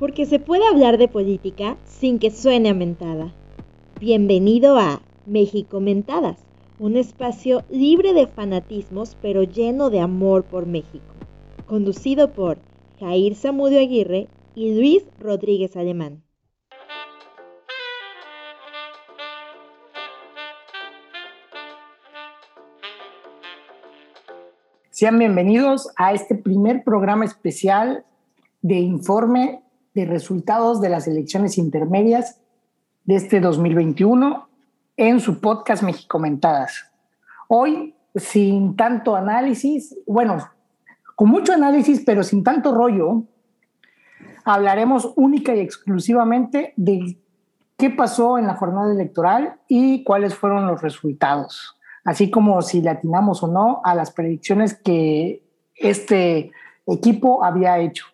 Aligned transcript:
porque 0.00 0.24
se 0.24 0.38
puede 0.38 0.66
hablar 0.66 0.96
de 0.96 1.08
política 1.08 1.76
sin 1.84 2.18
que 2.18 2.30
suene 2.30 2.70
a 2.70 2.74
mentada. 2.74 3.34
Bienvenido 4.00 4.78
a 4.78 5.02
México 5.26 5.78
Mentadas, 5.78 6.38
un 6.78 6.96
espacio 6.96 7.64
libre 7.68 8.14
de 8.14 8.26
fanatismos 8.26 9.18
pero 9.20 9.42
lleno 9.42 9.90
de 9.90 10.00
amor 10.00 10.44
por 10.44 10.64
México, 10.64 11.04
conducido 11.66 12.32
por 12.32 12.56
Jair 12.98 13.34
Zamudio 13.34 13.78
Aguirre 13.78 14.28
y 14.54 14.74
Luis 14.74 15.04
Rodríguez 15.20 15.76
Alemán. 15.76 16.22
Sean 24.88 25.18
bienvenidos 25.18 25.90
a 25.96 26.14
este 26.14 26.36
primer 26.36 26.84
programa 26.84 27.26
especial 27.26 28.06
de 28.62 28.76
informe 28.76 29.62
de 29.94 30.04
resultados 30.04 30.80
de 30.80 30.88
las 30.88 31.08
elecciones 31.08 31.58
intermedias 31.58 32.40
de 33.04 33.16
este 33.16 33.40
2021 33.40 34.48
en 34.96 35.20
su 35.20 35.40
podcast 35.40 35.82
Mexicomentadas. 35.82 36.90
Hoy, 37.48 37.94
sin 38.14 38.76
tanto 38.76 39.16
análisis, 39.16 39.96
bueno, 40.06 40.38
con 41.16 41.28
mucho 41.28 41.52
análisis, 41.52 42.02
pero 42.04 42.22
sin 42.22 42.44
tanto 42.44 42.72
rollo, 42.72 43.24
hablaremos 44.44 45.12
única 45.16 45.54
y 45.54 45.60
exclusivamente 45.60 46.72
de 46.76 47.18
qué 47.76 47.90
pasó 47.90 48.38
en 48.38 48.46
la 48.46 48.54
jornada 48.54 48.92
electoral 48.92 49.56
y 49.66 50.04
cuáles 50.04 50.34
fueron 50.34 50.66
los 50.66 50.82
resultados, 50.82 51.78
así 52.04 52.30
como 52.30 52.62
si 52.62 52.80
le 52.80 52.90
atinamos 52.90 53.42
o 53.42 53.48
no 53.48 53.80
a 53.84 53.94
las 53.94 54.12
predicciones 54.12 54.74
que 54.74 55.42
este 55.74 56.52
equipo 56.86 57.42
había 57.42 57.78
hecho. 57.78 58.06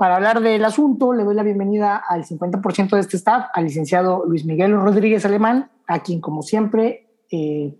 Para 0.00 0.16
hablar 0.16 0.40
del 0.40 0.64
asunto, 0.64 1.12
le 1.12 1.24
doy 1.24 1.34
la 1.34 1.42
bienvenida 1.42 1.96
al 1.96 2.24
50% 2.24 2.88
de 2.92 3.00
este 3.00 3.18
staff, 3.18 3.50
al 3.52 3.64
licenciado 3.64 4.24
Luis 4.24 4.46
Miguel 4.46 4.72
Rodríguez 4.72 5.26
Alemán, 5.26 5.70
a 5.86 6.02
quien, 6.02 6.22
como 6.22 6.40
siempre, 6.42 7.06
eh, 7.30 7.78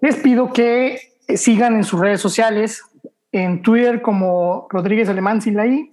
les 0.00 0.14
pido 0.14 0.52
que 0.52 1.00
sigan 1.34 1.74
en 1.74 1.82
sus 1.82 1.98
redes 1.98 2.20
sociales, 2.20 2.84
en 3.32 3.60
Twitter 3.62 4.02
como 4.02 4.68
Rodríguez 4.70 5.08
Alemán 5.08 5.42
Silay 5.42 5.90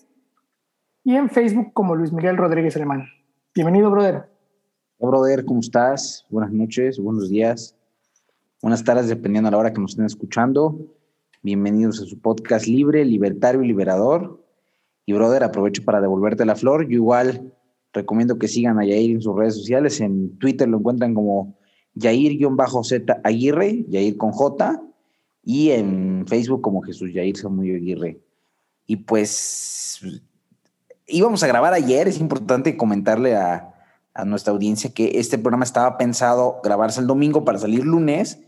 y 1.04 1.16
en 1.16 1.32
Facebook 1.32 1.74
como 1.74 1.96
Luis 1.96 2.14
Miguel 2.14 2.38
Rodríguez 2.38 2.76
Alemán. 2.76 3.08
Bienvenido, 3.56 3.90
brother. 3.90 4.30
Hola, 5.00 5.10
brother, 5.10 5.46
¿cómo 5.46 5.62
estás? 5.62 6.28
Buenas 6.30 6.52
noches, 6.52 7.00
buenos 7.00 7.28
días, 7.28 7.76
buenas 8.62 8.84
tardes, 8.84 9.08
dependiendo 9.08 9.48
a 9.48 9.52
la 9.52 9.58
hora 9.58 9.74
que 9.74 9.82
nos 9.82 9.94
estén 9.94 10.06
escuchando. 10.06 10.78
Bienvenidos 11.42 12.00
a 12.00 12.06
su 12.06 12.20
podcast 12.20 12.68
libre, 12.68 13.04
libertario 13.04 13.64
y 13.64 13.68
liberador. 13.68 14.41
Brother, 15.14 15.44
aprovecho 15.44 15.84
para 15.84 16.02
devolverte 16.02 16.46
la 16.46 16.56
flor. 16.56 16.88
Yo 16.88 16.96
igual 16.96 17.54
recomiendo 17.94 18.38
que 18.38 18.48
sigan 18.48 18.80
a 18.80 18.86
Yair 18.86 19.12
en 19.12 19.22
sus 19.22 19.36
redes 19.36 19.56
sociales. 19.56 20.00
En 20.02 20.38
Twitter 20.38 20.68
lo 20.68 20.78
encuentran 20.78 21.14
como 21.14 21.58
Yair-Z 21.96 23.22
Aguirre, 23.24 23.86
Yair 23.88 24.18
con 24.18 24.32
J, 24.32 24.82
y 25.44 25.72
en 25.72 26.26
Facebook 26.28 26.62
como 26.62 26.82
Jesús 26.82 27.14
Yair 27.14 27.38
Samuel 27.38 27.76
Aguirre. 27.76 28.22
Y 28.86 28.98
pues 28.98 30.02
íbamos 31.08 31.44
a 31.44 31.48
grabar 31.48 31.74
ayer, 31.74 32.08
es 32.08 32.20
importante 32.20 32.78
comentarle 32.78 33.36
a, 33.36 33.74
a 34.14 34.26
nuestra 34.26 34.54
audiencia 34.54 34.94
que 34.94 35.20
este 35.20 35.38
programa 35.38 35.64
estaba 35.64 35.98
pensado 35.98 36.60
grabarse 36.64 37.02
el 37.02 37.08
domingo 37.08 37.46
para 37.46 37.60
salir 37.60 37.86
lunes 37.86 38.40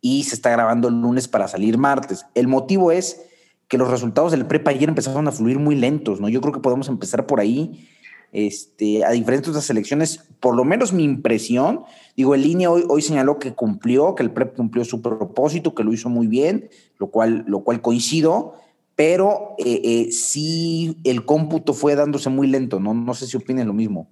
y 0.00 0.24
se 0.24 0.34
está 0.34 0.50
grabando 0.50 0.88
el 0.88 1.00
lunes 1.00 1.28
para 1.28 1.48
salir 1.48 1.78
martes. 1.78 2.26
El 2.34 2.48
motivo 2.48 2.92
es 2.92 3.22
que 3.68 3.78
los 3.78 3.90
resultados 3.90 4.32
del 4.32 4.46
prepa 4.46 4.70
ayer 4.70 4.88
empezaron 4.88 5.26
a 5.28 5.32
fluir 5.32 5.58
muy 5.58 5.74
lentos, 5.74 6.20
¿no? 6.20 6.28
Yo 6.28 6.40
creo 6.40 6.52
que 6.52 6.60
podemos 6.60 6.88
empezar 6.88 7.26
por 7.26 7.40
ahí. 7.40 7.88
Este, 8.32 9.04
a 9.04 9.10
diferencia 9.10 9.44
de 9.44 9.50
otras 9.50 9.70
elecciones, 9.70 10.28
por 10.40 10.56
lo 10.56 10.64
menos 10.64 10.92
mi 10.92 11.04
impresión, 11.04 11.84
digo, 12.16 12.34
el 12.34 12.42
línea 12.42 12.68
hoy, 12.68 12.84
hoy 12.88 13.00
señaló 13.00 13.38
que 13.38 13.54
cumplió, 13.54 14.16
que 14.16 14.24
el 14.24 14.32
PREP 14.32 14.56
cumplió 14.56 14.84
su 14.84 15.00
propósito, 15.00 15.72
que 15.72 15.84
lo 15.84 15.92
hizo 15.92 16.08
muy 16.08 16.26
bien, 16.26 16.68
lo 16.98 17.12
cual, 17.12 17.44
lo 17.46 17.60
cual 17.60 17.80
coincido, 17.80 18.54
pero 18.96 19.54
eh, 19.58 19.80
eh, 19.84 20.12
sí 20.12 20.98
el 21.04 21.24
cómputo 21.24 21.74
fue 21.74 21.94
dándose 21.94 22.30
muy 22.30 22.46
lento, 22.46 22.78
¿no? 22.78 22.94
No 22.94 23.14
sé 23.14 23.26
si 23.26 23.36
opinen 23.36 23.66
lo 23.66 23.72
mismo. 23.72 24.08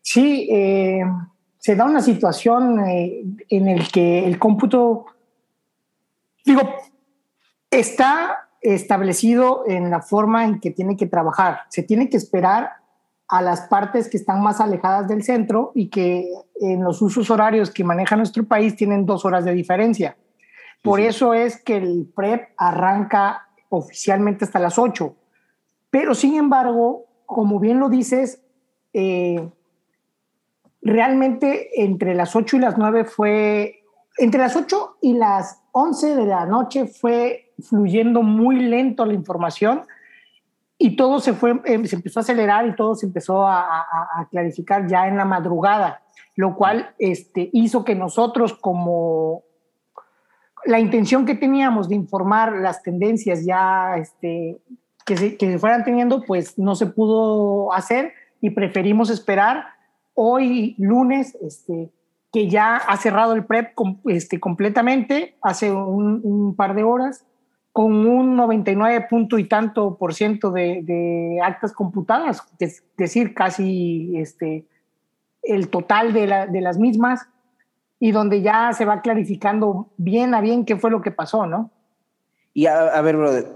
Sí, 0.00 0.48
eh, 0.50 1.02
se 1.58 1.74
da 1.74 1.84
una 1.84 2.00
situación 2.00 2.80
en 2.80 3.68
el 3.68 3.88
que 3.90 4.24
el 4.24 4.38
cómputo, 4.38 5.06
digo, 6.44 6.62
está 7.70 8.47
establecido 8.60 9.64
en 9.66 9.90
la 9.90 10.02
forma 10.02 10.44
en 10.44 10.60
que 10.60 10.70
tiene 10.70 10.96
que 10.96 11.06
trabajar. 11.06 11.60
Se 11.68 11.82
tiene 11.82 12.08
que 12.08 12.16
esperar 12.16 12.72
a 13.28 13.42
las 13.42 13.62
partes 13.62 14.08
que 14.08 14.16
están 14.16 14.42
más 14.42 14.60
alejadas 14.60 15.06
del 15.06 15.22
centro 15.22 15.72
y 15.74 15.88
que 15.88 16.28
en 16.60 16.82
los 16.82 17.02
usos 17.02 17.30
horarios 17.30 17.70
que 17.70 17.84
maneja 17.84 18.16
nuestro 18.16 18.44
país 18.44 18.74
tienen 18.74 19.04
dos 19.04 19.24
horas 19.24 19.44
de 19.44 19.52
diferencia. 19.52 20.16
Por 20.82 21.00
eso 21.00 21.34
es 21.34 21.62
que 21.62 21.76
el 21.76 22.10
PREP 22.14 22.50
arranca 22.56 23.48
oficialmente 23.68 24.44
hasta 24.44 24.58
las 24.58 24.78
8. 24.78 25.14
Pero 25.90 26.14
sin 26.14 26.36
embargo, 26.36 27.06
como 27.26 27.60
bien 27.60 27.80
lo 27.80 27.90
dices, 27.90 28.40
eh, 28.94 29.48
realmente 30.80 31.82
entre 31.82 32.14
las 32.14 32.34
8 32.34 32.56
y 32.56 32.60
las 32.60 32.78
9 32.78 33.04
fue, 33.04 33.82
entre 34.16 34.40
las 34.40 34.56
8 34.56 34.98
y 35.02 35.14
las 35.14 35.60
11 35.72 36.16
de 36.16 36.24
la 36.24 36.46
noche 36.46 36.86
fue 36.86 37.47
fluyendo 37.62 38.22
muy 38.22 38.56
lento 38.60 39.04
la 39.04 39.14
información 39.14 39.82
y 40.78 40.94
todo 40.94 41.18
se 41.18 41.32
fue, 41.32 41.60
eh, 41.64 41.86
se 41.86 41.96
empezó 41.96 42.20
a 42.20 42.22
acelerar 42.22 42.66
y 42.66 42.76
todo 42.76 42.94
se 42.94 43.06
empezó 43.06 43.46
a, 43.46 43.84
clarificar 44.30 44.86
ya 44.86 45.08
en 45.08 45.16
la 45.16 45.24
madrugada, 45.24 46.02
lo 46.36 46.54
cual 46.54 46.94
este, 46.98 47.50
hizo 47.52 47.84
que 47.84 47.94
nosotros 47.94 48.54
como 48.54 49.42
la 50.64 50.78
intención 50.78 51.26
que 51.26 51.34
teníamos 51.34 51.88
de 51.88 51.96
informar 51.96 52.52
las 52.52 52.82
tendencias 52.82 53.44
ya 53.44 53.96
este, 53.96 54.58
que, 55.04 55.16
se, 55.16 55.36
que 55.36 55.52
se 55.52 55.58
fueran 55.58 55.84
teniendo, 55.84 56.22
pues 56.24 56.58
no 56.58 56.76
se 56.76 56.86
pudo 56.86 57.72
hacer 57.72 58.12
y 58.40 58.50
preferimos 58.50 59.10
esperar 59.10 59.66
hoy 60.14 60.74
lunes, 60.78 61.36
este, 61.42 61.90
que 62.32 62.48
ya 62.48 62.76
ha 62.76 62.96
cerrado 62.98 63.34
el 63.34 63.44
PREP 63.44 63.72
este, 64.06 64.38
completamente 64.38 65.36
hace 65.42 65.72
un, 65.72 66.20
un 66.22 66.54
par 66.54 66.74
de 66.74 66.84
horas 66.84 67.24
con 67.78 67.94
un 68.08 68.34
99 68.34 69.06
punto 69.08 69.38
y 69.38 69.44
tanto 69.44 69.96
por 69.98 70.12
ciento 70.12 70.50
de, 70.50 71.38
actas 71.44 71.72
computadas, 71.72 72.42
es 72.58 72.82
decir, 72.96 73.34
casi 73.34 74.16
este, 74.16 74.66
el 75.44 75.68
total 75.68 76.12
de, 76.12 76.26
las 76.60 76.76
mismas, 76.76 77.28
y 78.00 78.10
donde 78.10 78.42
ya 78.42 78.72
se 78.72 78.84
va 78.84 79.00
clarificando 79.00 79.90
bien 79.96 80.34
a 80.34 80.40
bien 80.40 80.64
qué 80.64 80.74
fue 80.74 80.90
lo 80.90 81.00
que 81.02 81.12
pasó, 81.12 81.46
¿no? 81.46 81.70
Y 82.52 82.66
a, 82.66 83.00
ver, 83.00 83.16
brother, 83.16 83.46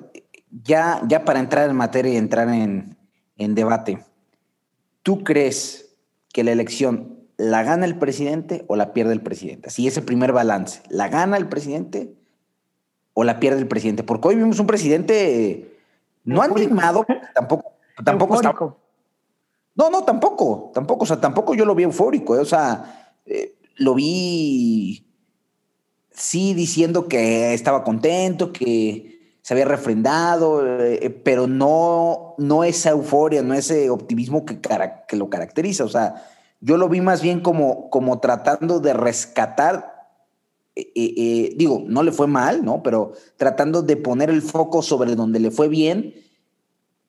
ya, 0.53 1.01
ya 1.09 1.25
para 1.25 1.41
entrar 1.41 1.69
en 1.69 1.75
materia 1.75 2.13
y 2.13 2.17
entrar 2.17 2.49
en, 2.49 2.97
en 3.39 3.57
debate, 3.57 4.05
¿tú 5.03 5.25
crees 5.25 5.97
que 6.33 6.45
la 6.45 6.53
elección 6.53 7.19
la 7.39 7.65
gana 7.65 7.87
el 7.87 7.99
presidente 7.99 8.65
o 8.69 8.77
la 8.77 8.93
pierde 8.93 9.15
el 9.15 9.21
presidente? 9.21 9.67
Así 9.67 9.89
ese 9.89 10.01
primer 10.01 10.31
balance, 10.31 10.81
¿la 10.91 11.09
gana 11.09 11.37
el 11.37 11.49
presidente 11.49 12.22
o 13.15 13.25
la 13.25 13.41
pierde 13.41 13.61
el 13.61 13.69
presidente? 13.69 14.03
Porque 14.03 14.29
hoy 14.29 14.37
vimos 14.37 14.59
un 14.59 14.67
presidente 14.67 15.79
no 16.25 16.43
animado, 16.43 17.05
tampoco, 17.35 17.73
tampoco 18.05 18.35
está. 18.37 18.55
No, 19.75 19.91
no, 19.91 20.05
tampoco, 20.05 20.71
tampoco, 20.75 21.05
o 21.05 21.07
sea, 21.07 21.21
tampoco 21.21 21.55
yo 21.55 21.65
lo 21.65 21.75
vi 21.75 21.85
eufórico, 21.85 22.37
eh, 22.37 22.41
o 22.41 22.45
sea, 22.45 23.15
eh, 23.25 23.57
lo 23.77 23.95
vi 23.95 25.07
sí 26.11 26.53
diciendo 26.53 27.09
que 27.09 27.55
estaba 27.55 27.83
contento, 27.83 28.53
que 28.53 29.37
se 29.41 29.55
había 29.55 29.65
refrendado, 29.65 30.63
eh, 30.83 31.09
pero 31.25 31.47
no, 31.47 32.35
no 32.37 32.65
esa 32.65 32.91
euforia, 32.91 33.43
no 33.43 33.55
ese 33.55 33.89
optimismo 33.89 34.45
que, 34.45 34.61
que 35.09 35.17
lo 35.17 35.31
caracteriza, 35.31 35.85
o 35.85 35.89
sea, 35.89 36.23
yo 36.61 36.77
lo 36.77 36.89
vi 36.89 37.01
más 37.01 37.23
bien 37.23 37.41
como, 37.41 37.89
como 37.91 38.21
tratando 38.21 38.79
de 38.79 38.93
rescatar 38.93 39.92
eh, 40.75 40.93
eh, 40.95 41.15
eh, 41.17 41.53
digo, 41.57 41.85
no 41.87 42.03
le 42.03 42.13
fue 42.13 42.27
mal, 42.27 42.65
¿no? 42.65 42.83
Pero 42.83 43.13
tratando 43.37 43.83
de 43.83 43.97
poner 43.97 44.31
el 44.31 44.41
foco 44.41 44.83
sobre 44.83 45.15
donde 45.15 45.39
le 45.39 45.51
fue 45.51 45.69
bien 45.69 46.15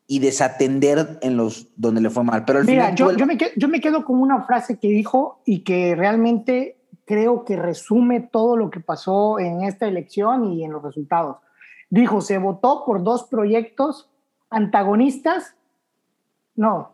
y 0.05 0.19
desatender 0.19 1.19
en 1.21 1.37
los 1.37 1.67
donde 1.77 2.01
le 2.01 2.09
fue 2.09 2.23
mal. 2.23 2.43
Pero 2.43 2.59
al 2.59 2.65
Mira, 2.65 2.93
yo, 2.93 3.13
yo, 3.13 3.25
me 3.25 3.37
quedo, 3.37 3.51
yo 3.55 3.69
me 3.69 3.79
quedo 3.79 4.03
con 4.03 4.19
una 4.19 4.43
frase 4.43 4.77
que 4.79 4.89
dijo 4.89 5.41
y 5.45 5.59
que 5.59 5.95
realmente 5.95 6.77
creo 7.05 7.45
que 7.45 7.55
resume 7.55 8.19
todo 8.19 8.57
lo 8.57 8.69
que 8.69 8.81
pasó 8.81 9.39
en 9.39 9.63
esta 9.63 9.87
elección 9.87 10.51
y 10.51 10.65
en 10.65 10.73
los 10.73 10.83
resultados. 10.83 11.37
Dijo, 11.89 12.21
se 12.21 12.37
votó 12.37 12.83
por 12.85 13.03
dos 13.03 13.23
proyectos 13.23 14.09
antagonistas, 14.49 15.55
no, 16.55 16.91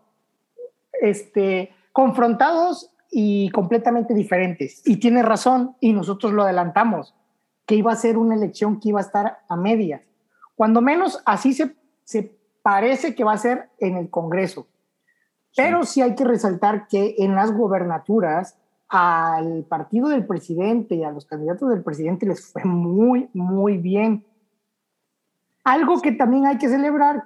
este, 1.02 1.74
confrontados 1.92 2.92
y 3.12 3.50
completamente 3.50 4.14
diferentes. 4.14 4.82
Y 4.86 4.98
tiene 4.98 5.24
razón, 5.24 5.76
y 5.80 5.94
nosotros 5.94 6.34
lo 6.34 6.44
adelantamos, 6.44 7.16
que 7.66 7.76
iba 7.76 7.92
a 7.92 7.96
ser 7.96 8.18
una 8.18 8.36
elección 8.36 8.80
que 8.80 8.90
iba 8.90 9.00
a 9.00 9.04
estar 9.04 9.40
a 9.48 9.56
medias. 9.56 10.02
Cuando 10.56 10.82
menos 10.82 11.22
así 11.26 11.54
se, 11.54 11.76
se 12.04 12.36
parece 12.62 13.16
que 13.16 13.24
va 13.24 13.34
a 13.34 13.38
ser 13.38 13.70
en 13.80 13.98
el 13.98 14.10
Congreso. 14.10 14.68
Pero 15.56 15.84
sí. 15.84 16.02
hay 16.02 16.16
que 16.16 16.26
resaltar 16.26 16.88
que 16.88 17.16
en 17.18 17.36
las 17.36 17.52
gobernaturas 17.52 18.58
al 18.88 19.66
partido 19.66 20.10
del 20.10 20.26
presidente 20.26 20.96
y 20.96 21.04
a 21.04 21.12
los 21.12 21.26
candidatos 21.26 21.70
del 21.70 21.84
presidente 21.84 22.26
les 22.26 22.52
fue 22.52 22.64
muy, 22.64 23.30
muy 23.34 23.78
bien. 23.78 24.26
Algo 25.64 26.02
que 26.02 26.12
también 26.12 26.48
hay 26.48 26.58
que 26.58 26.70
celebrar 26.70 27.26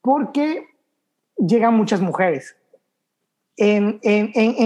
porque 0.00 0.66
llegan 1.36 1.76
muchas 1.76 2.00
mujeres. 2.00 2.56
En, 3.62 4.00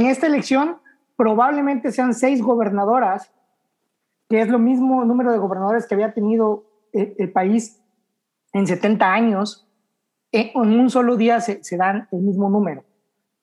esta 0.06 0.28
elección 0.28 0.76
probablemente 1.16 1.90
sean 1.90 2.14
seis 2.14 2.40
gobernadoras, 2.40 3.32
que 4.28 4.40
es 4.40 4.48
lo 4.48 4.60
mismo 4.60 5.04
número 5.04 5.32
de 5.32 5.38
gobernadores 5.38 5.86
que 5.86 5.94
había 5.94 6.14
tenido 6.14 6.64
el, 6.92 7.14
el 7.18 7.32
país 7.32 7.82
en 8.52 8.68
70 8.68 9.12
años. 9.12 9.68
En 10.30 10.56
un 10.56 10.90
solo 10.90 11.16
día 11.16 11.40
se, 11.40 11.62
se 11.64 11.76
dan 11.76 12.08
el 12.12 12.20
mismo 12.20 12.48
número. 12.48 12.84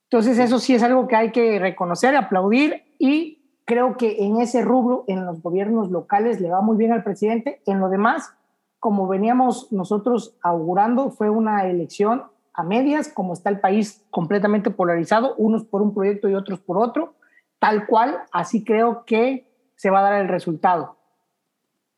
Entonces 0.10 0.40
eso 0.40 0.58
sí 0.58 0.74
es 0.74 0.84
algo 0.84 1.08
que 1.08 1.16
hay 1.18 1.32
que 1.32 1.60
reconocer, 1.60 2.16
aplaudir 2.16 2.84
y 2.98 3.42
creo 3.66 3.98
que 3.98 4.24
en 4.24 4.40
ese 4.40 4.62
rubro, 4.62 5.04
en 5.08 5.26
los 5.26 5.42
gobiernos 5.42 5.92
locales, 5.92 6.40
le 6.40 6.50
va 6.50 6.62
muy 6.62 6.78
bien 6.78 6.94
al 6.94 7.04
presidente. 7.04 7.62
En 7.66 7.80
lo 7.80 7.90
demás, 7.90 8.34
como 8.80 9.08
veníamos 9.08 9.72
nosotros 9.72 10.38
augurando, 10.42 11.12
fue 11.12 11.30
una 11.30 11.68
elección 11.68 12.24
a 12.54 12.64
medias, 12.64 13.10
como 13.10 13.34
está 13.34 13.50
el 13.50 13.60
país 13.60 14.04
completamente 14.10 14.70
polarizado, 14.70 15.36
unos 15.36 15.64
por 15.64 15.82
un 15.82 15.94
proyecto 15.94 16.30
y 16.30 16.36
otros 16.36 16.60
por 16.60 16.78
otro, 16.78 17.16
tal 17.60 17.88
cual, 17.88 18.20
así 18.32 18.64
creo 18.64 19.06
que 19.06 19.48
se 19.76 19.90
va 19.90 20.00
a 20.00 20.12
dar 20.12 20.22
el 20.22 20.28
resultado. 20.28 20.98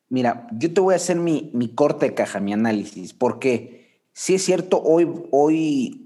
Mira, 0.10 0.48
yo 0.52 0.74
te 0.74 0.82
voy 0.82 0.94
a 0.94 0.98
hacer 0.98 1.18
mi, 1.18 1.50
mi 1.54 1.70
corte 1.70 2.08
de 2.08 2.14
caja, 2.14 2.40
mi 2.40 2.54
análisis, 2.54 3.14
porque 3.14 4.06
sí 4.14 4.36
es 4.36 4.46
cierto, 4.46 4.82
hoy, 4.82 5.12
hoy 5.32 6.04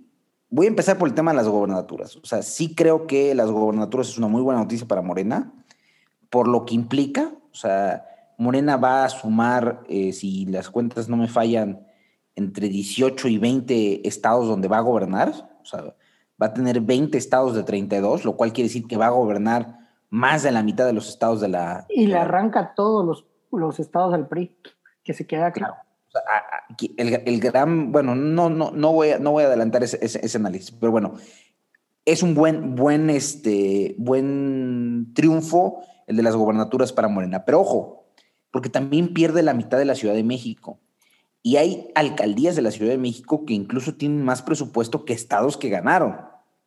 voy 0.50 0.66
a 0.66 0.70
empezar 0.70 0.98
por 0.98 1.08
el 1.08 1.14
tema 1.14 1.32
de 1.32 1.38
las 1.38 1.48
gobernaturas. 1.48 2.16
O 2.18 2.26
sea, 2.26 2.42
sí 2.42 2.74
creo 2.74 3.08
que 3.08 3.36
las 3.36 3.52
gobernaturas 3.52 4.10
es 4.10 4.18
una 4.18 4.28
muy 4.28 4.42
buena 4.42 4.62
noticia 4.62 4.88
para 4.88 5.02
Morena, 5.02 5.52
por 6.30 6.48
lo 6.48 6.66
que 6.66 6.76
implica. 6.76 7.32
O 7.52 7.56
sea, 7.56 8.06
Morena 8.38 8.78
va 8.78 9.04
a 9.04 9.10
sumar, 9.10 9.84
eh, 9.90 10.14
si 10.14 10.46
las 10.46 10.70
cuentas 10.70 11.10
no 11.10 11.18
me 11.18 11.28
fallan, 11.28 11.87
entre 12.38 12.70
18 12.70 13.28
y 13.28 13.38
20 13.38 14.08
estados 14.08 14.48
donde 14.48 14.70
va 14.70 14.78
a 14.78 14.82
gobernar. 14.82 15.34
O 15.62 15.66
sea, 15.66 15.96
va 16.42 16.48
a 16.48 16.54
tener 16.54 16.80
20 16.80 17.18
estados 17.18 17.54
de 17.54 17.64
32, 17.64 18.24
lo 18.24 18.38
cual 18.38 18.54
quiere 18.54 18.70
decir 18.70 18.88
que 18.88 18.96
va 18.96 19.08
a 19.08 19.12
gobernar 19.12 19.80
más 20.10 20.44
de 20.44 20.52
la 20.52 20.64
mitad 20.64 20.86
de 20.86 20.94
los 20.94 21.10
estados 21.10 21.42
de 21.42 21.50
la... 21.50 21.86
Y 21.90 22.08
le 22.08 22.18
arranca 22.18 22.74
todos 22.76 23.06
los, 23.06 23.26
los 23.52 23.80
estados 23.80 24.14
del 24.14 24.28
PRI, 24.28 24.56
que 25.04 25.14
se 25.14 25.28
queda 25.28 25.52
claro 25.52 25.76
el, 26.98 27.40
gran, 27.40 27.92
bueno, 27.92 28.16
no, 28.16 28.50
no, 28.50 28.72
no, 28.72 28.94
voy, 28.94 29.12
a, 29.12 29.20
no 29.20 29.32
voy 29.32 29.44
a 29.44 29.48
adelantar 29.48 29.84
ese, 29.84 30.00
ese, 30.02 30.38
análisis, 30.38 30.72
pero 30.72 30.92
bueno, 30.92 31.14
es 32.06 32.24
un 32.24 32.34
buen, 32.34 32.76
buen, 32.76 33.10
este, 33.10 33.96
buen 33.98 35.12
triunfo 35.14 35.82
el 36.08 36.16
de 36.16 36.24
las 36.24 36.36
gobernaturas 36.36 36.94
para 36.94 37.10
Morena. 37.10 37.44
Pero 37.44 37.62
ojo, 37.62 38.06
porque 38.52 38.70
también 38.70 39.14
pierde 39.14 39.44
la 39.44 39.54
mitad 39.54 39.78
de 39.78 39.86
la 39.86 39.96
Ciudad 39.96 40.14
de 40.14 40.24
México. 40.24 40.80
Y 41.48 41.56
hay 41.56 41.88
alcaldías 41.96 42.58
de 42.58 42.62
la 42.62 42.72
Ciudad 42.72 42.92
de 42.92 42.98
México 42.98 43.46
que 43.46 43.54
incluso 43.54 43.96
tienen 43.96 44.22
más 44.22 44.42
presupuesto 44.42 45.06
que 45.06 45.14
estados 45.14 45.56
que 45.56 45.70
ganaron, 45.70 46.18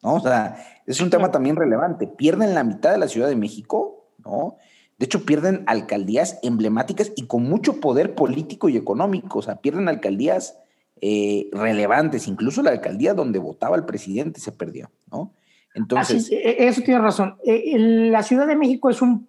¿no? 0.02 0.14
O 0.14 0.20
sea, 0.20 0.56
es 0.86 1.02
un 1.02 1.10
tema 1.10 1.30
también 1.30 1.56
relevante. 1.56 2.06
Pierden 2.06 2.54
la 2.54 2.64
mitad 2.64 2.90
de 2.90 2.96
la 2.96 3.06
Ciudad 3.06 3.28
de 3.28 3.36
México, 3.36 4.08
¿no? 4.24 4.56
De 4.96 5.04
hecho, 5.04 5.26
pierden 5.26 5.64
alcaldías 5.66 6.38
emblemáticas 6.42 7.12
y 7.14 7.26
con 7.26 7.42
mucho 7.42 7.78
poder 7.78 8.14
político 8.14 8.70
y 8.70 8.78
económico. 8.78 9.40
O 9.40 9.42
sea, 9.42 9.56
pierden 9.56 9.86
alcaldías 9.86 10.56
eh, 11.02 11.50
relevantes. 11.52 12.26
Incluso 12.26 12.62
la 12.62 12.70
alcaldía 12.70 13.12
donde 13.12 13.38
votaba 13.38 13.76
el 13.76 13.84
presidente 13.84 14.40
se 14.40 14.50
perdió, 14.50 14.90
¿no? 15.12 15.34
Entonces. 15.74 16.30
E, 16.32 16.68
eso 16.68 16.80
tiene 16.80 17.00
razón. 17.00 17.36
E, 17.44 17.78
la 17.78 18.22
Ciudad 18.22 18.46
de 18.46 18.56
México 18.56 18.88
es 18.88 19.02
un 19.02 19.28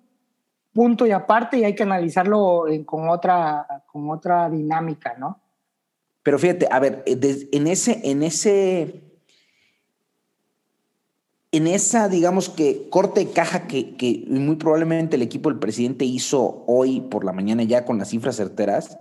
punto 0.73 1.05
y 1.05 1.11
aparte 1.11 1.57
y 1.57 1.63
hay 1.63 1.75
que 1.75 1.83
analizarlo 1.83 2.65
con, 2.85 3.09
otra, 3.09 3.83
con 3.91 4.09
otra 4.09 4.49
dinámica, 4.49 5.15
¿no? 5.17 5.39
Pero 6.23 6.37
fíjate, 6.37 6.67
a 6.69 6.79
ver, 6.79 7.03
eh, 7.05 7.49
en 7.51 7.67
ese, 7.67 7.99
en 8.03 8.23
ese 8.23 9.11
en 11.51 11.67
esa, 11.67 12.07
digamos 12.07 12.49
que, 12.49 12.87
corte 12.89 13.25
de 13.25 13.31
caja 13.31 13.67
que, 13.67 14.25
muy 14.29 14.55
probablemente 14.55 15.17
el 15.17 15.21
equipo 15.21 15.49
del 15.49 15.59
presidente 15.59 16.05
hizo 16.05 16.63
hoy 16.65 17.01
por 17.01 17.25
la 17.25 17.33
mañana 17.33 17.63
ya 17.63 17.85
con 17.85 17.97
las 17.97 18.09
cifras 18.09 18.37
certeras, 18.37 18.97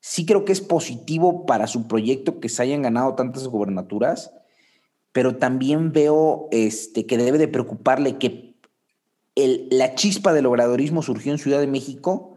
sí 0.00 0.26
creo 0.26 0.44
que 0.44 0.52
es 0.52 0.60
positivo 0.60 1.46
para 1.46 1.66
su 1.66 1.88
proyecto 1.88 2.40
que 2.40 2.50
se 2.50 2.62
hayan 2.62 2.82
ganado 2.82 3.14
tantas 3.14 3.48
gobernaturas, 3.48 4.32
pero 5.12 5.36
también 5.36 5.92
veo 5.92 6.48
este, 6.52 7.06
que 7.06 7.16
debe 7.16 7.38
de 7.38 7.48
preocuparle 7.48 8.18
que 8.18 8.47
el, 9.44 9.68
la 9.70 9.94
chispa 9.94 10.32
del 10.32 10.46
obradorismo 10.46 11.02
surgió 11.02 11.32
en 11.32 11.38
Ciudad 11.38 11.60
de 11.60 11.66
México 11.66 12.36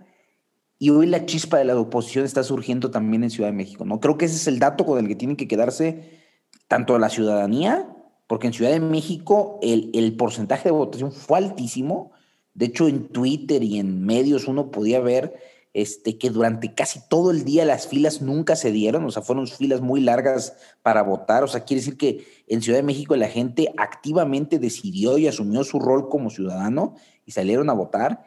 y 0.80 0.90
hoy 0.90 1.06
la 1.06 1.26
chispa 1.26 1.58
de 1.58 1.66
la 1.66 1.80
oposición 1.80 2.26
está 2.26 2.44
surgiendo 2.44 2.92
también 2.92 3.24
en 3.24 3.30
Ciudad 3.30 3.50
de 3.50 3.56
México. 3.56 3.86
¿no? 3.86 4.00
Creo 4.00 4.18
que 4.18 4.26
ese 4.26 4.36
es 4.36 4.48
el 4.48 4.60
dato 4.60 4.86
con 4.86 5.00
el 5.00 5.08
que 5.08 5.16
tiene 5.16 5.38
que 5.38 5.48
quedarse 5.48 6.22
tanto 6.68 6.98
la 6.98 7.10
ciudadanía 7.10 7.88
porque 8.32 8.48
en 8.48 8.54
Ciudad 8.54 8.72
de 8.72 8.80
México 8.80 9.60
el, 9.62 10.16
porcentaje 10.16 10.70
de 10.70 10.72
votación 10.72 11.12
fue 11.12 11.38
altísimo. 11.38 12.14
De 12.54 12.68
hecho, 12.68 12.88
en 12.88 13.10
Twitter 13.10 13.62
y 13.62 13.78
en 13.78 14.06
medios 14.06 14.48
uno 14.48 14.72
podía 14.72 15.02
ver 15.02 15.36
este, 15.74 16.18
que 16.18 16.30
durante 16.30 16.74
casi 16.74 17.00
todo 17.08 17.32
el 17.32 17.46
día 17.46 17.64
las 17.64 17.88
filas 17.88 18.22
nunca 18.22 18.56
se 18.56 18.72
dieron, 18.72 19.06
o 19.06 19.12
sea, 19.12 19.22
fueron 19.22 19.48
filas 19.48 19.82
muy 19.82 20.02
largas 20.02 20.56
para 20.82 21.02
votar. 21.02 21.44
O 21.44 21.48
sea, 21.48 21.64
quiere 21.64 21.82
decir 21.82 21.98
que 21.98 22.26
en 22.48 22.62
Ciudad 22.62 22.80
de 22.80 22.84
México 22.84 23.16
la 23.16 23.30
gente 23.30 23.74
activamente 23.78 24.60
decidió 24.60 25.18
y 25.18 25.28
asumió 25.28 25.64
su 25.64 25.80
rol 25.80 26.10
como 26.10 26.30
ciudadano 26.30 26.96
y 27.26 27.32
salieron 27.32 27.70
a 27.70 27.74
votar. 27.74 28.24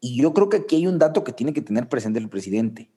Y 0.00 0.20
yo 0.20 0.32
creo 0.32 0.48
que 0.48 0.58
aquí 0.58 0.76
hay 0.76 0.86
un 0.86 0.98
dato 0.98 1.24
que 1.24 1.32
tiene 1.32 1.52
que 1.52 1.62
tener 1.62 1.88
presente 1.88 2.18
el 2.18 2.28
presidente. 2.28 2.90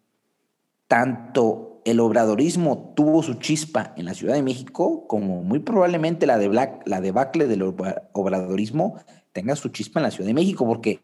Tanto 0.87 1.81
el 1.85 1.99
obradorismo 1.99 2.93
tuvo 2.95 3.21
su 3.23 3.35
chispa 3.35 3.93
en 3.97 4.05
la 4.05 4.13
Ciudad 4.13 4.35
de 4.35 4.43
México, 4.43 5.07
como 5.07 5.43
muy 5.43 5.59
probablemente 5.59 6.25
la, 6.25 6.37
de 6.37 6.47
Black, 6.47 6.83
la 6.85 7.01
debacle 7.01 7.47
del 7.47 7.63
obradorismo 8.13 8.95
tenga 9.31 9.55
su 9.55 9.69
chispa 9.69 9.99
en 9.99 10.03
la 10.03 10.11
Ciudad 10.11 10.27
de 10.27 10.33
México, 10.33 10.65
porque 10.65 11.01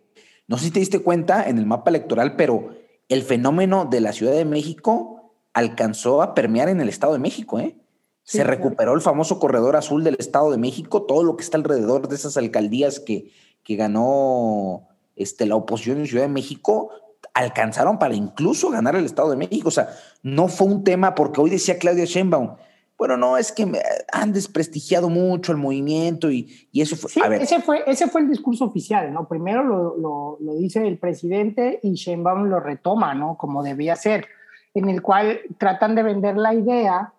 no 0.47 0.57
sé 0.57 0.65
si 0.65 0.71
te 0.71 0.79
diste 0.79 0.99
cuenta 0.99 1.47
en 1.47 1.57
el 1.57 1.65
mapa 1.65 1.89
electoral, 1.89 2.35
pero 2.35 2.69
el 3.09 3.21
fenómeno 3.23 3.85
de 3.85 4.01
la 4.01 4.13
Ciudad 4.13 4.33
de 4.33 4.45
México 4.45 5.33
alcanzó 5.53 6.21
a 6.21 6.33
permear 6.33 6.69
en 6.69 6.81
el 6.81 6.89
Estado 6.89 7.13
de 7.13 7.19
México, 7.19 7.59
¿eh? 7.59 7.77
Se 8.23 8.43
recuperó 8.43 8.95
el 8.95 9.01
famoso 9.01 9.37
corredor 9.37 9.75
azul 9.75 10.03
del 10.03 10.15
Estado 10.17 10.49
de 10.49 10.57
México, 10.57 11.03
todo 11.03 11.23
lo 11.23 11.37
que 11.37 11.43
está 11.43 11.57
alrededor 11.57 12.07
de 12.07 12.15
esas 12.15 12.37
alcaldías 12.37 12.99
que, 12.99 13.31
que 13.63 13.75
ganó 13.75 14.87
este, 15.15 15.45
la 15.45 15.55
oposición 15.55 15.99
en 15.99 16.07
Ciudad 16.07 16.23
de 16.23 16.29
México, 16.29 16.89
alcanzaron 17.35 17.99
para 17.99 18.15
incluso 18.15 18.71
ganar 18.71 18.95
el 18.95 19.05
Estado 19.05 19.29
de 19.29 19.35
México. 19.35 19.67
O 19.67 19.71
sea, 19.71 19.89
no 20.23 20.47
fue 20.47 20.65
un 20.67 20.83
tema 20.83 21.13
porque 21.13 21.39
hoy 21.39 21.51
decía 21.51 21.77
Claudia 21.77 22.05
Sheinbaum, 22.05 22.55
bueno, 22.97 23.17
no, 23.17 23.37
es 23.37 23.51
que 23.51 23.69
han 24.11 24.31
desprestigiado 24.31 25.09
mucho 25.09 25.51
el 25.51 25.57
movimiento 25.57 26.31
y, 26.31 26.69
y 26.71 26.81
eso 26.81 26.95
fue... 26.95 27.09
Sí, 27.09 27.21
Ese, 27.39 27.61
fue, 27.61 27.83
ese 27.87 28.07
fue 28.07 28.21
el 28.21 28.29
discurso 28.29 28.65
oficial, 28.65 29.11
¿no? 29.11 29.27
Primero 29.27 29.63
lo, 29.63 29.97
lo, 29.97 30.37
lo, 30.39 30.55
dice 30.55 30.87
el 30.87 30.97
presidente 30.97 31.79
y 31.83 31.93
Sheinbaum 31.93 32.45
lo 32.45 32.59
retoma, 32.61 33.13
¿no? 33.13 33.37
Como 33.37 33.63
debía 33.63 33.97
ser, 33.97 34.27
en 34.73 34.89
el 34.89 35.01
cual 35.01 35.41
tratan 35.57 35.95
de 35.95 36.03
vender 36.03 36.37
la 36.37 36.53
idea 36.53 37.13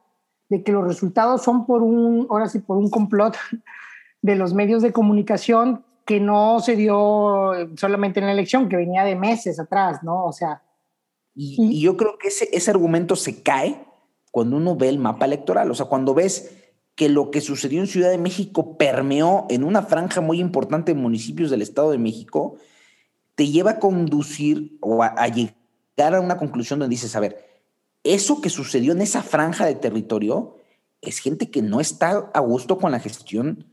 de 0.49 0.63
que 0.63 0.73
los 0.73 0.87
resultados 0.87 1.43
son 1.43 1.67
por 1.67 1.83
un, 1.83 2.27
ahora 2.31 2.49
sí, 2.49 2.61
por 2.61 2.79
un 2.79 2.89
complot 2.89 3.37
de 4.23 4.35
los 4.35 4.55
medios 4.55 4.83
de 4.83 4.93
comunicación 4.93 5.85
que 6.07 6.21
no 6.21 6.61
se 6.61 6.77
dio 6.77 7.53
solamente 7.77 8.21
en 8.21 8.27
la 8.27 8.33
elección, 8.33 8.69
que 8.69 8.77
venía 8.77 9.05
de 9.05 9.17
meses 9.17 9.59
atrás, 9.59 10.03
¿no? 10.03 10.25
O 10.25 10.33
sea. 10.33 10.63
Y, 11.35 11.83
yo 11.83 11.97
creo 11.97 12.17
que 12.17 12.29
ese, 12.29 12.49
ese 12.53 12.71
argumento 12.71 13.15
se 13.15 13.43
cae 13.43 13.86
cuando 14.37 14.59
uno 14.59 14.77
ve 14.77 14.91
el 14.91 14.99
mapa 14.99 15.25
electoral, 15.25 15.71
o 15.71 15.75
sea, 15.75 15.87
cuando 15.87 16.13
ves 16.13 16.51
que 16.95 17.09
lo 17.09 17.31
que 17.31 17.41
sucedió 17.41 17.81
en 17.81 17.87
Ciudad 17.87 18.11
de 18.11 18.19
México 18.19 18.77
permeó 18.77 19.47
en 19.49 19.65
una 19.65 19.81
franja 19.81 20.21
muy 20.21 20.41
importante 20.41 20.93
de 20.93 21.01
municipios 21.01 21.51
del 21.51 21.63
Estado 21.63 21.91
de 21.91 21.97
México, 21.97 22.57
te 23.35 23.49
lleva 23.49 23.71
a 23.71 23.79
conducir 23.79 24.77
o 24.83 25.03
a, 25.03 25.27
llegar 25.29 26.15
a 26.15 26.21
una 26.21 26.37
conclusión 26.37 26.79
donde 26.79 26.93
dices, 26.93 27.17
a 27.17 27.21
ver, 27.21 27.47
eso 28.05 28.43
que 28.43 28.51
sucedió 28.51 28.93
en 28.93 29.01
esa 29.01 29.23
franja 29.23 29.65
de 29.65 29.75
territorio 29.75 30.59
es 31.01 31.21
gente 31.21 31.51
que 31.51 31.63
no 31.63 31.81
está 31.81 32.31
a 32.35 32.41
gusto 32.41 32.77
con 32.77 32.93
la 32.93 33.01
gestión 33.01 33.65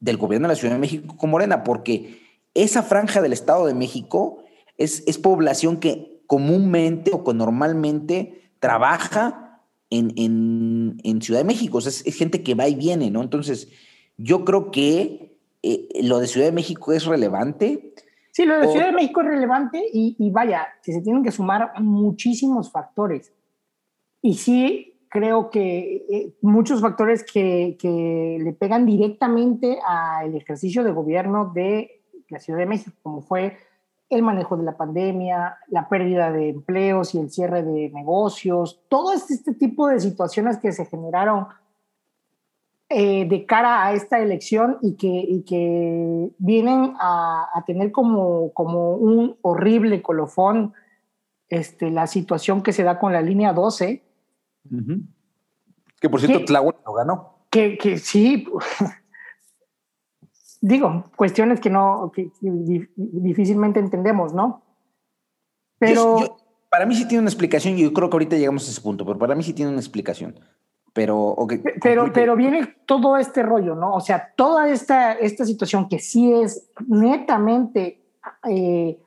del 0.00 0.16
gobierno 0.16 0.48
de 0.48 0.54
la 0.54 0.58
Ciudad 0.58 0.76
de 0.76 0.80
México 0.80 1.14
con 1.18 1.28
Morena, 1.28 1.62
porque 1.62 2.22
esa 2.54 2.82
franja 2.82 3.20
del 3.20 3.34
Estado 3.34 3.66
de 3.66 3.74
México 3.74 4.38
es, 4.78 5.04
es 5.06 5.18
población 5.18 5.76
que 5.76 6.22
comúnmente 6.26 7.10
o 7.12 7.22
que 7.22 7.34
normalmente 7.34 8.50
trabaja 8.60 9.45
en, 9.90 10.98
en, 11.02 11.22
Ciudad 11.22 11.40
de 11.40 11.46
México, 11.46 11.78
es, 11.78 12.02
gente 12.16 12.42
que 12.42 12.54
va 12.54 12.68
y 12.68 12.74
viene, 12.74 13.10
¿no? 13.10 13.22
Entonces, 13.22 13.68
yo 14.16 14.44
creo 14.44 14.70
que 14.70 15.38
eh, 15.62 15.88
lo 16.02 16.18
de 16.18 16.26
Ciudad 16.26 16.46
de 16.46 16.52
México 16.52 16.92
es 16.92 17.06
relevante. 17.06 17.94
Sí, 18.32 18.44
lo 18.44 18.58
de 18.58 18.68
Ciudad 18.68 18.86
de 18.86 18.92
México 18.92 19.20
es 19.22 19.28
relevante 19.28 19.82
y, 19.92 20.16
y 20.18 20.30
vaya, 20.30 20.66
que 20.82 20.92
se 20.92 21.00
tienen 21.00 21.22
que 21.22 21.32
sumar 21.32 21.72
muchísimos 21.80 22.70
factores. 22.70 23.32
Y 24.20 24.34
sí, 24.34 24.96
creo 25.08 25.50
que 25.50 26.04
eh, 26.10 26.34
muchos 26.42 26.80
factores 26.80 27.24
que, 27.24 27.76
que, 27.78 28.38
le 28.42 28.52
pegan 28.52 28.86
directamente 28.86 29.78
al 29.86 30.34
ejercicio 30.34 30.84
de 30.84 30.92
gobierno 30.92 31.52
de 31.54 32.02
la 32.28 32.38
Ciudad 32.38 32.58
de 32.58 32.66
México, 32.66 32.96
como 33.02 33.22
fue 33.22 33.56
el 34.08 34.22
manejo 34.22 34.56
de 34.56 34.64
la 34.64 34.76
pandemia, 34.76 35.58
la 35.68 35.88
pérdida 35.88 36.30
de 36.30 36.50
empleos 36.50 37.14
y 37.14 37.18
el 37.18 37.30
cierre 37.30 37.62
de 37.62 37.90
negocios, 37.90 38.80
todo 38.88 39.12
este, 39.12 39.34
este 39.34 39.54
tipo 39.54 39.88
de 39.88 40.00
situaciones 40.00 40.58
que 40.58 40.72
se 40.72 40.86
generaron 40.86 41.48
eh, 42.88 43.26
de 43.28 43.46
cara 43.46 43.84
a 43.84 43.92
esta 43.92 44.20
elección 44.20 44.78
y 44.80 44.94
que, 44.94 45.08
y 45.08 45.42
que 45.42 46.30
vienen 46.38 46.94
a, 47.00 47.48
a, 47.52 47.64
tener 47.64 47.90
como, 47.90 48.52
como 48.52 48.94
un 48.94 49.36
horrible 49.42 50.02
colofón 50.02 50.72
este, 51.48 51.90
la 51.90 52.06
situación 52.06 52.62
que 52.62 52.72
se 52.72 52.82
da 52.82 52.98
con 52.98 53.12
la 53.12 53.22
línea 53.22 53.52
12. 53.52 54.02
Que 56.00 56.08
por 56.08 56.20
cierto, 56.20 56.44
Tláhuac 56.44 56.84
lo 56.84 56.92
ganó. 56.92 57.38
Que, 57.50 57.78
que 57.78 57.98
sí, 57.98 58.46
digo, 60.60 61.04
cuestiones 61.16 61.60
que 61.60 61.70
no, 61.70 62.12
que, 62.14 62.30
difícilmente 62.96 63.80
entendemos, 63.80 64.32
¿no? 64.32 64.62
Pero... 65.78 66.20
Yo, 66.20 66.26
yo, 66.26 66.36
para 66.68 66.86
mí 66.86 66.94
sí 66.94 67.06
tiene 67.06 67.22
una 67.22 67.30
explicación 67.30 67.78
y 67.78 67.82
yo 67.82 67.92
creo 67.92 68.10
que 68.10 68.14
ahorita 68.14 68.36
llegamos 68.36 68.66
a 68.68 68.70
ese 68.70 68.80
punto, 68.80 69.06
pero 69.06 69.18
para 69.18 69.34
mí 69.34 69.42
sí 69.42 69.52
tiene 69.52 69.70
una 69.70 69.80
explicación. 69.80 70.38
Pero, 70.92 71.18
okay, 71.18 71.62
pero, 71.82 72.10
pero 72.12 72.36
viene 72.36 72.76
todo 72.86 73.18
este 73.18 73.42
rollo, 73.42 73.74
¿no? 73.74 73.94
O 73.94 74.00
sea, 74.00 74.32
toda 74.34 74.68
esta, 74.70 75.12
esta 75.12 75.44
situación 75.44 75.88
que 75.88 75.98
sí 75.98 76.32
es 76.32 76.70
netamente 76.86 78.02
eh, 78.48 78.98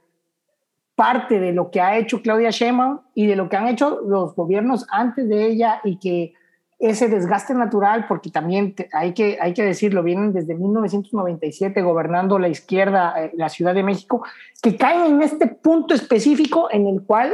parte 0.93 1.39
de 1.39 1.51
lo 1.51 1.71
que 1.71 1.81
ha 1.81 1.97
hecho 1.97 2.21
Claudia 2.21 2.51
Sheinbaum 2.51 2.99
y 3.15 3.25
de 3.25 3.35
lo 3.35 3.49
que 3.49 3.57
han 3.57 3.67
hecho 3.67 4.01
los 4.05 4.35
gobiernos 4.35 4.85
antes 4.91 5.27
de 5.27 5.47
ella 5.47 5.81
y 5.83 5.97
que 5.97 6.33
ese 6.79 7.09
desgaste 7.09 7.53
natural, 7.53 8.05
porque 8.07 8.31
también 8.31 8.74
te, 8.74 8.89
hay, 8.93 9.13
que, 9.13 9.38
hay 9.41 9.53
que 9.53 9.63
decirlo, 9.63 10.01
vienen 10.01 10.31
desde 10.31 10.55
1997 10.55 11.81
gobernando 11.81 12.39
la 12.39 12.48
izquierda, 12.48 13.13
eh, 13.21 13.31
la 13.36 13.50
Ciudad 13.50 13.74
de 13.74 13.83
México, 13.83 14.24
que 14.62 14.77
caen 14.77 15.13
en 15.13 15.21
este 15.21 15.48
punto 15.48 15.93
específico 15.93 16.69
en 16.71 16.88
el 16.88 17.03
cual 17.03 17.33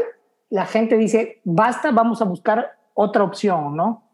la 0.50 0.66
gente 0.66 0.98
dice, 0.98 1.42
basta, 1.44 1.92
vamos 1.92 2.22
a 2.24 2.26
buscar 2.26 2.72
otra 2.96 3.24
opción, 3.24 3.76
¿no? 3.76 4.10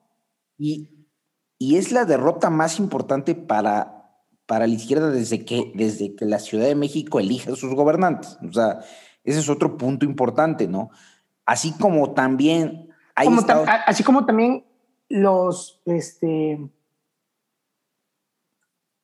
Y, 0.57 1.07
y 1.57 1.77
es 1.77 1.93
la 1.93 2.03
derrota 2.03 2.49
más 2.49 2.77
importante 2.77 3.33
para, 3.33 4.01
para 4.45 4.67
la 4.67 4.73
izquierda 4.73 5.11
desde 5.11 5.45
que, 5.45 5.71
desde 5.75 6.13
que 6.13 6.25
la 6.25 6.39
Ciudad 6.39 6.65
de 6.65 6.75
México 6.75 7.21
elige 7.21 7.53
a 7.53 7.55
sus 7.55 7.73
gobernantes. 7.73 8.37
O 8.47 8.51
sea, 8.51 8.79
ese 9.23 9.39
es 9.39 9.47
otro 9.47 9.77
punto 9.77 10.05
importante, 10.05 10.67
¿no? 10.67 10.89
Así 11.45 11.71
como 11.79 12.11
también... 12.11 12.89
Hay 13.15 13.27
como 13.27 13.39
estados... 13.39 13.67
así 13.85 14.03
como 14.03 14.25
también 14.25 14.65
los, 15.11 15.81
este, 15.85 16.59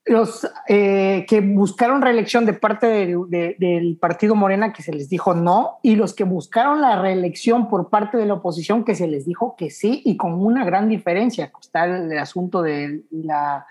los 0.06 0.48
eh, 0.68 1.26
que 1.28 1.42
buscaron 1.42 2.02
reelección 2.02 2.46
de 2.46 2.54
parte 2.54 2.88
del, 2.88 3.30
de, 3.30 3.56
del, 3.60 3.98
partido 3.98 4.36
Morena 4.36 4.72
que 4.72 4.82
se 4.82 4.94
les 4.94 5.10
dijo 5.10 5.34
no, 5.34 5.80
y 5.84 5.96
los 5.96 6.14
que 6.14 6.24
buscaron 6.24 6.82
la 6.82 7.02
reelección 7.02 7.68
por 7.68 7.90
parte 7.90 8.18
de 8.18 8.26
la 8.26 8.36
oposición 8.36 8.86
que 8.86 8.96
se 8.96 9.08
les 9.08 9.26
dijo 9.26 9.56
que 9.58 9.70
sí, 9.70 10.02
y 10.06 10.18
con 10.18 10.34
una 10.34 10.66
gran 10.66 10.88
diferencia. 10.88 11.52
Está 11.60 11.86
el, 11.86 12.18
asunto 12.18 12.62
de 12.62 13.04
la, 13.12 13.66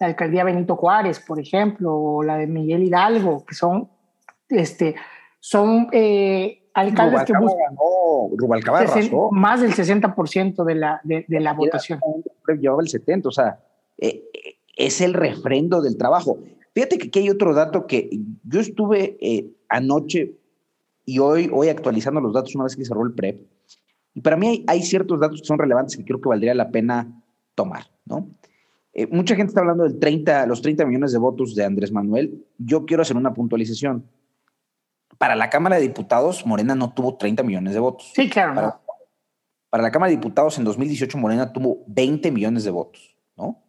la, 0.00 0.06
alcaldía 0.06 0.44
Benito 0.44 0.76
Juárez, 0.76 1.20
por 1.20 1.38
ejemplo, 1.38 1.94
o 1.94 2.22
la 2.22 2.36
de 2.36 2.46
Miguel 2.46 2.82
Hidalgo, 2.82 3.44
que 3.46 3.54
son, 3.54 3.88
este, 4.48 4.96
son 5.38 5.88
eh, 5.92 6.65
alcaldes 6.76 7.24
que 7.24 7.32
buscan 7.38 7.76
Rubalcaba 8.36 8.84
más 9.30 9.60
del 9.60 9.72
60% 9.72 10.64
de 10.64 10.74
la, 10.74 11.00
de, 11.04 11.24
de 11.26 11.40
la 11.40 11.54
votación. 11.54 12.00
Llevaba 12.60 12.82
el 12.82 12.88
70%, 12.88 13.26
o 13.26 13.30
sea, 13.30 13.60
eh, 13.98 14.24
es 14.76 15.00
el 15.00 15.14
refrendo 15.14 15.80
del 15.80 15.96
trabajo. 15.96 16.38
Fíjate 16.74 16.98
que 16.98 17.08
aquí 17.08 17.18
hay 17.20 17.30
otro 17.30 17.54
dato 17.54 17.86
que 17.86 18.10
yo 18.44 18.60
estuve 18.60 19.16
eh, 19.20 19.50
anoche 19.68 20.36
y 21.04 21.18
hoy, 21.18 21.50
hoy 21.52 21.68
actualizando 21.68 22.20
los 22.20 22.34
datos 22.34 22.54
una 22.54 22.64
vez 22.64 22.76
que 22.76 22.84
cerró 22.84 23.04
el 23.04 23.14
PREP, 23.14 23.46
y 24.14 24.20
para 24.20 24.36
mí 24.36 24.46
hay, 24.46 24.64
hay, 24.66 24.82
ciertos 24.82 25.20
datos 25.20 25.40
que 25.40 25.46
son 25.46 25.58
relevantes 25.58 25.96
que 25.96 26.04
creo 26.04 26.20
que 26.20 26.28
valdría 26.28 26.54
la 26.54 26.70
pena 26.70 27.22
tomar, 27.54 27.84
¿no? 28.04 28.28
Eh, 28.98 29.06
mucha 29.10 29.36
gente 29.36 29.50
está 29.50 29.60
hablando 29.60 29.84
del 29.84 29.98
30, 29.98 30.46
los 30.46 30.62
30 30.62 30.86
millones 30.86 31.12
de 31.12 31.18
votos 31.18 31.54
de 31.54 31.64
Andrés 31.64 31.92
Manuel. 31.92 32.46
Yo 32.56 32.86
quiero 32.86 33.02
hacer 33.02 33.16
una 33.16 33.34
puntualización 33.34 34.06
para 35.18 35.36
la 35.36 35.50
Cámara 35.50 35.76
de 35.76 35.82
Diputados, 35.82 36.46
Morena 36.46 36.74
no 36.74 36.92
tuvo 36.92 37.16
30 37.16 37.42
millones 37.42 37.74
de 37.74 37.80
votos. 37.80 38.12
Sí, 38.14 38.28
claro. 38.28 38.54
Para, 38.54 38.80
para, 39.70 39.82
la 39.82 39.90
Cámara 39.90 40.10
de 40.10 40.16
Diputados, 40.16 40.58
en 40.58 40.64
2018, 40.64 41.18
Morena 41.18 41.52
tuvo 41.52 41.84
20 41.86 42.30
millones 42.30 42.64
de 42.64 42.70
votos, 42.70 43.16
¿no? 43.36 43.62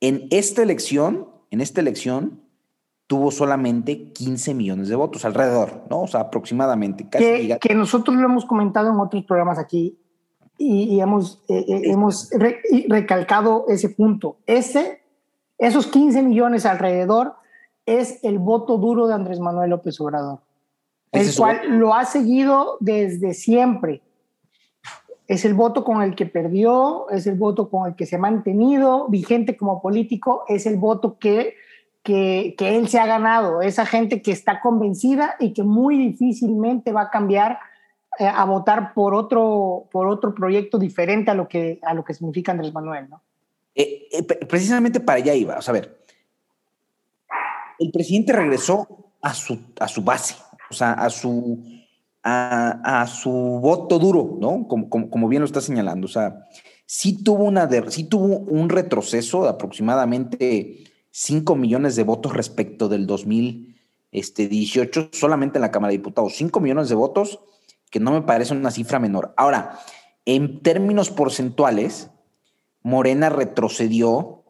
En 0.00 0.28
esta 0.30 0.62
elección, 0.62 1.28
en 1.50 1.60
esta 1.60 1.80
elección, 1.80 2.42
tuvo 3.06 3.30
solamente 3.30 4.12
15 4.12 4.54
millones 4.54 4.88
de 4.88 4.96
votos, 4.96 5.24
alrededor, 5.24 5.84
¿no? 5.90 6.02
O 6.02 6.06
sea, 6.06 6.20
aproximadamente. 6.20 7.08
Casi 7.08 7.48
que, 7.48 7.58
que 7.58 7.74
nosotros 7.74 8.16
lo 8.16 8.26
hemos 8.26 8.44
comentado 8.44 8.90
en 8.90 9.00
otros 9.00 9.24
programas 9.24 9.58
aquí 9.58 9.98
y, 10.58 10.94
y 10.94 11.00
hemos, 11.00 11.42
eh, 11.48 11.64
eh, 11.66 11.80
hemos 11.84 12.30
re, 12.30 12.60
recalcado 12.88 13.64
ese 13.68 13.88
punto. 13.88 14.36
Ese, 14.46 15.00
esos 15.56 15.86
15 15.86 16.22
millones 16.22 16.66
alrededor 16.66 17.34
es 17.86 18.22
el 18.22 18.38
voto 18.38 18.76
duro 18.76 19.06
de 19.06 19.14
Andrés 19.14 19.40
Manuel 19.40 19.70
López 19.70 19.98
Obrador 20.00 20.40
el 21.12 21.34
cual 21.34 21.78
lo 21.78 21.94
ha 21.94 22.04
seguido 22.04 22.76
desde 22.80 23.34
siempre. 23.34 24.02
Es 25.26 25.44
el 25.44 25.54
voto 25.54 25.84
con 25.84 26.02
el 26.02 26.14
que 26.14 26.26
perdió, 26.26 27.08
es 27.10 27.26
el 27.26 27.34
voto 27.34 27.68
con 27.68 27.88
el 27.88 27.96
que 27.96 28.06
se 28.06 28.16
ha 28.16 28.18
mantenido 28.18 29.08
vigente 29.08 29.56
como 29.56 29.82
político, 29.82 30.44
es 30.48 30.64
el 30.66 30.76
voto 30.76 31.18
que, 31.18 31.54
que, 32.02 32.54
que 32.56 32.76
él 32.76 32.88
se 32.88 32.98
ha 32.98 33.06
ganado, 33.06 33.60
esa 33.60 33.84
gente 33.84 34.22
que 34.22 34.32
está 34.32 34.60
convencida 34.60 35.36
y 35.38 35.52
que 35.52 35.62
muy 35.62 35.98
difícilmente 35.98 36.92
va 36.92 37.02
a 37.02 37.10
cambiar 37.10 37.58
eh, 38.18 38.26
a 38.26 38.44
votar 38.46 38.94
por 38.94 39.14
otro, 39.14 39.88
por 39.92 40.08
otro 40.08 40.34
proyecto 40.34 40.76
diferente 40.76 41.30
a 41.30 41.34
lo 41.34 41.46
que, 41.46 41.78
a 41.82 41.94
lo 41.94 42.04
que 42.04 42.14
significa 42.14 42.50
Andrés 42.50 42.74
Manuel. 42.74 43.08
¿no? 43.08 43.22
Eh, 43.76 44.08
eh, 44.10 44.22
precisamente 44.24 44.98
para 44.98 45.18
allá 45.18 45.34
iba. 45.34 45.56
O 45.56 45.62
sea, 45.62 45.70
a 45.70 45.78
ver, 45.78 46.04
el 47.78 47.92
presidente 47.92 48.32
regresó 48.32 49.12
a 49.22 49.34
su, 49.34 49.60
a 49.78 49.86
su 49.86 50.02
base, 50.02 50.34
o 50.70 50.74
sea, 50.74 50.92
a 50.92 51.10
su, 51.10 51.64
a, 52.22 53.02
a 53.02 53.06
su 53.06 53.30
voto 53.30 53.98
duro, 53.98 54.36
¿no? 54.40 54.66
Como, 54.68 54.88
como, 54.88 55.28
bien 55.28 55.40
lo 55.40 55.46
está 55.46 55.60
señalando. 55.60 56.06
O 56.06 56.10
sea, 56.10 56.46
sí 56.86 57.22
tuvo, 57.22 57.44
una 57.44 57.68
sí 57.90 58.04
tuvo 58.04 58.38
un 58.38 58.68
retroceso 58.68 59.44
de 59.44 59.50
aproximadamente 59.50 60.84
5 61.10 61.56
millones 61.56 61.96
de 61.96 62.04
votos 62.04 62.34
respecto 62.34 62.88
del 62.88 63.06
2018, 63.06 65.00
este, 65.00 65.18
solamente 65.18 65.58
en 65.58 65.62
la 65.62 65.70
Cámara 65.70 65.90
de 65.90 65.98
Diputados. 65.98 66.34
5 66.36 66.60
millones 66.60 66.88
de 66.88 66.94
votos, 66.94 67.40
que 67.90 68.00
no 68.00 68.12
me 68.12 68.22
parece 68.22 68.54
una 68.54 68.70
cifra 68.70 68.98
menor. 68.98 69.34
Ahora, 69.36 69.78
en 70.24 70.60
términos 70.62 71.10
porcentuales, 71.10 72.10
Morena 72.82 73.30
retrocedió 73.30 74.44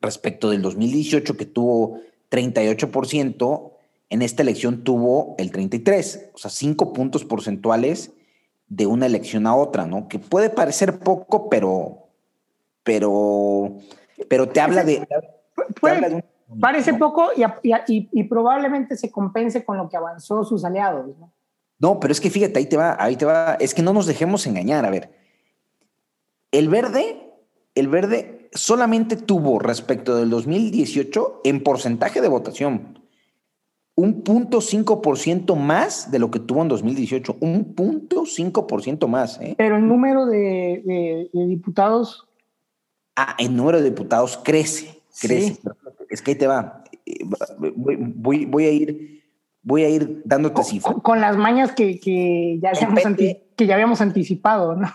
respecto 0.00 0.50
del 0.50 0.62
2018, 0.62 1.36
que 1.36 1.46
tuvo 1.46 2.00
38%, 2.30 3.72
en 4.10 4.22
esta 4.22 4.42
elección 4.42 4.84
tuvo 4.84 5.34
el 5.38 5.50
33, 5.52 6.30
o 6.34 6.38
sea, 6.38 6.50
cinco 6.50 6.92
puntos 6.92 7.24
porcentuales 7.24 8.12
de 8.68 8.86
una 8.86 9.06
elección 9.06 9.46
a 9.46 9.54
otra, 9.54 9.86
¿no? 9.86 10.08
Que 10.08 10.18
puede 10.18 10.50
parecer 10.50 10.98
poco, 10.98 11.48
pero, 11.48 12.08
pero, 12.82 13.76
pero 14.28 14.48
te 14.48 14.60
habla 14.60 14.84
de... 14.84 15.06
Puede, 15.80 16.00
te 16.00 16.06
habla 16.06 16.08
de 16.08 16.14
un, 16.48 16.60
parece 16.60 16.94
poco 16.94 17.28
y, 17.36 17.42
y, 17.62 18.08
y, 18.10 18.24
probablemente 18.24 18.96
se 18.96 19.10
compense 19.10 19.64
con 19.64 19.76
lo 19.76 19.88
que 19.88 19.96
avanzó 19.96 20.44
sus 20.44 20.64
aliados, 20.64 21.06
¿no? 21.18 21.32
No, 21.78 22.00
pero 22.00 22.10
es 22.10 22.20
que 22.20 22.30
fíjate, 22.30 22.58
ahí 22.58 22.66
te 22.66 22.76
va, 22.76 22.96
ahí 22.98 23.16
te 23.16 23.24
va, 23.24 23.56
es 23.60 23.72
que 23.72 23.82
no 23.82 23.92
nos 23.92 24.06
dejemos 24.06 24.46
engañar, 24.46 24.84
a 24.84 24.90
ver. 24.90 25.12
El 26.50 26.68
verde, 26.68 27.30
el 27.74 27.88
verde 27.88 28.48
solamente 28.52 29.16
tuvo 29.16 29.58
respecto 29.58 30.16
del 30.16 30.30
2018 30.30 31.42
en 31.44 31.62
porcentaje 31.62 32.20
de 32.20 32.28
votación 32.28 32.97
un 33.98 34.22
punto 34.22 34.60
cinco 34.60 35.02
por 35.02 35.18
ciento 35.18 35.56
más 35.56 36.12
de 36.12 36.20
lo 36.20 36.30
que 36.30 36.38
tuvo 36.38 36.62
en 36.62 36.68
2018, 36.68 37.38
un 37.40 37.74
punto 37.74 38.26
cinco 38.26 38.68
por 38.68 38.80
ciento 38.80 39.08
más. 39.08 39.40
¿eh? 39.40 39.56
Pero 39.58 39.76
el 39.76 39.88
número 39.88 40.24
de, 40.24 40.82
de, 40.84 41.30
de, 41.32 41.46
diputados. 41.46 42.28
Ah, 43.16 43.34
el 43.40 43.56
número 43.56 43.78
de 43.78 43.90
diputados 43.90 44.38
crece, 44.44 45.02
crece. 45.20 45.54
Sí. 45.54 45.60
Es 46.10 46.22
que 46.22 46.30
ahí 46.30 46.36
te 46.36 46.46
va. 46.46 46.84
Voy, 47.58 47.96
voy, 47.98 48.44
voy, 48.44 48.66
a 48.66 48.70
ir, 48.70 49.24
voy 49.62 49.82
a 49.82 49.88
ir 49.88 50.22
dándote 50.24 50.62
cifras. 50.62 50.94
Con, 50.94 51.02
con, 51.02 51.20
las 51.20 51.36
mañas 51.36 51.72
que, 51.72 51.98
que, 51.98 52.60
ya 52.62 52.70
habíamos 52.70 53.04
anti, 53.04 53.36
que 53.56 53.66
ya 53.66 53.74
habíamos 53.74 54.00
anticipado, 54.00 54.76
¿no? 54.76 54.92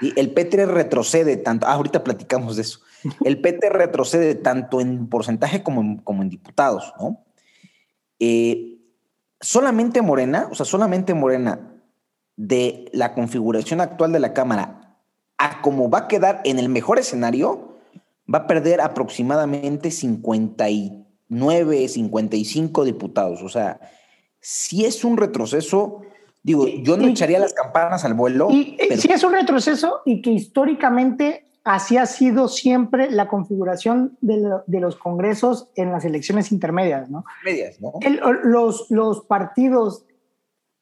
Sí, 0.00 0.12
el 0.16 0.34
P3 0.34 0.66
retrocede 0.66 1.38
tanto. 1.38 1.66
Ah, 1.66 1.72
ahorita 1.72 2.04
platicamos 2.04 2.56
de 2.56 2.62
eso. 2.62 2.80
El 3.24 3.40
P3 3.40 3.70
retrocede 3.70 4.34
tanto 4.34 4.82
en 4.82 5.08
porcentaje 5.08 5.62
como 5.62 5.80
en, 5.80 5.96
como 5.96 6.22
en 6.22 6.28
diputados, 6.28 6.92
¿no? 7.00 7.24
Eh, 8.18 8.78
solamente 9.40 10.02
Morena, 10.02 10.48
o 10.50 10.54
sea, 10.54 10.66
solamente 10.66 11.14
Morena 11.14 11.74
de 12.36 12.90
la 12.92 13.14
configuración 13.14 13.80
actual 13.80 14.12
de 14.12 14.20
la 14.20 14.32
Cámara 14.32 14.78
a 15.38 15.62
como 15.62 15.88
va 15.88 15.98
a 15.98 16.08
quedar 16.08 16.40
en 16.44 16.58
el 16.58 16.68
mejor 16.68 16.98
escenario, 16.98 17.78
va 18.32 18.40
a 18.40 18.46
perder 18.46 18.80
aproximadamente 18.80 19.90
59, 19.90 21.88
55 21.88 22.84
diputados. 22.84 23.42
O 23.42 23.48
sea, 23.48 23.80
si 24.40 24.84
es 24.84 25.04
un 25.04 25.16
retroceso, 25.16 26.02
digo, 26.42 26.66
yo 26.66 26.96
no 26.96 27.06
echaría 27.06 27.38
las 27.38 27.54
campanas 27.54 28.04
al 28.04 28.14
vuelo. 28.14 28.48
Y, 28.50 28.76
Si 28.96 29.10
es 29.10 29.22
un 29.22 29.32
retroceso 29.32 30.02
y 30.04 30.20
que 30.22 30.30
históricamente 30.30 31.47
así 31.68 31.98
ha 31.98 32.06
sido 32.06 32.48
siempre 32.48 33.10
la 33.10 33.28
configuración 33.28 34.16
de, 34.22 34.80
los 34.80 34.96
congresos 34.96 35.68
en 35.74 35.92
las 35.92 36.04
elecciones 36.06 36.50
intermedias, 36.50 37.10
¿no? 37.10 37.24
Medias, 37.44 37.78
¿no? 37.78 37.92
los, 38.44 38.90
los 38.90 39.26
partidos 39.26 40.06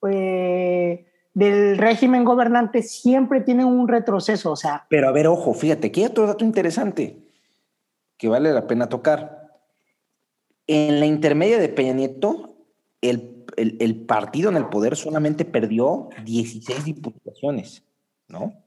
eh, 0.09 1.07
del 1.35 1.77
régimen 1.77 2.25
gobernante 2.25 2.83
siempre 2.83 3.41
tienen 3.41 3.67
un 3.67 3.89
retroceso, 3.89 4.53
o 4.53 4.57
sea. 4.57 4.87
Pero 4.89 5.09
a 5.09 5.13
ver, 5.13 5.27
ojo, 5.27 5.55
fíjate, 5.55 5.89
aquí 5.89 6.03
hay 6.03 6.07
otro 6.07 6.25
dato 6.27 6.45
interesante 6.45 7.19
que 8.17 8.29
vale 8.29 8.53
la 8.53 8.69
pena 8.69 8.89
tocar. 8.89 9.45
En 10.69 11.01
la 11.01 11.07
intermedia 11.07 11.59
de 11.59 11.69
Peña 11.69 11.95
Nieto, 11.95 12.55
el, 13.01 13.45
el 13.57 14.07
partido 14.07 14.51
en 14.51 14.57
el 14.57 14.67
poder 14.67 14.95
solamente 14.95 15.45
perdió 15.45 16.11
16 16.25 16.85
diputaciones, 16.85 17.85
¿no? 18.29 18.66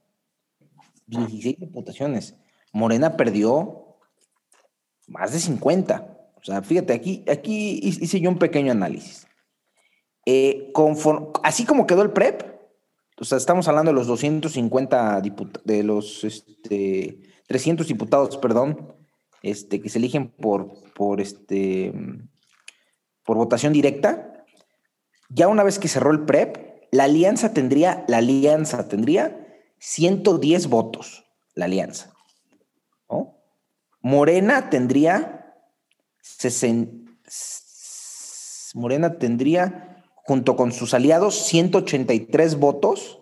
16 1.10 1.58
diputaciones. 1.58 2.36
Morena 2.72 3.16
perdió 3.16 3.98
más 5.08 5.32
de 5.32 5.40
50. 5.40 6.16
O 6.36 6.44
sea, 6.44 6.62
fíjate, 6.62 6.92
aquí, 6.92 7.24
aquí 7.28 7.80
hice 7.82 8.20
yo 8.20 8.30
un 8.30 8.38
pequeño 8.38 8.72
análisis. 8.72 9.26
Eh, 10.24 10.72
así 11.42 11.64
como 11.64 11.86
quedó 11.86 12.02
el 12.02 12.12
PREP, 12.12 12.42
o 13.18 13.24
sea, 13.24 13.36
estamos 13.36 13.68
hablando 13.68 13.90
de 13.90 13.96
los 13.96 14.06
250 14.06 15.20
diputados, 15.20 15.66
de 15.66 15.82
los 15.82 16.24
este, 16.24 17.18
300 17.48 17.86
diputados, 17.86 18.38
perdón, 18.38 18.94
este, 19.42 19.80
que 19.82 19.90
se 19.90 19.98
eligen 19.98 20.28
por, 20.28 20.72
por, 20.94 21.20
este, 21.20 21.92
por 23.24 23.36
votación 23.36 23.72
directa. 23.72 24.46
Ya 25.28 25.48
una 25.48 25.64
vez 25.64 25.78
que 25.78 25.88
cerró 25.88 26.12
el 26.12 26.24
PREP, 26.24 26.86
la 26.92 27.04
alianza 27.04 27.52
tendría, 27.52 28.04
la 28.08 28.18
alianza 28.18 28.88
tendría 28.88 29.49
110 29.80 30.68
votos, 30.68 31.24
la 31.54 31.64
alianza. 31.64 32.14
Morena 34.02 34.70
tendría 34.70 35.54
60, 36.22 37.10
Morena 38.74 39.18
tendría, 39.18 40.04
junto 40.14 40.56
con 40.56 40.72
sus 40.72 40.94
aliados, 40.94 41.34
183 41.46 42.58
votos 42.58 43.20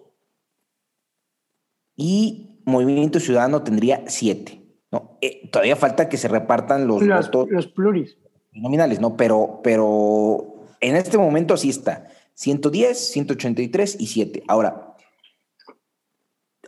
y 1.96 2.60
Movimiento 2.64 3.18
Ciudadano 3.18 3.62
tendría 3.62 4.04
7. 4.06 4.62
¿no? 4.92 5.18
Eh, 5.20 5.48
todavía 5.50 5.74
falta 5.74 6.08
que 6.08 6.16
se 6.16 6.28
repartan 6.28 6.86
los, 6.86 7.04
votos. 7.04 7.48
Los 7.50 7.66
pluris. 7.66 8.16
Nominales, 8.52 9.00
¿no? 9.00 9.16
Pero, 9.16 9.60
pero 9.64 10.66
en 10.80 10.96
este 10.96 11.18
momento 11.18 11.56
sí 11.56 11.70
está. 11.70 12.08
110, 12.34 13.10
183 13.10 13.96
y 13.98 14.06
7. 14.06 14.44
Ahora, 14.46 14.87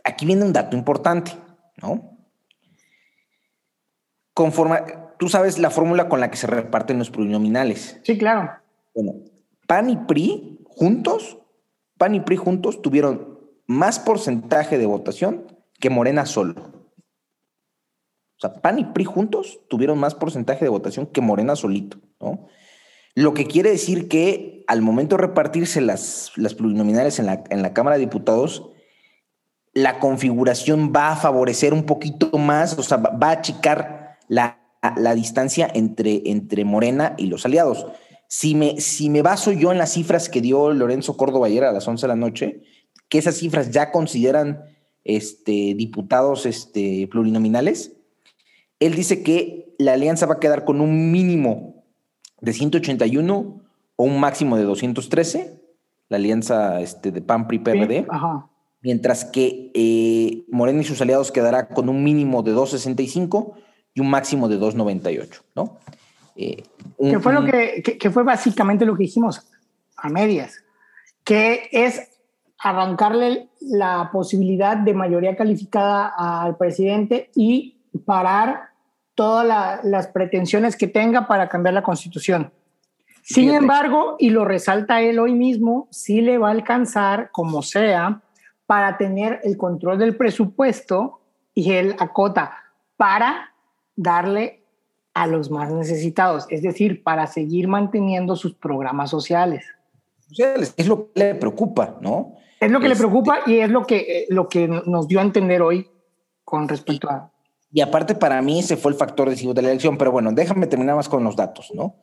aquí 0.03 0.25
viene 0.25 0.43
un 0.43 0.53
dato 0.53 0.75
importante, 0.75 1.31
¿no? 1.81 2.17
Conforme, 4.33 4.79
tú 5.19 5.29
sabes 5.29 5.59
la 5.59 5.69
fórmula 5.69 6.09
con 6.09 6.19
la 6.19 6.31
que 6.31 6.37
se 6.37 6.47
reparten 6.47 6.97
los 6.97 7.11
plurinominales. 7.11 7.99
Sí, 8.03 8.17
claro. 8.17 8.51
Bueno, 8.95 9.13
PAN 9.67 9.89
y 9.89 9.97
PRI 9.97 10.59
juntos, 10.65 11.37
PAN 11.97 12.15
y 12.15 12.21
PRI 12.21 12.37
juntos 12.37 12.81
tuvieron 12.81 13.39
más 13.67 13.99
porcentaje 13.99 14.77
de 14.77 14.85
votación 14.85 15.45
que 15.79 15.89
Morena 15.89 16.25
solo. 16.25 16.55
O 18.37 18.39
sea, 18.39 18.53
PAN 18.61 18.79
y 18.79 18.85
PRI 18.85 19.05
juntos 19.05 19.59
tuvieron 19.69 19.99
más 19.99 20.15
porcentaje 20.15 20.65
de 20.65 20.69
votación 20.69 21.05
que 21.05 21.21
Morena 21.21 21.55
solito, 21.55 21.97
¿no? 22.19 22.47
Lo 23.13 23.33
que 23.33 23.45
quiere 23.45 23.69
decir 23.69 24.07
que 24.07 24.63
al 24.67 24.81
momento 24.81 25.17
de 25.17 25.23
repartirse 25.23 25.81
las, 25.81 26.31
las 26.37 26.55
plurinominales 26.55 27.19
en 27.19 27.25
la, 27.25 27.43
en 27.49 27.61
la 27.61 27.73
Cámara 27.73 27.97
de 27.97 28.05
Diputados, 28.05 28.70
la 29.73 29.99
configuración 29.99 30.91
va 30.95 31.11
a 31.11 31.15
favorecer 31.15 31.73
un 31.73 31.83
poquito 31.83 32.37
más, 32.37 32.77
o 32.77 32.83
sea, 32.83 32.97
va 32.97 33.29
a 33.29 33.31
achicar 33.31 34.17
la, 34.27 34.57
distancia 35.15 35.69
entre, 35.73 36.23
entre 36.25 36.65
Morena 36.65 37.13
y 37.17 37.27
los 37.27 37.45
aliados. 37.45 37.85
Si 38.27 38.55
me, 38.55 38.79
si 38.81 39.09
me 39.09 39.21
baso 39.21 39.51
yo 39.51 39.71
en 39.71 39.77
las 39.77 39.93
cifras 39.93 40.29
que 40.29 40.41
dio 40.41 40.73
Lorenzo 40.73 41.15
Córdoba 41.17 41.47
ayer 41.47 41.63
a 41.63 41.71
las 41.71 41.87
11 41.87 42.03
de 42.03 42.07
la 42.07 42.15
noche, 42.15 42.61
que 43.07 43.17
esas 43.17 43.35
cifras 43.35 43.71
ya 43.71 43.91
consideran 43.91 44.63
este, 45.03 45.73
diputados 45.75 46.45
este, 46.45 47.07
plurinominales, 47.09 47.93
él 48.79 48.95
dice 48.95 49.23
que 49.23 49.75
la 49.77 49.93
alianza 49.93 50.25
va 50.25 50.35
a 50.35 50.39
quedar 50.39 50.65
con 50.65 50.81
un 50.81 51.11
mínimo 51.11 51.85
de 52.39 52.53
181 52.53 53.61
o 53.95 54.03
un 54.03 54.19
máximo 54.19 54.57
de 54.57 54.63
213, 54.63 55.61
la 56.09 56.17
alianza 56.17 56.81
este, 56.81 57.11
de 57.11 57.21
PAN-PRI-PRD. 57.21 58.07
Ajá 58.09 58.50
mientras 58.81 59.25
que 59.25 59.71
eh, 59.73 60.43
Morena 60.49 60.81
y 60.81 60.83
sus 60.83 61.01
aliados 61.01 61.31
quedará 61.31 61.67
con 61.67 61.89
un 61.89 62.03
mínimo 62.03 62.43
de 62.43 62.53
2.65 62.53 63.53
y 63.93 64.01
un 64.01 64.09
máximo 64.09 64.47
de 64.47 64.59
2.98, 64.59 65.41
¿no? 65.55 65.77
Eh, 66.35 66.63
que, 66.99 67.19
fue 67.19 67.33
lo 67.33 67.43
que, 67.43 67.83
que, 67.99 68.09
fue 68.09 68.23
básicamente 68.23 68.85
lo 68.85 68.95
que 68.95 69.03
dijimos 69.03 69.47
a 69.97 70.09
medias, 70.09 70.63
que 71.23 71.69
es 71.71 72.09
arrancarle 72.57 73.49
la 73.59 74.09
posibilidad 74.11 74.77
de 74.77 74.93
mayoría 74.93 75.35
calificada 75.35 76.13
al 76.17 76.57
presidente 76.57 77.29
y 77.35 77.77
parar 78.05 78.69
todas 79.13 79.83
las 79.83 80.07
pretensiones 80.07 80.75
que 80.75 80.87
tenga 80.87 81.27
para 81.27 81.49
cambiar 81.49 81.73
la 81.73 81.83
constitución. 81.83 82.51
Sin 83.23 83.51
embargo, 83.51 84.15
y 84.17 84.29
lo 84.29 84.45
resalta 84.45 85.01
él 85.01 85.19
hoy 85.19 85.33
mismo, 85.33 85.87
sí 85.91 86.21
le 86.21 86.37
va 86.37 86.47
a 86.47 86.51
alcanzar, 86.51 87.29
como 87.31 87.61
sea, 87.61 88.21
para 88.71 88.97
tener 88.97 89.41
el 89.43 89.57
control 89.57 89.99
del 89.99 90.15
presupuesto 90.15 91.19
y 91.53 91.73
él 91.73 91.93
acota 91.99 92.53
para 92.95 93.53
darle 93.97 94.63
a 95.13 95.27
los 95.27 95.51
más 95.51 95.73
necesitados, 95.73 96.45
es 96.47 96.61
decir, 96.61 97.03
para 97.03 97.27
seguir 97.27 97.67
manteniendo 97.67 98.37
sus 98.37 98.53
programas 98.53 99.09
sociales. 99.09 99.65
Es 100.77 100.87
lo 100.87 101.11
que 101.11 101.19
le 101.19 101.35
preocupa, 101.35 101.97
¿no? 101.99 102.37
Es 102.61 102.71
lo 102.71 102.79
que 102.79 102.87
le 102.87 102.93
este, 102.93 103.05
preocupa 103.05 103.39
y 103.45 103.57
es 103.57 103.69
lo 103.69 103.85
que, 103.85 103.97
eh, 103.97 104.25
lo 104.29 104.47
que 104.47 104.69
nos 104.69 105.05
dio 105.05 105.19
a 105.19 105.23
entender 105.23 105.61
hoy 105.61 105.89
con 106.45 106.69
respecto 106.69 107.09
a... 107.09 107.29
Y 107.73 107.81
aparte 107.81 108.15
para 108.15 108.41
mí 108.41 108.59
ese 108.59 108.77
fue 108.77 108.93
el 108.93 108.97
factor 108.97 109.27
decisivo 109.27 109.53
de 109.53 109.63
la 109.63 109.71
elección, 109.71 109.97
pero 109.97 110.13
bueno, 110.13 110.31
déjame 110.31 110.67
terminar 110.67 110.95
más 110.95 111.09
con 111.09 111.25
los 111.25 111.35
datos, 111.35 111.71
¿no? 111.73 111.95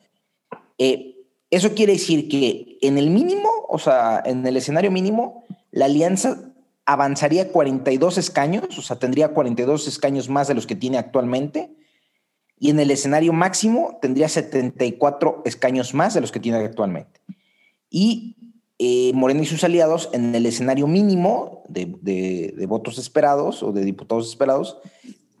Eh, 0.77 1.15
eso 1.49 1.73
quiere 1.73 1.93
decir 1.93 2.29
que 2.29 2.77
en 2.81 2.99
el 2.99 3.09
mínimo, 3.09 3.49
o 3.67 3.79
sea, 3.79 4.21
en 4.23 4.45
el 4.45 4.55
escenario 4.55 4.91
mínimo, 4.91 5.45
la 5.71 5.85
alianza 5.85 6.48
avanzaría 6.89 7.51
42 7.51 8.17
escaños, 8.17 8.75
o 8.75 8.81
sea, 8.81 8.97
tendría 8.97 9.27
42 9.27 9.87
escaños 9.87 10.27
más 10.27 10.47
de 10.47 10.55
los 10.55 10.65
que 10.65 10.73
tiene 10.75 10.97
actualmente, 10.97 11.71
y 12.57 12.71
en 12.71 12.79
el 12.79 12.89
escenario 12.89 13.31
máximo 13.31 13.99
tendría 14.01 14.27
74 14.27 15.43
escaños 15.45 15.93
más 15.93 16.15
de 16.15 16.21
los 16.21 16.31
que 16.31 16.39
tiene 16.39 16.57
actualmente. 16.57 17.21
Y 17.91 18.37
eh, 18.79 19.11
Morena 19.13 19.43
y 19.43 19.45
sus 19.45 19.63
aliados, 19.63 20.09
en 20.13 20.33
el 20.33 20.47
escenario 20.47 20.87
mínimo 20.87 21.63
de, 21.69 22.65
votos 22.67 22.97
esperados 22.97 23.61
o 23.61 23.71
de 23.71 23.85
diputados 23.85 24.27
esperados, 24.27 24.79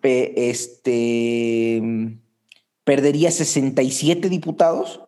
este, 0.03 1.81
perdería 2.83 3.31
67 3.31 4.29
diputados, 4.29 5.01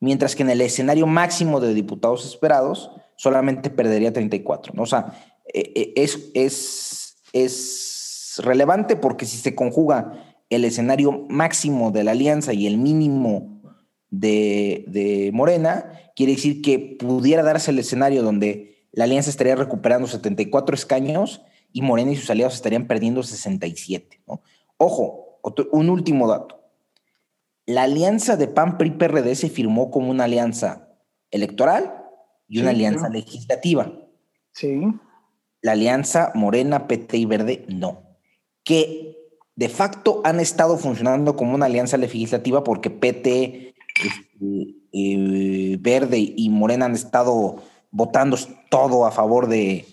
mientras 0.00 0.34
que 0.34 0.44
en 0.44 0.50
el 0.50 0.62
escenario 0.62 1.06
máximo 1.06 1.60
de 1.60 1.74
diputados 1.74 2.24
esperados 2.24 2.90
solamente 3.16 3.68
perdería 3.68 4.14
34. 4.14 4.72
¿no? 4.74 4.84
O 4.84 4.86
sea, 4.86 5.12
es, 5.52 6.30
es, 6.34 7.16
es 7.32 8.40
relevante 8.44 8.96
porque 8.96 9.26
si 9.26 9.36
se 9.38 9.54
conjuga 9.54 10.36
el 10.50 10.64
escenario 10.64 11.26
máximo 11.28 11.90
de 11.90 12.04
la 12.04 12.12
alianza 12.12 12.52
y 12.52 12.66
el 12.66 12.78
mínimo 12.78 13.62
de, 14.10 14.84
de, 14.88 15.30
Morena, 15.32 15.92
quiere 16.16 16.32
decir 16.32 16.62
que 16.62 16.78
pudiera 16.98 17.42
darse 17.42 17.70
el 17.70 17.78
escenario 17.78 18.22
donde 18.22 18.86
la 18.92 19.04
alianza 19.04 19.30
estaría 19.30 19.56
recuperando 19.56 20.08
74 20.08 20.74
escaños 20.74 21.42
y 21.72 21.82
Morena 21.82 22.12
y 22.12 22.16
sus 22.16 22.30
aliados 22.30 22.54
estarían 22.54 22.86
perdiendo 22.86 23.22
67. 23.22 24.22
¿no? 24.26 24.42
Ojo, 24.78 25.40
un 25.72 25.90
último 25.90 26.28
dato. 26.28 26.62
La 27.66 27.82
alianza 27.82 28.36
de 28.36 28.48
PAN-PRI-PRD 28.48 29.34
se 29.34 29.50
firmó 29.50 29.90
como 29.90 30.10
una 30.10 30.24
alianza 30.24 30.88
electoral 31.30 32.06
y 32.48 32.60
una 32.60 32.70
alianza 32.70 33.10
legislativa. 33.10 33.92
Sí 34.52 34.80
alianza 35.72 36.32
Morena, 36.34 36.86
PT 36.88 37.16
y 37.16 37.24
Verde 37.26 37.64
no. 37.68 38.02
Que 38.64 39.16
de 39.56 39.68
facto 39.68 40.20
han 40.24 40.40
estado 40.40 40.76
funcionando 40.78 41.34
como 41.34 41.54
una 41.54 41.66
alianza 41.66 41.96
legislativa 41.96 42.62
porque 42.62 42.90
PT, 42.90 43.74
este, 44.04 44.74
eh, 44.92 45.76
Verde 45.80 46.18
y 46.18 46.48
Morena 46.50 46.86
han 46.86 46.94
estado 46.94 47.56
votando 47.90 48.36
todo 48.68 49.04
a 49.04 49.10
favor 49.10 49.48
de, 49.48 49.84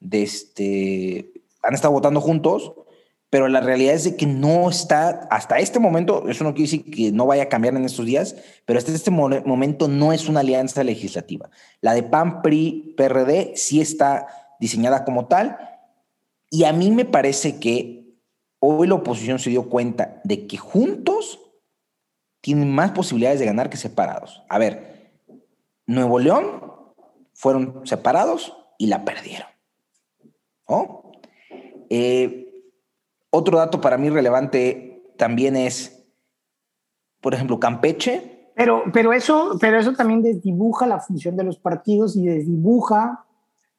de, 0.00 0.22
este, 0.22 1.32
han 1.62 1.74
estado 1.74 1.94
votando 1.94 2.20
juntos, 2.20 2.72
pero 3.30 3.48
la 3.48 3.60
realidad 3.60 3.94
es 3.94 4.04
de 4.04 4.16
que 4.16 4.26
no 4.26 4.70
está, 4.70 5.26
hasta 5.30 5.58
este 5.58 5.78
momento, 5.78 6.28
eso 6.28 6.44
no 6.44 6.54
quiere 6.54 6.70
decir 6.70 6.90
que 6.90 7.12
no 7.12 7.26
vaya 7.26 7.44
a 7.44 7.48
cambiar 7.48 7.74
en 7.76 7.84
estos 7.84 8.06
días, 8.06 8.36
pero 8.64 8.78
hasta 8.78 8.92
este 8.92 9.10
momento 9.10 9.88
no 9.88 10.12
es 10.12 10.28
una 10.28 10.40
alianza 10.40 10.82
legislativa. 10.82 11.50
La 11.80 11.94
de 11.94 12.02
PAN, 12.02 12.42
PRI, 12.42 12.94
PRD 12.96 13.52
sí 13.54 13.80
está 13.80 14.26
diseñada 14.60 15.04
como 15.04 15.26
tal, 15.26 15.58
y 16.50 16.64
a 16.64 16.72
mí 16.72 16.90
me 16.90 17.04
parece 17.04 17.60
que 17.60 18.16
hoy 18.60 18.88
la 18.88 18.94
oposición 18.94 19.38
se 19.38 19.50
dio 19.50 19.68
cuenta 19.68 20.20
de 20.24 20.46
que 20.46 20.56
juntos 20.56 21.40
tienen 22.40 22.74
más 22.74 22.92
posibilidades 22.92 23.40
de 23.40 23.46
ganar 23.46 23.68
que 23.70 23.76
separados. 23.76 24.42
A 24.48 24.58
ver, 24.58 25.12
Nuevo 25.86 26.18
León 26.18 26.62
fueron 27.34 27.86
separados 27.86 28.56
y 28.78 28.86
la 28.86 29.04
perdieron. 29.04 29.48
Eh, 31.90 32.48
otro 33.30 33.58
dato 33.58 33.80
para 33.80 33.96
mí 33.98 34.10
relevante 34.10 35.12
también 35.16 35.56
es, 35.56 36.06
por 37.20 37.34
ejemplo, 37.34 37.58
Campeche. 37.58 38.52
Pero, 38.54 38.84
pero, 38.92 39.12
eso, 39.12 39.56
pero 39.60 39.78
eso 39.78 39.94
también 39.94 40.22
desdibuja 40.22 40.86
la 40.86 41.00
función 41.00 41.36
de 41.36 41.44
los 41.44 41.58
partidos 41.58 42.16
y 42.16 42.26
desdibuja 42.26 43.24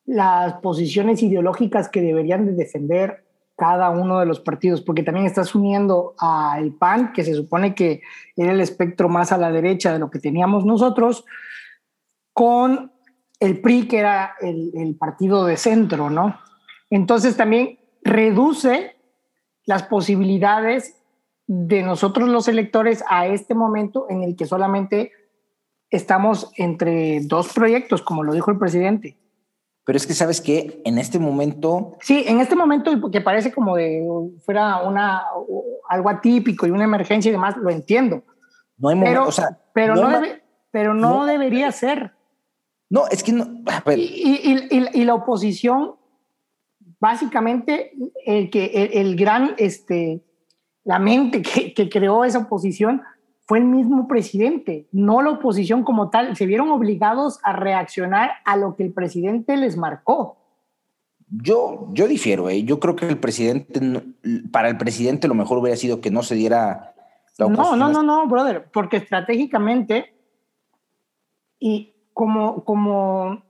las 0.09 0.55
posiciones 0.55 1.21
ideológicas 1.21 1.87
que 1.87 2.01
deberían 2.01 2.47
de 2.47 2.53
defender 2.53 3.25
cada 3.55 3.91
uno 3.91 4.19
de 4.19 4.25
los 4.25 4.39
partidos, 4.39 4.81
porque 4.81 5.03
también 5.03 5.27
estás 5.27 5.53
uniendo 5.53 6.15
al 6.17 6.71
PAN, 6.71 7.13
que 7.13 7.23
se 7.23 7.35
supone 7.35 7.75
que 7.75 8.01
era 8.35 8.51
el 8.53 8.59
espectro 8.59 9.07
más 9.07 9.31
a 9.31 9.37
la 9.37 9.51
derecha 9.51 9.93
de 9.93 9.99
lo 9.99 10.09
que 10.09 10.17
teníamos 10.17 10.65
nosotros, 10.65 11.25
con 12.33 12.91
el 13.39 13.61
PRI, 13.61 13.87
que 13.87 13.99
era 13.99 14.33
el, 14.41 14.71
el 14.73 14.95
partido 14.95 15.45
de 15.45 15.57
centro, 15.57 16.09
¿no? 16.09 16.39
Entonces 16.89 17.37
también 17.37 17.77
reduce 18.01 18.95
las 19.67 19.83
posibilidades 19.83 20.95
de 21.45 21.83
nosotros 21.83 22.29
los 22.29 22.47
electores 22.47 23.03
a 23.07 23.27
este 23.27 23.53
momento 23.53 24.07
en 24.09 24.23
el 24.23 24.35
que 24.35 24.47
solamente 24.47 25.11
estamos 25.91 26.51
entre 26.57 27.19
dos 27.21 27.53
proyectos, 27.53 28.01
como 28.01 28.23
lo 28.23 28.33
dijo 28.33 28.49
el 28.49 28.57
presidente. 28.57 29.18
Pero 29.89 29.97
es 29.97 30.05
que 30.05 30.13
sabes 30.13 30.39
que 30.39 30.83
en 30.85 30.99
este 30.99 31.17
momento. 31.17 31.97
Sí, 32.01 32.23
en 32.27 32.39
este 32.41 32.55
momento 32.55 33.09
que 33.09 33.21
parece 33.21 33.51
como 33.51 33.75
de 33.75 34.07
fuera 34.45 34.83
una 34.83 35.23
algo 35.89 36.09
atípico 36.11 36.67
y 36.67 36.69
una 36.69 36.83
emergencia 36.83 37.29
y 37.29 37.31
demás, 37.31 37.57
lo 37.57 37.71
entiendo. 37.71 38.21
No 38.77 38.89
hay 38.89 38.95
momento, 38.95 39.21
pero, 39.21 39.27
o 39.27 39.31
sea, 39.31 39.57
pero 39.73 39.95
no, 39.95 40.09
debe, 40.09 40.43
pero 40.69 40.93
no, 40.93 41.25
debería 41.25 41.71
ser. 41.71 42.13
No, 42.87 43.07
es 43.07 43.23
que 43.23 43.33
no. 43.33 43.47
Y, 43.87 44.67
y, 44.69 44.89
y, 44.93 45.05
la 45.05 45.15
oposición, 45.15 45.95
básicamente, 46.99 47.91
el 48.27 48.51
que 48.51 48.91
el, 48.93 49.15
gran, 49.15 49.55
este, 49.57 50.23
la 50.83 50.99
mente 50.99 51.41
que, 51.41 51.73
que, 51.73 51.89
creó 51.89 52.25
esa 52.25 52.37
oposición 52.37 53.01
fue 53.49 53.57
el 53.57 53.65
mismo 53.65 54.07
presidente, 54.07 54.85
no 54.91 55.23
la 55.23 55.31
oposición 55.31 55.83
como 55.83 56.11
tal. 56.11 56.35
Se 56.37 56.45
vieron 56.45 56.69
obligados 56.69 57.39
a 57.41 57.51
reaccionar 57.51 58.33
a 58.45 58.55
lo 58.55 58.75
que 58.75 58.83
el 58.83 58.93
presidente 58.93 59.57
les 59.57 59.75
marcó. 59.75 60.37
Yo, 61.31 61.87
yo 61.93 62.07
difiero, 62.07 62.47
¿eh? 62.47 62.63
yo 62.63 62.79
creo 62.79 62.95
que 62.95 63.07
el 63.07 63.17
presidente, 63.17 64.03
para 64.51 64.69
el 64.69 64.77
presidente 64.77 65.27
lo 65.27 65.33
mejor 65.33 65.57
hubiera 65.57 65.75
sido 65.77 65.99
que 65.99 66.11
no 66.11 66.21
se 66.21 66.35
diera 66.35 66.93
la 67.39 67.47
oposición. 67.47 67.79
No, 67.79 67.89
no, 67.89 68.03
no, 68.03 68.21
no, 68.21 68.27
brother, 68.27 68.69
porque 68.71 68.97
estratégicamente 68.97 70.13
y 71.57 71.95
como, 72.13 72.63
como, 72.63 73.41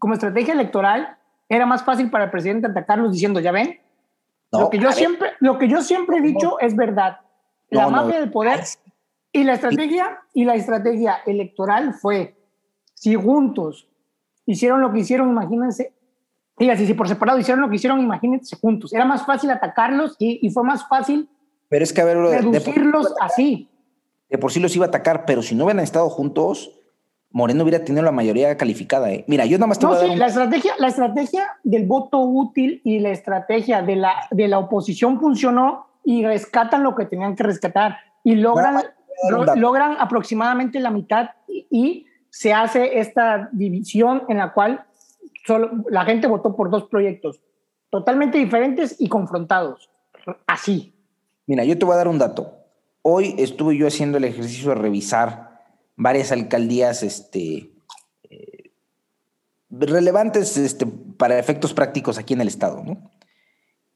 como 0.00 0.14
estrategia 0.14 0.54
electoral, 0.54 1.18
era 1.48 1.66
más 1.66 1.84
fácil 1.84 2.10
para 2.10 2.24
el 2.24 2.30
presidente 2.32 2.66
atacarlos 2.66 3.12
diciendo, 3.12 3.38
ya 3.38 3.52
ven, 3.52 3.78
lo, 4.50 4.70
que 4.70 4.80
yo 4.80 4.90
siempre, 4.90 5.34
lo 5.38 5.56
que 5.56 5.68
yo 5.68 5.82
siempre 5.82 6.18
he 6.18 6.20
dicho 6.20 6.58
es 6.58 6.74
verdad. 6.74 7.20
La 7.70 7.88
mafia 7.88 8.18
del 8.18 8.32
poder 8.32 8.64
y 9.40 9.44
la 9.44 9.54
estrategia, 9.54 10.18
y 10.34 10.44
la 10.44 10.54
estrategia 10.54 11.18
electoral 11.26 11.94
fue, 11.94 12.36
si 12.94 13.14
juntos 13.14 13.88
hicieron 14.44 14.80
lo 14.80 14.92
que 14.92 15.00
hicieron, 15.00 15.30
imagínense, 15.30 15.92
así 16.70 16.86
si 16.86 16.94
por 16.94 17.08
separado 17.08 17.38
hicieron 17.38 17.60
lo 17.60 17.68
que 17.68 17.76
hicieron, 17.76 18.00
imagínense 18.00 18.56
juntos. 18.56 18.92
Era 18.92 19.04
más 19.04 19.26
fácil 19.26 19.50
atacarlos 19.50 20.16
y, 20.18 20.38
y 20.46 20.50
fue 20.50 20.64
más 20.64 20.88
fácil 20.88 21.28
pero 21.68 21.84
es 21.84 21.92
que, 21.92 22.00
a 22.00 22.04
ver, 22.04 22.16
reducirlos 22.16 23.14
así. 23.20 23.68
De 24.28 24.38
por 24.38 24.52
sí 24.52 24.60
los 24.60 24.74
iba 24.76 24.86
a 24.86 24.88
atacar, 24.88 25.24
pero 25.24 25.42
si 25.42 25.54
no 25.54 25.64
hubieran 25.64 25.82
estado 25.82 26.08
juntos, 26.08 26.72
Moreno 27.30 27.62
hubiera 27.62 27.84
tenido 27.84 28.02
la 28.02 28.12
mayoría 28.12 28.56
calificada. 28.56 29.10
¿eh? 29.10 29.24
Mira, 29.28 29.46
yo 29.46 29.58
nada 29.58 29.68
más 29.68 29.78
te 29.78 29.86
voy 29.86 29.96
a 29.96 30.00
dar 30.00 30.16
la, 30.16 30.26
estrategia, 30.26 30.74
la 30.78 30.88
estrategia 30.88 31.56
del 31.62 31.86
voto 31.86 32.20
útil 32.20 32.80
y 32.84 32.98
la 33.00 33.10
estrategia 33.10 33.82
de 33.82 33.96
la, 33.96 34.14
de 34.30 34.48
la 34.48 34.58
oposición 34.58 35.20
funcionó 35.20 35.86
y 36.04 36.24
rescatan 36.24 36.82
lo 36.82 36.94
que 36.94 37.06
tenían 37.06 37.34
que 37.34 37.42
rescatar 37.42 37.98
y 38.22 38.36
logran, 38.36 38.82
logran 39.56 39.96
aproximadamente 39.98 40.80
la 40.80 40.90
mitad 40.90 41.30
y, 41.48 42.06
se 42.28 42.52
hace 42.52 42.98
esta 42.98 43.48
división 43.52 44.24
en 44.28 44.36
la 44.36 44.52
cual 44.52 44.84
solo, 45.46 45.70
la 45.88 46.04
gente 46.04 46.26
votó 46.26 46.54
por 46.54 46.68
dos 46.68 46.84
proyectos 46.84 47.40
totalmente 47.88 48.36
diferentes 48.36 48.96
y 48.98 49.08
confrontados. 49.08 49.88
Así. 50.46 50.92
Mira, 51.46 51.64
yo 51.64 51.78
te 51.78 51.86
voy 51.86 51.94
a 51.94 51.96
dar 51.96 52.08
un 52.08 52.18
dato. 52.18 52.58
Hoy 53.00 53.34
estuve 53.38 53.78
yo 53.78 53.86
haciendo 53.86 54.18
el 54.18 54.24
ejercicio 54.24 54.68
de 54.68 54.74
revisar 54.74 55.62
varias 55.96 56.30
alcaldías 56.30 57.02
este, 57.02 57.70
eh, 58.24 58.72
relevantes 59.70 60.58
este, 60.58 60.86
para 60.86 61.38
efectos 61.38 61.72
prácticos 61.72 62.18
aquí 62.18 62.34
en 62.34 62.42
el 62.42 62.48
estado, 62.48 62.82
¿no? 62.84 63.10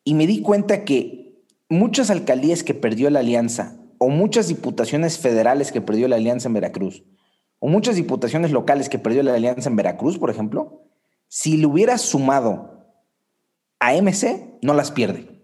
Y 0.03 0.15
me 0.15 0.27
di 0.27 0.41
cuenta 0.41 0.85
que 0.85 1.45
muchas 1.69 2.11
alcaldías 2.11 2.63
que 2.63 2.73
perdió 2.73 3.11
la 3.11 3.21
alianza, 3.21 3.77
o 4.03 4.09
muchas 4.09 4.49
diputaciones 4.49 5.19
federales 5.19 5.73
que 5.73 5.83
perdió 5.83 6.09
la 6.09 6.17
alianza 6.17 6.49
en 6.49 6.55
Veracruz, 6.55 7.05
o 7.59 7.69
muchas 7.69 7.97
diputaciones 7.97 8.51
locales 8.51 8.89
que 8.89 8.99
perdió 8.99 9.23
la 9.23 9.35
alianza 9.35 9.69
en 9.69 9.77
Veracruz, 9.77 10.19
por 10.19 10.31
ejemplo, 10.31 10.87
si 11.29 11.59
le 11.59 11.67
hubiera 11.67 11.99
sumado 11.99 12.87
a 13.79 13.93
MC, 13.93 14.59
no 14.63 14.73
las 14.73 14.91
pierde. 14.91 15.43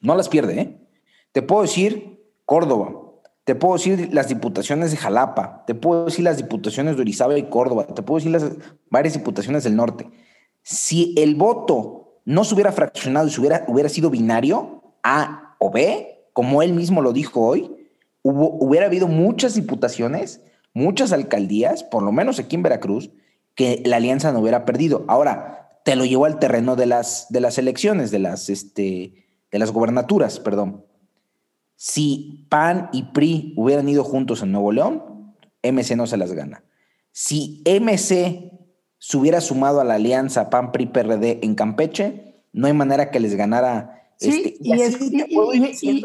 No 0.00 0.16
las 0.16 0.30
pierde, 0.30 0.58
¿eh? 0.58 0.88
Te 1.32 1.42
puedo 1.42 1.60
decir 1.60 2.24
Córdoba, 2.46 2.94
te 3.44 3.54
puedo 3.54 3.74
decir 3.74 4.08
las 4.10 4.28
diputaciones 4.28 4.90
de 4.90 4.96
Jalapa, 4.96 5.64
te 5.66 5.74
puedo 5.74 6.06
decir 6.06 6.24
las 6.24 6.38
diputaciones 6.38 6.96
de 6.96 7.02
Orizaba 7.02 7.36
y 7.36 7.50
Córdoba, 7.50 7.86
te 7.88 8.02
puedo 8.02 8.20
decir 8.20 8.32
las 8.32 8.52
varias 8.88 9.12
diputaciones 9.12 9.64
del 9.64 9.76
norte. 9.76 10.10
Si 10.62 11.14
el 11.18 11.34
voto 11.34 12.22
no 12.24 12.42
se 12.44 12.54
hubiera 12.54 12.72
fraccionado 12.72 13.28
y 13.28 13.38
hubiera, 13.38 13.66
hubiera 13.68 13.90
sido 13.90 14.08
binario, 14.08 14.94
A 15.02 15.56
o 15.58 15.70
B, 15.70 16.19
como 16.40 16.62
él 16.62 16.72
mismo 16.72 17.02
lo 17.02 17.12
dijo 17.12 17.42
hoy, 17.42 17.70
hubiera 18.22 18.86
habido 18.86 19.08
muchas 19.08 19.56
diputaciones, 19.56 20.40
muchas 20.72 21.12
alcaldías, 21.12 21.84
por 21.84 22.02
lo 22.02 22.12
menos 22.12 22.38
aquí 22.38 22.56
en 22.56 22.62
Veracruz, 22.62 23.10
que 23.54 23.82
la 23.84 23.96
alianza 23.96 24.32
no 24.32 24.40
hubiera 24.40 24.64
perdido. 24.64 25.04
Ahora, 25.06 25.68
te 25.84 25.96
lo 25.96 26.06
llevó 26.06 26.24
al 26.24 26.38
terreno 26.38 26.76
de 26.76 26.86
las, 26.86 27.26
de 27.28 27.40
las 27.40 27.58
elecciones, 27.58 28.10
de 28.10 28.20
las, 28.20 28.48
este, 28.48 29.28
de 29.50 29.58
las 29.58 29.70
gobernaturas, 29.70 30.40
perdón. 30.40 30.86
Si 31.76 32.46
PAN 32.48 32.88
y 32.90 33.02
PRI 33.12 33.52
hubieran 33.58 33.86
ido 33.90 34.02
juntos 34.02 34.42
en 34.42 34.52
Nuevo 34.52 34.72
León, 34.72 35.34
MC 35.62 35.94
no 35.94 36.06
se 36.06 36.16
las 36.16 36.32
gana. 36.32 36.64
Si 37.12 37.62
MC 37.66 38.50
se 38.96 39.16
hubiera 39.18 39.42
sumado 39.42 39.82
a 39.82 39.84
la 39.84 39.96
alianza 39.96 40.48
PAN-PRI-PRD 40.48 41.40
en 41.42 41.54
Campeche, 41.54 42.44
no 42.54 42.66
hay 42.66 42.72
manera 42.72 43.10
que 43.10 43.20
les 43.20 43.34
ganara. 43.34 43.99
Sí, 44.20 44.58
este, 44.62 45.26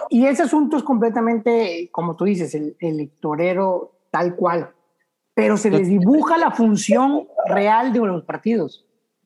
y, 0.10 0.25
ese 0.25 0.43
asunto 0.43 0.78
es 0.78 0.84
completamente, 0.84 1.89
como 1.91 2.15
tú 2.15 2.23
dices, 2.23 2.56
el 2.56 2.78
electorero 2.80 3.97
tal 4.10 4.38
cual, 4.38 4.71
pero 5.34 5.58
se 5.58 5.69
les 5.69 5.89
dibuja 5.89 6.38
la 6.38 6.51
función 6.51 7.28
real 7.45 7.91
de 7.91 7.99
los 7.99 8.23
partidos. 8.23 8.86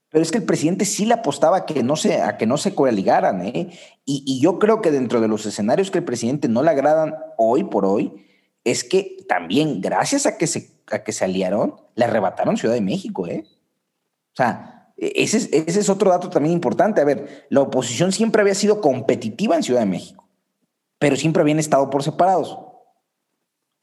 Pero 0.09 0.23
es 0.23 0.31
que 0.31 0.39
el 0.39 0.43
presidente 0.43 0.85
sí 0.85 1.05
le 1.05 1.13
apostaba 1.13 1.57
a 1.57 1.65
que 1.67 1.83
no 1.83 1.95
se, 1.95 2.19
a 2.19 2.37
que 2.37 2.47
no 2.47 2.57
se 2.57 2.73
coaligaran, 2.73 3.45
¿eh? 3.45 3.77
Y, 4.05 4.39
yo 4.41 4.57
creo 4.57 4.81
que 4.81 4.89
dentro 4.89 5.21
de 5.21 5.27
los 5.27 5.45
escenarios 5.45 5.91
que 5.91 5.99
el 5.99 6.03
presidente 6.05 6.47
no 6.47 6.63
le 6.63 6.71
agradan 6.71 7.13
hoy 7.37 7.65
por 7.65 7.85
hoy, 7.85 8.25
es 8.63 8.83
que 8.83 9.17
también, 9.27 9.81
gracias 9.81 10.25
a 10.25 10.35
que 10.35 10.47
se, 10.47 10.71
a 10.91 11.03
que 11.03 11.11
se 11.11 11.25
aliaron, 11.25 11.75
le 11.93 12.05
arrebataron 12.05 12.57
Ciudad 12.57 12.73
de 12.73 12.81
México, 12.81 13.27
¿eh? 13.27 13.45
O 14.33 14.35
sea, 14.35 14.78
ese 14.99 15.49
es, 15.51 15.89
otro 15.89 16.09
dato 16.09 16.29
también 16.29 16.53
importante. 16.53 16.99
A 16.99 17.05
ver, 17.05 17.45
la 17.49 17.61
oposición 17.61 18.11
siempre 18.11 18.41
había 18.41 18.55
sido 18.55 18.81
competitiva 18.81 19.55
en 19.55 19.63
Ciudad 19.63 19.79
de 19.79 19.85
México, 19.85 20.27
pero 20.97 21.15
siempre 21.15 21.41
habían 21.41 21.59
estado 21.59 21.89
por 21.89 22.03
separados. 22.03 22.57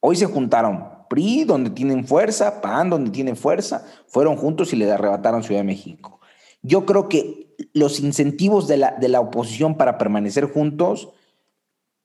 Hoy 0.01 0.17
se 0.17 0.27
juntaron 0.27 0.89
PRI, 1.09 1.45
donde 1.45 1.71
tienen 1.71 2.07
fuerza, 2.07 2.61
PAN, 2.61 2.91
donde 2.91 3.11
tienen 3.11 3.37
fuerza, 3.37 3.87
fueron 4.09 4.37
juntos 4.37 4.73
y 4.73 4.77
le 4.77 4.91
arrebataron 4.91 5.43
Ciudad 5.43 5.61
de 5.61 5.67
México. 5.67 6.21
Yo 6.63 6.85
creo 6.85 7.09
que 7.09 7.55
los 7.73 8.01
incentivos 8.01 8.69
de 8.69 8.77
la, 8.77 8.93
de 8.93 9.09
la 9.09 9.21
oposición 9.21 9.77
para 9.77 9.97
permanecer 9.97 10.45
juntos, 10.45 11.09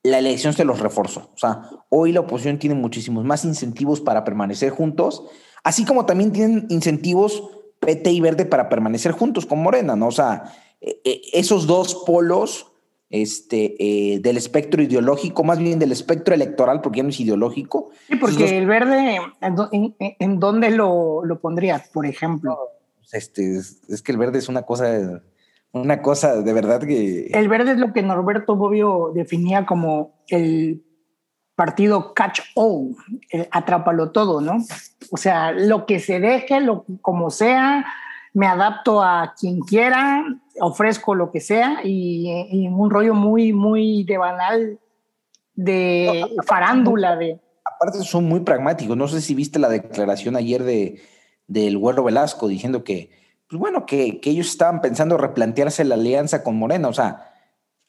la 0.04 0.20
elección 0.20 0.54
se 0.54 0.64
los 0.66 0.80
reforzó. 0.80 1.32
O 1.34 1.38
sea, 1.38 1.70
hoy 1.90 2.14
la 2.14 2.22
oposición 2.22 2.60
tiene 2.60 2.76
muchísimos 2.76 3.26
más 3.26 3.44
incentivos 3.44 4.00
para 4.00 4.24
permanecer 4.24 4.70
juntos, 4.70 5.24
así 5.64 5.84
como 5.84 6.06
también 6.06 6.32
tienen 6.32 6.68
incentivos 6.70 7.44
PT 7.82 8.12
y 8.12 8.22
Verde 8.22 8.46
para 8.46 8.70
permanecer 8.70 9.12
juntos 9.12 9.46
con 9.46 9.62
Morena, 9.62 9.96
¿no? 9.96 10.08
O 10.08 10.12
sea, 10.12 10.54
esos 11.34 11.68
dos 11.68 12.04
polos 12.06 12.72
este, 13.10 13.76
eh, 13.78 14.20
del 14.20 14.38
espectro 14.38 14.82
ideológico, 14.82 15.44
más 15.44 15.60
bien 15.60 15.80
del 15.80 15.92
espectro 15.92 16.34
electoral, 16.34 16.80
porque 16.82 16.98
ya 16.98 17.04
no 17.04 17.10
es 17.10 17.20
ideológico. 17.20 17.90
Sí, 18.08 18.16
porque 18.16 18.58
el 18.58 18.68
verde, 18.68 19.18
¿en, 19.72 20.40
dónde 20.40 20.70
lo, 20.70 21.26
lo, 21.26 21.40
pondrías, 21.40 21.90
por 21.90 22.06
ejemplo? 22.06 22.58
Pues, 23.00 23.14
este, 23.14 23.58
es, 23.58 24.02
que 24.02 24.12
el 24.12 24.18
verde 24.18 24.40
es 24.40 24.48
una 24.48 24.62
cosa, 24.62 25.22
una 25.74 26.02
cosa 26.02 26.42
de 26.42 26.54
verdad 26.54 26.82
que... 26.82 27.28
El 27.34 27.50
verde 27.50 27.72
es 27.72 27.80
lo 27.80 27.92
que 27.94 28.02
Norberto 28.02 28.56
Bobbio 28.56 29.12
definía 29.14 29.66
como 29.66 30.24
el 30.28 30.84
partido 31.62 32.16
catch 32.16 32.40
all, 32.56 32.96
el 33.30 33.48
atrápalo 33.52 34.10
todo, 34.10 34.42
¿no? 34.42 34.58
O 35.12 35.18
sea, 35.18 35.52
lo 35.52 35.86
que 35.86 36.00
se 36.00 36.20
deje, 36.20 36.60
lo, 36.60 36.86
como 37.02 37.30
sea, 37.30 37.86
me 38.34 38.48
adapto 38.48 39.04
a 39.04 39.36
quien 39.40 39.60
quiera, 39.60 40.26
ofrezco 40.60 41.14
lo 41.14 41.32
que 41.32 41.40
sea 41.40 41.82
y, 41.84 42.68
un 42.68 42.90
rollo 42.90 43.14
muy, 43.14 43.54
muy 43.54 44.04
de 44.06 44.18
banal, 44.18 44.80
de 45.54 46.26
farándula. 46.48 47.16
De... 47.16 47.40
Aparte 47.64 48.00
son 48.00 48.24
muy 48.26 48.40
pragmáticos. 48.40 48.98
No 48.98 49.08
sé 49.08 49.22
si 49.22 49.36
viste 49.36 49.60
la 49.60 49.70
declaración 49.70 50.36
ayer 50.36 50.64
de, 50.64 51.00
del 51.46 51.78
Güero 51.78 52.04
Velasco 52.04 52.48
diciendo 52.48 52.84
que, 52.84 53.12
pues 53.48 53.60
bueno, 53.60 53.86
que, 53.86 54.20
que 54.20 54.32
ellos 54.32 54.48
estaban 54.48 54.82
pensando 54.82 55.16
replantearse 55.16 55.84
la 55.84 55.94
alianza 55.94 56.42
con 56.42 56.58
Morena. 56.58 56.88
O 56.88 56.94
sea, 56.94 57.32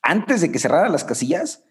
antes 0.03 0.43
de 0.43 0.53
que 0.53 0.59
cerraran 0.59 0.93
las 0.93 1.05
casillas, 1.05 1.65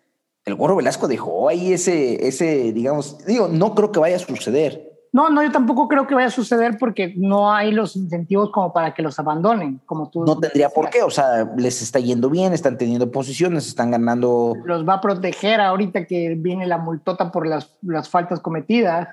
el 0.46 0.56
Güero 0.56 0.76
Velasco 0.76 1.08
dejó 1.08 1.50
ahí 1.50 1.74
ese, 1.74 2.28
ese, 2.28 2.74
digamos, 2.74 3.26
digo, 3.26 3.48
no 3.48 3.76
creo 3.76 3.92
que 3.92 4.00
vaya 4.00 4.16
a 4.16 4.20
suceder 4.20 4.92
no, 5.14 5.30
no, 5.30 5.44
yo 5.44 5.52
tampoco 5.52 5.90
creo 5.90 6.08
que 6.08 6.16
vaya 6.16 6.28
a 6.28 6.32
suceder 6.32 6.78
porque 6.80 7.14
no 7.18 7.54
hay 7.54 7.74
los 7.74 7.98
incentivos 7.98 8.50
como 8.50 8.72
para 8.72 8.94
que 8.94 9.02
los 9.02 9.20
abandonen, 9.20 9.82
como 9.86 10.10
tú. 10.10 10.24
No 10.24 10.40
tendría 10.40 10.70
por 10.70 10.90
qué, 10.90 11.04
o 11.04 11.10
sea, 11.10 11.52
les 11.58 11.82
está 11.82 12.00
yendo 12.00 12.30
bien, 12.30 12.54
están 12.54 12.78
teniendo 12.78 13.12
posiciones, 13.12 13.68
están 13.68 13.92
ganando. 13.92 14.56
Los 14.64 14.88
va 14.88 14.96
a 14.96 15.02
proteger 15.02 15.60
ahorita 15.60 16.06
que 16.06 16.36
viene 16.36 16.66
la 16.66 16.78
multota 16.78 17.30
por 17.30 17.46
las, 17.46 17.76
las 17.82 18.08
faltas 18.08 18.40
cometidas. 18.40 19.10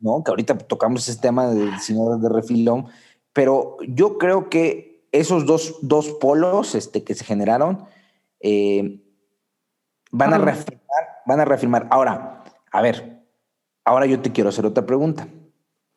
No, 0.00 0.24
que 0.24 0.30
ahorita 0.30 0.56
tocamos 0.56 1.06
ese 1.06 1.20
tema 1.20 1.48
del 1.48 1.78
señor 1.80 2.18
de 2.18 2.30
refilón, 2.30 2.86
pero 3.34 3.76
yo 3.86 4.16
creo 4.16 4.48
que 4.48 5.06
esos 5.12 5.44
dos, 5.44 5.76
dos 5.82 6.08
polos 6.12 6.74
este, 6.74 7.04
que 7.04 7.14
se 7.14 7.26
generaron 7.26 7.84
eh, 8.40 9.02
van, 10.12 10.34
a 10.34 10.38
reafirmar, 10.38 11.08
van 11.26 11.40
a 11.40 11.44
reafirmar. 11.44 11.88
Ahora, 11.90 12.44
a 12.70 12.82
ver, 12.82 13.24
ahora 13.84 14.06
yo 14.06 14.20
te 14.20 14.30
quiero 14.30 14.50
hacer 14.50 14.64
otra 14.64 14.86
pregunta. 14.86 15.26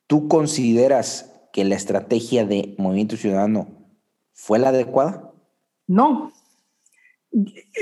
¿Tú 0.08 0.28
consideras 0.28 1.32
que 1.54 1.64
la 1.64 1.76
estrategia 1.76 2.46
de 2.46 2.76
Movimiento 2.78 3.18
Ciudadano 3.18 3.68
fue 4.34 4.60
la 4.60 4.70
adecuada? 4.70 5.32
No. 5.88 6.32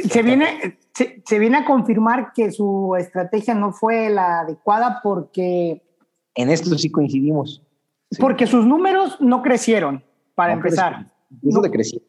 Se 0.10 0.24
viene, 0.24 0.78
se, 0.94 1.40
viene 1.40 1.58
a 1.58 1.66
confirmar 1.66 2.34
que 2.34 2.52
su 2.52 2.96
estrategia 2.98 3.54
no 3.54 3.72
fue 3.72 4.10
la 4.10 4.42
adecuada 4.42 5.00
porque... 5.04 5.82
En 6.36 6.50
esto 6.50 6.76
sí 6.78 6.90
coincidimos. 6.90 7.62
Porque 8.20 8.48
sus 8.48 8.66
números 8.66 9.18
no 9.20 9.42
crecieron, 9.44 10.04
para 10.36 10.54
empezar. 10.54 11.12
Incluso 11.32 11.58
no, 11.58 11.64
decrecieron. 11.64 12.08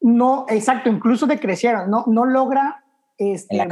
No, 0.00 0.46
exacto, 0.48 0.88
incluso 0.88 1.26
decrecieron. 1.26 1.90
No, 1.90 2.04
no 2.06 2.24
logra... 2.24 2.84
Este, 3.18 3.66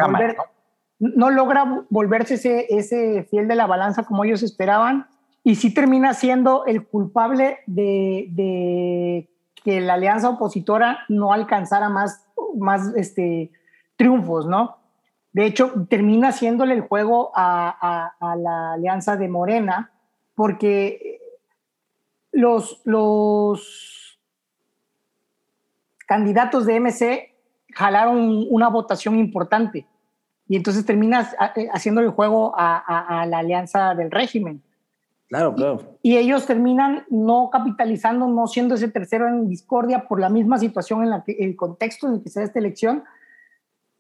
¿no? 0.98 1.30
logra 1.30 1.84
volverse 1.90 2.34
ese, 2.34 2.66
ese 2.70 3.24
fiel 3.24 3.48
de 3.48 3.54
la 3.54 3.66
balanza 3.66 4.04
como 4.04 4.24
ellos 4.24 4.42
esperaban 4.42 5.06
y 5.42 5.56
sí 5.56 5.72
termina 5.72 6.14
siendo 6.14 6.64
el 6.64 6.86
culpable 6.86 7.58
de, 7.66 9.28
que 9.62 9.80
la 9.80 9.94
alianza 9.94 10.30
opositora 10.30 11.00
no 11.08 11.32
alcanzara 11.34 11.90
más, 11.90 12.26
más 12.56 12.94
este, 12.96 13.52
triunfos, 13.96 14.46
¿no? 14.46 14.78
De 15.32 15.44
hecho, 15.44 15.72
termina 15.90 16.28
haciéndole 16.28 16.74
el 16.74 16.80
juego 16.80 17.32
a, 17.34 18.14
la 18.38 18.72
alianza 18.72 19.16
de 19.16 19.28
Morena, 19.28 19.92
porque 20.34 21.20
los, 22.32 22.80
los 22.84 24.18
candidatos 26.06 26.64
de 26.64 26.80
MC 26.80 27.33
jalaron 27.74 28.46
una 28.50 28.68
votación 28.68 29.18
importante 29.18 29.86
y 30.48 30.56
entonces 30.56 30.84
terminas 30.84 31.34
haciéndole 31.72 32.08
el 32.08 32.12
juego 32.12 32.52
a 32.56 33.26
la 33.28 33.38
alianza 33.38 33.94
del 33.94 34.10
régimen. 34.10 34.62
Claro, 35.28 35.54
claro. 35.54 35.98
Y, 36.02 36.16
ellos 36.16 36.46
terminan 36.46 37.04
no 37.10 37.48
capitalizando, 37.50 38.28
no 38.28 38.46
siendo 38.46 38.74
ese 38.74 38.88
tercero 38.88 39.28
en 39.28 39.48
discordia 39.48 40.06
por 40.06 40.20
la 40.20 40.28
misma 40.28 40.58
situación 40.58 41.02
en 41.02 41.10
la 41.10 41.24
que 41.24 41.32
el 41.32 41.56
contexto 41.56 42.06
en 42.06 42.14
el 42.14 42.22
que 42.22 42.28
se 42.28 42.40
da 42.40 42.46
esta 42.46 42.58
elección. 42.58 43.04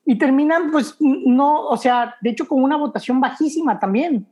Y 0.06 0.18
terminan, 0.18 0.70
pues, 0.70 0.96
no, 1.00 1.66
o 1.66 1.76
sea, 1.76 2.14
de 2.20 2.30
hecho, 2.30 2.46
con 2.46 2.62
una 2.62 2.76
votación 2.76 3.20
bajísima 3.20 3.80
también. 3.80 4.26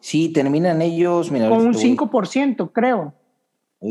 Sí, 0.00 0.32
terminan 0.32 0.80
ellos, 0.80 1.30
mira, 1.30 1.48
con 1.48 1.66
un 1.66 1.74
5%, 1.74 2.72
creo. 2.72 3.14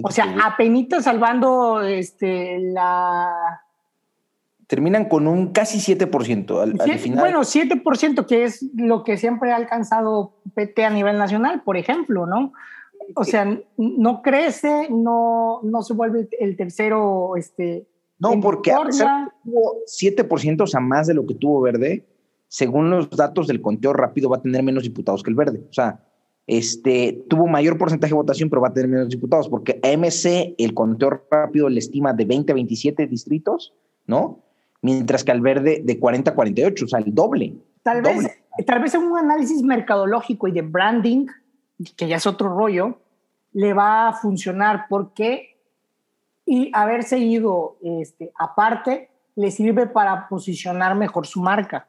O 0.03 0.11
sea, 0.11 0.35
apenas 0.43 1.03
salvando 1.03 1.81
este, 1.83 2.59
la, 2.59 3.61
terminan 4.67 5.05
con 5.05 5.27
un 5.27 5.53
casi 5.53 5.79
7% 5.79 6.61
al, 6.61 6.75
al 6.79 6.99
final. 6.99 7.19
Bueno, 7.19 7.39
7%, 7.41 8.25
que 8.25 8.43
es 8.43 8.65
lo 8.75 9.03
que 9.03 9.17
siempre 9.17 9.51
ha 9.51 9.55
alcanzado 9.55 10.35
PT 10.53 10.83
a 10.85 10.89
nivel 10.89 11.17
nacional, 11.17 11.63
por 11.63 11.77
ejemplo, 11.77 12.25
¿no? 12.25 12.53
O 13.15 13.23
sea, 13.23 13.57
no 13.77 14.21
crece, 14.21 14.89
no, 14.89 15.61
no 15.63 15.81
se 15.81 15.93
vuelve 15.93 16.27
el 16.39 16.57
tercero. 16.57 17.37
Este, 17.37 17.87
no, 18.19 18.39
porque 18.41 18.73
a 18.73 18.81
pesar 18.81 19.31
tuvo 19.45 19.77
7%, 19.85 20.61
o 20.61 20.67
sea, 20.67 20.81
más 20.81 21.07
de 21.07 21.13
lo 21.13 21.25
que 21.25 21.35
tuvo 21.35 21.61
Verde, 21.61 22.05
según 22.49 22.89
los 22.89 23.09
datos 23.09 23.47
del 23.47 23.61
conteo 23.61 23.93
rápido, 23.93 24.29
va 24.29 24.37
a 24.37 24.41
tener 24.41 24.61
menos 24.63 24.83
diputados 24.83 25.23
que 25.23 25.29
el 25.29 25.37
Verde. 25.37 25.63
O 25.69 25.73
sea, 25.73 26.03
este, 26.45 27.25
tuvo 27.29 27.47
mayor 27.47 27.77
porcentaje 27.77 28.11
de 28.11 28.17
votación, 28.17 28.49
pero 28.49 28.61
va 28.61 28.69
a 28.69 28.73
tener 28.73 28.89
menos 28.89 29.09
diputados, 29.09 29.47
porque 29.47 29.79
AMC, 29.83 30.55
el 30.57 30.73
conteo 30.73 31.21
rápido 31.31 31.69
le 31.69 31.79
estima 31.79 32.11
de 32.11 32.25
20 32.25 32.51
a 32.51 32.55
27 32.55 33.07
distritos, 33.07 33.73
¿no? 34.05 34.43
Mientras 34.87 35.25
que 35.25 35.31
al 35.33 35.41
verde 35.41 35.81
de 35.83 35.99
40 35.99 36.31
a 36.31 36.33
48, 36.33 36.85
o 36.85 36.87
sea, 36.87 36.99
el 36.99 37.13
doble. 37.13 37.53
Tal, 37.83 38.01
Vez, 38.01 38.39
tal 38.65 38.81
vez 38.81 38.95
en 38.95 39.01
un 39.03 39.17
análisis 39.17 39.61
mercadológico 39.61 40.47
y 40.47 40.53
de 40.53 40.61
branding, 40.61 41.27
que 41.97 42.07
ya 42.07 42.15
es 42.15 42.25
otro 42.25 42.55
rollo, 42.55 42.97
le 43.51 43.73
va 43.73 44.07
a 44.07 44.13
funcionar 44.13 44.85
porque 44.87 45.57
y 46.45 46.71
haberse 46.73 47.17
ido 47.17 47.75
este, 47.83 48.31
aparte 48.39 49.09
le 49.35 49.51
sirve 49.51 49.87
para 49.87 50.29
posicionar 50.29 50.95
mejor 50.95 51.27
su 51.27 51.41
marca, 51.41 51.87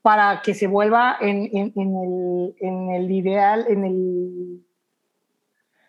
para 0.00 0.42
que 0.42 0.54
se 0.54 0.68
vuelva 0.68 1.16
en, 1.20 1.50
en, 1.52 1.72
el, 1.76 2.54
en 2.60 2.90
el 2.90 3.10
ideal, 3.10 3.66
en 3.68 3.84
el 3.84 4.65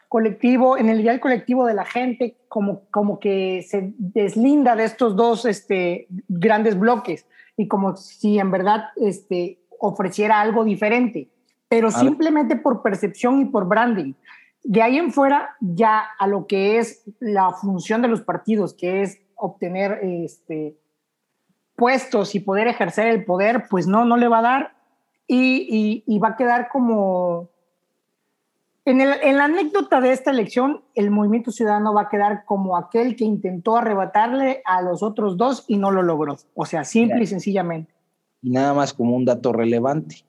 colectivo, 0.07 0.77
en 0.77 0.89
el 0.89 1.01
ideal 1.01 1.19
colectivo 1.19 1.65
de 1.65 1.73
la 1.73 1.85
gente, 1.85 2.37
como, 2.47 2.81
como 2.91 3.19
que 3.19 3.65
se 3.67 3.93
deslinda 3.97 4.75
de 4.75 4.85
estos 4.85 5.15
dos 5.15 5.45
este, 5.45 6.07
grandes 6.27 6.77
bloques 6.79 7.25
y 7.57 7.67
como 7.67 7.97
si 7.97 8.39
en 8.39 8.51
verdad 8.51 8.85
este, 8.95 9.59
ofreciera 9.79 10.39
algo 10.39 10.63
diferente, 10.63 11.29
pero 11.67 11.91
simplemente 11.91 12.55
por 12.55 12.81
percepción 12.81 13.41
y 13.41 13.45
por 13.45 13.67
branding. 13.67 14.13
De 14.63 14.81
ahí 14.81 14.97
en 14.97 15.11
fuera, 15.11 15.55
ya 15.59 16.03
a 16.19 16.27
lo 16.27 16.47
que 16.47 16.77
es 16.77 17.03
la 17.19 17.51
función 17.51 18.01
de 18.01 18.07
los 18.07 18.21
partidos, 18.21 18.73
que 18.73 19.01
es 19.01 19.19
obtener 19.35 19.99
este, 20.03 20.77
puestos 21.75 22.35
y 22.35 22.39
poder 22.39 22.67
ejercer 22.67 23.07
el 23.07 23.25
poder, 23.25 23.65
pues 23.69 23.87
no, 23.87 24.05
no 24.05 24.17
le 24.17 24.27
va 24.27 24.39
a 24.39 24.43
dar 24.43 24.73
y, 25.27 26.03
y 26.05 26.19
va 26.19 26.29
a 26.29 26.35
quedar 26.37 26.69
como, 26.69 27.49
en, 28.89 29.37
la 29.37 29.43
anécdota 29.43 29.99
de 29.99 30.13
esta 30.13 30.31
elección, 30.31 30.81
el 30.95 31.11
movimiento 31.11 31.51
ciudadano 31.51 31.93
va 31.93 32.03
a 32.03 32.09
quedar 32.09 32.45
como 32.45 32.77
aquel 32.77 33.17
que 33.17 33.25
intentó 33.25 33.75
arrebatarle 33.75 34.61
a 34.63 34.81
los 34.81 35.03
otros 35.03 35.35
dos 35.35 35.65
y 35.67 35.75
no 35.75 35.91
lo 35.91 36.03
logró. 36.03 36.37
O 36.55 36.65
sea, 36.65 36.85
simple 36.85 37.23
y 37.23 37.27
sencillamente. 37.27 37.93
Y 38.41 38.49
nada 38.49 38.73
más 38.73 38.93
como 38.93 39.13
un 39.13 39.25
dato 39.25 39.51
relevante. 39.51 40.23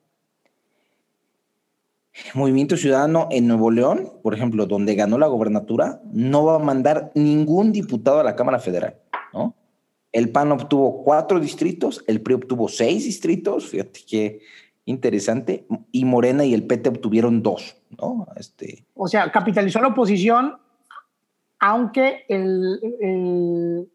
Movimiento 2.35 2.77
Ciudadano 2.77 3.29
en 3.31 3.47
Nuevo 3.47 3.71
León, 3.71 4.13
por 4.25 4.35
ejemplo, 4.35 4.67
donde 4.67 4.97
ganó 4.97 5.19
la 5.19 5.29
gobernatura, 5.29 6.01
no 6.13 6.45
va 6.45 6.57
a 6.57 6.59
mandar 6.59 7.13
ningún 7.15 7.71
diputado 7.71 8.19
a 8.19 8.25
la 8.25 8.35
Cámara 8.35 8.59
Federal, 8.59 8.97
¿no? 9.33 9.55
El 10.11 10.33
PAN 10.33 10.51
obtuvo 10.51 11.05
cuatro 11.05 11.39
distritos, 11.39 12.03
el 12.09 12.23
PRI 12.23 12.35
obtuvo 12.35 12.69
seis 12.69 13.05
distritos, 13.05 13.69
fíjate 13.69 14.01
que 14.05 14.41
interesante, 14.85 15.67
y 15.93 16.07
Morena 16.07 16.45
y 16.45 16.55
el 16.55 16.67
PT 16.67 16.89
obtuvieron 16.89 17.43
dos, 17.43 17.77
¿no? 17.97 18.27
Este... 18.37 18.85
O 18.95 19.09
sea, 19.09 19.31
capitalizó 19.31 19.81
la 19.81 19.89
oposición, 19.89 20.59
aunque 21.61 22.25
el, 22.29 23.89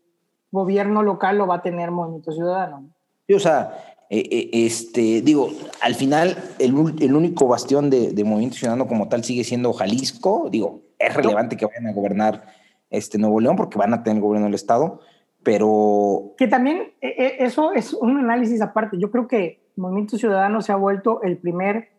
gobierno 0.52 1.02
local 1.02 1.38
lo 1.38 1.48
va 1.48 1.56
a 1.56 1.62
tener 1.62 1.90
Movimiento 1.90 2.32
Ciudadano. 2.32 2.90
Sí, 3.26 3.34
o 3.34 3.40
sea, 3.40 3.96
eh, 4.10 4.24
eh, 4.32 4.50
este, 4.54 5.22
digo, 5.22 5.50
al 5.82 5.96
final 5.96 6.38
el, 6.60 6.76
único 6.76 7.48
bastión 7.48 7.90
de, 7.90 8.24
Movimiento 8.24 8.58
Ciudadano 8.58 8.88
como 8.88 9.10
tal 9.10 9.24
sigue 9.24 9.44
siendo 9.44 9.74
Jalisco, 9.74 10.50
digo, 10.52 10.82
es 11.00 11.14
relevante 11.14 11.58
que 11.58 11.66
vayan 11.66 11.88
a 11.88 11.94
gobernar 11.94 12.44
este, 12.92 13.18
Nuevo 13.18 13.40
León, 13.40 13.56
porque 13.56 13.80
van 13.80 13.94
a 13.94 14.04
tener 14.04 14.18
el 14.18 14.24
gobierno 14.24 14.46
del 14.46 14.54
Estado, 14.54 15.00
pero... 15.42 16.36
Que 16.38 16.48
también 16.48 16.94
e, 17.02 17.08
e, 17.08 17.44
eso 17.44 17.74
es 17.74 17.94
un 17.94 18.18
análisis 18.18 18.62
aparte. 18.62 18.98
Yo 19.00 19.10
creo 19.10 19.28
que 19.28 19.64
Movimiento 19.76 20.18
Ciudadano 20.18 20.62
se 20.62 20.72
ha 20.72 20.76
vuelto 20.76 21.22
el 21.24 21.38
primer 21.38 21.93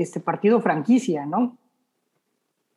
este, 0.00 0.20
partido 0.20 0.60
franquicia, 0.60 1.26
¿no? 1.26 1.56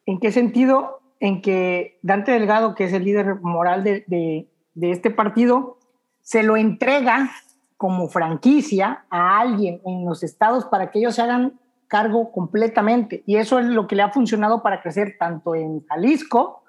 ¿En 0.06 0.20
qué 0.20 0.32
sentido? 0.32 1.02
En 1.20 1.42
que 1.42 2.00
Dante 2.02 2.32
Delgado, 2.32 2.76
que 2.76 2.86
es 2.86 2.94
el 2.94 3.04
líder 3.04 3.42
moral 3.42 3.84
de, 3.84 4.48
este 4.82 5.12
partido, 5.12 5.78
se 6.22 6.44
lo 6.44 6.58
entrega 6.58 7.30
como 7.78 8.08
franquicia 8.08 9.06
a 9.10 9.40
alguien 9.40 9.82
en 9.86 10.06
los 10.06 10.24
estados 10.24 10.66
para 10.66 10.92
que 10.92 11.00
ellos 11.00 11.16
se 11.16 11.22
hagan 11.22 11.60
cargo 11.88 12.32
completamente. 12.32 13.24
Y 13.26 13.36
eso 13.36 13.60
es 13.60 13.66
lo 13.66 13.88
que 13.88 13.96
le 13.96 14.04
ha 14.04 14.12
funcionado 14.12 14.64
para 14.64 14.82
crecer 14.82 15.16
tanto 15.20 15.56
en 15.56 15.86
Jalisco, 15.86 16.64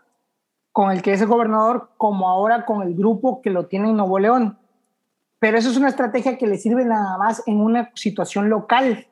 con 0.73 0.91
el 0.91 1.03
que 1.03 1.13
es 1.13 1.21
el 1.21 1.29
gobernador, 1.29 1.91
como 1.97 2.29
ahora 2.29 2.65
con 2.65 2.83
el 2.83 2.95
grupo 2.95 3.41
que 3.43 3.51
lo 3.51 3.67
tiene 3.67 3.91
en 3.91 3.97
Nuevo 3.97 4.19
León. 4.19 4.59
Pero 5.39 5.57
eso 5.57 5.71
es 5.71 5.77
una 5.77 5.89
estrategia 5.89 6.37
que 6.37 6.47
le 6.47 6.59
sirve 6.59 6.85
nada 6.85 7.17
más 7.17 7.43
en 7.47 7.61
una 7.61 7.91
situación 7.95 8.51
local. 8.51 9.07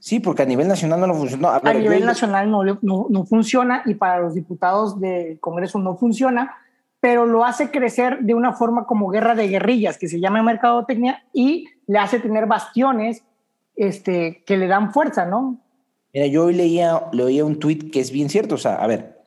Sí, 0.00 0.20
porque 0.20 0.42
a 0.42 0.46
nivel 0.46 0.68
nacional 0.68 1.00
no 1.00 1.14
funciona. 1.14 1.48
A, 1.50 1.60
a 1.62 1.74
nivel 1.74 2.04
nacional 2.04 2.50
no, 2.50 2.64
no, 2.64 3.06
no, 3.08 3.24
funciona 3.24 3.82
y 3.86 3.94
para 3.94 4.20
los 4.20 4.34
diputados 4.34 5.00
del 5.00 5.38
Congreso 5.40 5.78
no 5.78 5.96
funciona, 5.96 6.56
pero 7.00 7.26
lo 7.26 7.44
hace 7.44 7.70
crecer 7.70 8.20
de 8.20 8.34
una 8.34 8.52
forma 8.52 8.86
como 8.86 9.08
guerra 9.08 9.34
de 9.34 9.48
guerrillas, 9.48 9.98
que 9.98 10.08
se 10.08 10.20
llama 10.20 10.42
mercadotecnia, 10.42 11.24
y 11.32 11.66
le 11.86 11.98
hace 11.98 12.18
tener 12.20 12.46
bastiones 12.46 13.22
este, 13.76 14.42
que 14.46 14.56
le 14.56 14.66
dan 14.66 14.92
fuerza, 14.92 15.26
¿no? 15.26 15.58
Mira, 16.12 16.26
yo 16.26 16.44
hoy 16.44 16.54
leía, 16.54 17.02
leía 17.12 17.44
un 17.44 17.58
tuit 17.58 17.90
que 17.90 18.00
es 18.00 18.10
bien 18.10 18.28
cierto, 18.28 18.54
o 18.54 18.58
sea, 18.58 18.76
a 18.76 18.86
ver, 18.86 19.20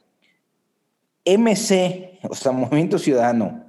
MC, 1.25 2.19
o 2.30 2.36
sea, 2.36 2.51
Movimiento 2.53 2.97
Ciudadano, 2.97 3.65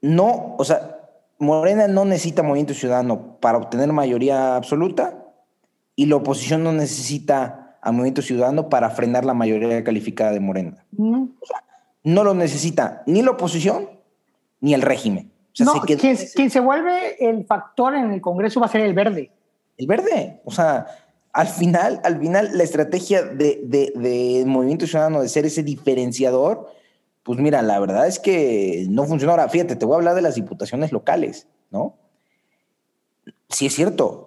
no, 0.00 0.54
o 0.58 0.64
sea, 0.64 0.92
Morena 1.38 1.88
no 1.88 2.04
necesita 2.04 2.42
Movimiento 2.42 2.74
Ciudadano 2.74 3.38
para 3.40 3.58
obtener 3.58 3.92
mayoría 3.92 4.56
absoluta 4.56 5.25
y 5.96 6.06
la 6.06 6.16
oposición 6.16 6.62
no 6.62 6.72
necesita 6.72 7.78
a 7.82 7.90
Movimiento 7.90 8.22
Ciudadano 8.22 8.68
para 8.68 8.90
frenar 8.90 9.24
la 9.24 9.34
mayoría 9.34 9.82
calificada 9.82 10.32
de 10.32 10.40
Morena. 10.40 10.84
No, 10.92 11.30
no 12.04 12.24
lo 12.24 12.34
necesita 12.34 13.02
ni 13.06 13.22
la 13.22 13.32
oposición 13.32 13.88
ni 14.60 14.74
el 14.74 14.82
régimen. 14.82 15.32
O 15.52 15.56
sea, 15.56 15.66
no, 15.66 15.80
quien, 15.80 15.98
quien 15.98 16.50
se 16.50 16.60
vuelve 16.60 17.16
el 17.18 17.46
factor 17.46 17.94
en 17.94 18.12
el 18.12 18.20
Congreso 18.20 18.60
va 18.60 18.66
a 18.66 18.68
ser 18.68 18.82
el 18.82 18.92
verde. 18.92 19.30
El 19.78 19.86
verde, 19.86 20.40
o 20.44 20.50
sea, 20.50 20.86
al 21.32 21.48
final, 21.48 22.00
al 22.02 22.18
final, 22.18 22.50
la 22.54 22.62
estrategia 22.62 23.22
de, 23.22 23.60
de, 23.64 24.44
Movimiento 24.46 24.86
Ciudadano 24.86 25.20
de 25.20 25.28
ser 25.28 25.44
ese 25.44 25.62
diferenciador, 25.62 26.66
pues 27.22 27.38
mira, 27.38 27.60
la 27.60 27.78
verdad 27.78 28.06
es 28.06 28.18
que 28.18 28.86
no 28.88 29.04
funciona. 29.04 29.34
Ahora, 29.34 29.48
fíjate, 29.48 29.76
te 29.76 29.84
voy 29.84 29.94
a 29.94 29.98
hablar 29.98 30.14
de 30.14 30.22
las 30.22 30.34
diputaciones 30.34 30.92
locales, 30.92 31.46
¿no? 31.70 31.94
Sí 33.50 33.66
es 33.66 33.74
cierto, 33.74 34.25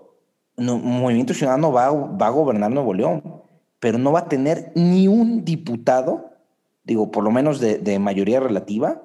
Movimiento 0.59 1.33
Ciudadano 1.33 1.71
va, 1.71 1.85
a 1.87 2.29
gobernar 2.29 2.71
Nuevo 2.71 2.93
León, 2.93 3.41
pero 3.79 3.97
no 3.97 4.11
va 4.11 4.19
a 4.19 4.29
tener 4.29 4.71
ni 4.75 5.07
un 5.07 5.45
diputado, 5.45 6.31
digo, 6.83 7.11
por 7.11 7.23
lo 7.23 7.31
menos 7.31 7.59
de, 7.59 7.77
de 7.77 7.99
mayoría 7.99 8.39
relativa, 8.39 9.01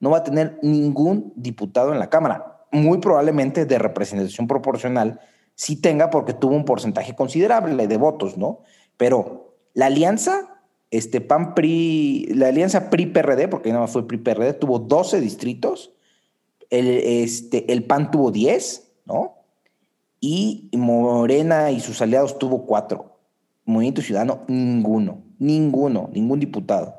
no 0.00 0.10
va 0.10 0.18
a 0.18 0.24
tener 0.24 0.58
ningún 0.62 1.32
diputado 1.36 1.92
en 1.92 1.98
la 1.98 2.10
Cámara, 2.10 2.66
muy 2.70 2.98
probablemente 2.98 3.64
de 3.64 3.78
representación 3.78 4.46
proporcional 4.46 5.20
sí 5.58 5.74
tenga 5.74 6.08
porque 6.08 6.34
tuvo 6.34 6.54
un 6.54 6.64
porcentaje 6.64 7.16
considerable 7.16 7.88
de 7.88 7.96
votos, 7.96 8.38
¿no? 8.38 8.60
Pero 8.96 9.56
la 9.74 9.86
alianza, 9.86 10.62
este 10.92 11.20
PAN 11.20 11.56
PRI, 11.56 12.28
la 12.34 12.48
alianza 12.48 12.88
PRI-PRD, 12.90 13.48
porque 13.48 13.70
nada 13.70 13.80
más 13.82 13.90
fue 13.90 14.06
PRI-PRD, 14.06 14.52
tuvo 14.52 14.78
12 14.78 15.20
distritos, 15.20 15.92
el, 16.70 16.86
este, 16.88 17.72
el 17.72 17.82
PAN 17.84 18.12
tuvo 18.12 18.30
10, 18.30 18.88
¿no? 19.06 19.37
Y 20.20 20.70
Morena 20.72 21.70
y 21.70 21.80
sus 21.80 22.02
aliados 22.02 22.38
tuvo 22.38 22.66
4. 22.66 23.18
Movimiento 23.64 24.02
Ciudadano, 24.02 24.44
ninguno, 24.48 25.22
ninguno, 25.38 26.10
ningún 26.12 26.40
diputado. 26.40 26.96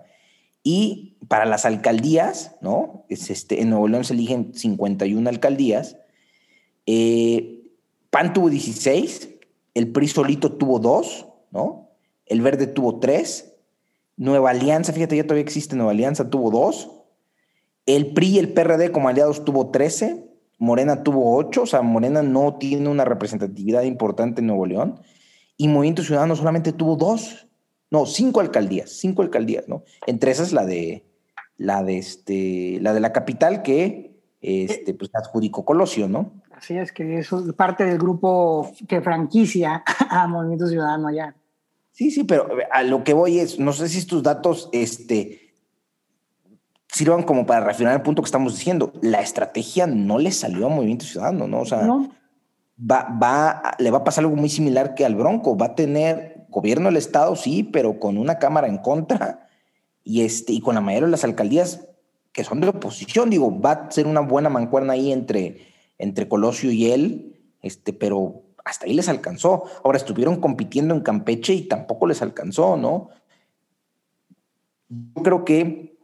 Y 0.64 1.18
para 1.28 1.46
las 1.46 1.66
alcaldías, 1.66 2.56
¿no? 2.62 3.06
Es 3.10 3.30
este, 3.30 3.62
en 3.62 3.70
Nuevo 3.70 3.88
León 3.88 4.04
se 4.04 4.14
eligen 4.14 4.54
51 4.54 5.30
alcaldías. 5.30 5.98
Eh, 6.86 7.64
PAN 8.10 8.34
tuvo 8.34 8.50
16, 8.50 9.30
el 9.74 9.92
PRI 9.92 10.08
solito 10.08 10.54
tuvo 10.54 10.80
2, 10.80 11.28
¿no? 11.52 11.90
El 12.26 12.42
Verde 12.42 12.68
tuvo 12.68 13.00
3, 13.00 13.56
Nueva 14.18 14.52
Alianza, 14.52 14.94
fíjate, 14.94 15.16
ya 15.16 15.24
todavía 15.24 15.44
existe 15.44 15.76
Nueva 15.76 15.92
Alianza, 15.92 16.30
tuvo 16.30 16.52
2, 16.52 16.90
el 17.86 18.14
PRI 18.14 18.28
y 18.28 18.40
el 18.40 18.54
PRD 18.54 18.92
como 18.92 19.10
aliados 19.10 19.46
tuvo 19.46 19.72
13, 19.72 20.29
Morena 20.60 21.04
tuvo 21.04 21.38
8, 21.38 21.64
o 21.64 21.66
sea, 21.66 21.82
Morena 21.82 22.22
no 22.22 22.58
tiene 22.58 22.90
una 22.90 23.06
representatividad 23.06 23.84
importante 23.84 24.42
en 24.42 24.48
Nuevo 24.48 24.66
León, 24.66 25.02
y 25.58 25.68
Movimiento 25.68 26.04
Ciudadano 26.04 26.36
solamente 26.36 26.74
tuvo 26.74 26.96
2, 26.96 27.48
no, 27.92 28.06
5 28.06 28.40
alcaldías, 28.40 28.92
5 28.92 29.22
alcaldías, 29.22 29.68
¿no? 29.68 29.84
Entre 30.06 30.32
esas 30.32 30.54
la 30.54 30.66
de 30.66 31.06
la 31.58 31.84
de 31.84 31.98
este, 31.98 32.80
la 32.82 32.94
de 32.94 33.00
la 33.02 33.12
capital 33.12 33.62
que 33.62 34.18
este, 34.42 34.94
pues 34.94 35.12
adjudicó 35.14 35.66
Colosio, 35.66 36.08
¿no? 36.08 36.42
Así 36.52 36.78
es 36.78 36.92
que 36.92 37.20
eso 37.20 37.40
es 37.40 37.54
parte 37.54 37.86
del 37.86 37.98
grupo 37.98 38.72
que 38.88 39.02
franquicia 39.02 39.84
a 40.10 40.28
Movimiento 40.28 40.68
Ciudadano 40.68 41.08
allá. 41.08 41.36
Sí, 41.92 42.12
sí, 42.12 42.24
pero 42.24 42.48
a 42.72 42.84
lo 42.84 43.04
que 43.04 43.14
voy 43.14 43.40
es, 43.40 43.60
no 43.60 43.74
sé 43.74 43.90
si 43.90 43.98
estos 43.98 44.24
datos 44.24 44.70
este, 44.72 45.49
sirvan 46.92 47.24
como 47.24 47.46
para 47.46 47.66
refinar 47.66 47.94
el 47.94 48.02
punto 48.02 48.22
que 48.22 48.28
estamos 48.28 48.56
diciendo. 48.58 48.92
La 49.02 49.22
estrategia 49.22 49.88
no 49.88 50.20
le 50.20 50.32
salió 50.32 50.66
a 50.66 50.70
Movimiento 50.70 51.06
Ciudadano, 51.06 51.48
¿no? 51.48 51.62
O 51.62 51.66
sea, 51.66 51.88
Va, 52.82 53.10
va, 53.22 53.76
le 53.78 53.92
va 53.92 53.98
a 53.98 54.04
pasar 54.06 54.24
algo 54.24 54.38
muy 54.38 54.48
similar 54.48 54.96
que 54.96 55.06
al 55.06 55.16
Bronco. 55.16 55.58
Va 55.58 55.68
a 55.68 55.76
tener 55.76 56.46
gobierno 56.48 56.86
del 56.88 56.96
Estado, 56.96 57.36
sí, 57.36 57.64
pero 57.64 58.00
con 58.00 58.18
una 58.18 58.40
Cámara 58.40 58.68
en 58.68 58.78
contra 58.78 59.50
y, 60.04 60.22
este, 60.22 60.54
y 60.54 60.62
con 60.62 60.76
la 60.76 60.82
mayoría 60.82 61.08
de 61.08 61.12
las 61.12 61.26
alcaldías 61.26 61.86
que 62.32 62.46
son 62.46 62.62
de 62.62 62.70
oposición. 62.70 63.30
Digo, 63.30 63.60
va 63.60 63.72
a 63.72 63.92
ser 63.92 64.08
una 64.08 64.22
buena 64.22 64.50
mancuerna 64.50 64.94
ahí 64.94 65.12
entre 65.12 65.68
entre 66.00 66.28
Colosio 66.28 66.72
y 66.72 66.92
él, 66.92 67.36
este, 67.62 67.94
pero 67.94 68.42
hasta 68.66 68.86
ahí 68.86 68.94
les 68.94 69.10
alcanzó. 69.10 69.66
Ahora 69.84 69.98
estuvieron 69.98 70.40
compitiendo 70.40 70.96
en 70.96 71.02
Campeche 71.02 71.54
y 71.54 71.68
tampoco 71.68 72.08
les 72.08 72.22
alcanzó, 72.22 72.78
¿no? 72.78 73.10
Yo 74.88 75.22
creo 75.22 75.46
que 75.46 75.99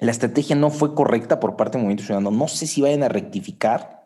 la 0.00 0.10
estrategia 0.10 0.54
no 0.54 0.70
fue 0.70 0.94
correcta 0.94 1.40
por 1.40 1.56
parte 1.56 1.76
del 1.76 1.82
Movimiento 1.82 2.04
Ciudadano. 2.04 2.30
No 2.30 2.48
sé 2.48 2.66
si 2.66 2.80
vayan 2.80 3.02
a 3.02 3.08
rectificar, 3.08 3.98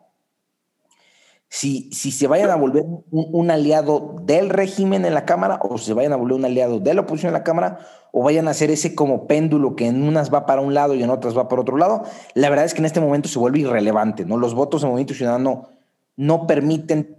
si, 1.49 1.91
si 1.91 2.11
se 2.11 2.25
vayan 2.25 2.49
a 2.49 2.55
volver 2.55 2.83
un, 3.11 3.51
aliado 3.51 4.15
del 4.23 4.49
régimen 4.49 5.05
en 5.05 5.13
la 5.13 5.25
Cámara 5.25 5.59
o 5.61 5.77
se 5.77 5.93
vayan 5.93 6.13
a 6.13 6.15
volver 6.15 6.37
un 6.37 6.45
aliado 6.45 6.79
de 6.79 6.95
la 6.95 7.01
oposición 7.01 7.29
en 7.29 7.33
la 7.33 7.43
Cámara 7.43 7.77
o 8.11 8.23
vayan 8.23 8.47
a 8.47 8.51
hacer 8.51 8.71
ese 8.71 8.95
como 8.95 9.27
péndulo 9.27 9.75
que 9.75 9.85
en 9.85 10.01
unas 10.01 10.33
va 10.33 10.47
para 10.47 10.61
un 10.61 10.73
lado 10.73 10.95
y 10.95 11.03
en 11.03 11.11
otras 11.11 11.37
va 11.37 11.47
para 11.47 11.61
otro 11.61 11.77
lado, 11.77 12.05
la 12.33 12.49
verdad 12.49 12.65
es 12.65 12.73
que 12.73 12.79
en 12.79 12.85
este 12.85 13.01
momento 13.01 13.29
se 13.29 13.37
vuelve 13.37 13.59
irrelevante, 13.59 14.25
¿no? 14.25 14.37
Los 14.37 14.55
votos 14.55 14.81
del 14.81 14.89
Movimiento 14.89 15.13
Ciudadano 15.13 15.69
no 16.15 16.47
permiten 16.47 17.17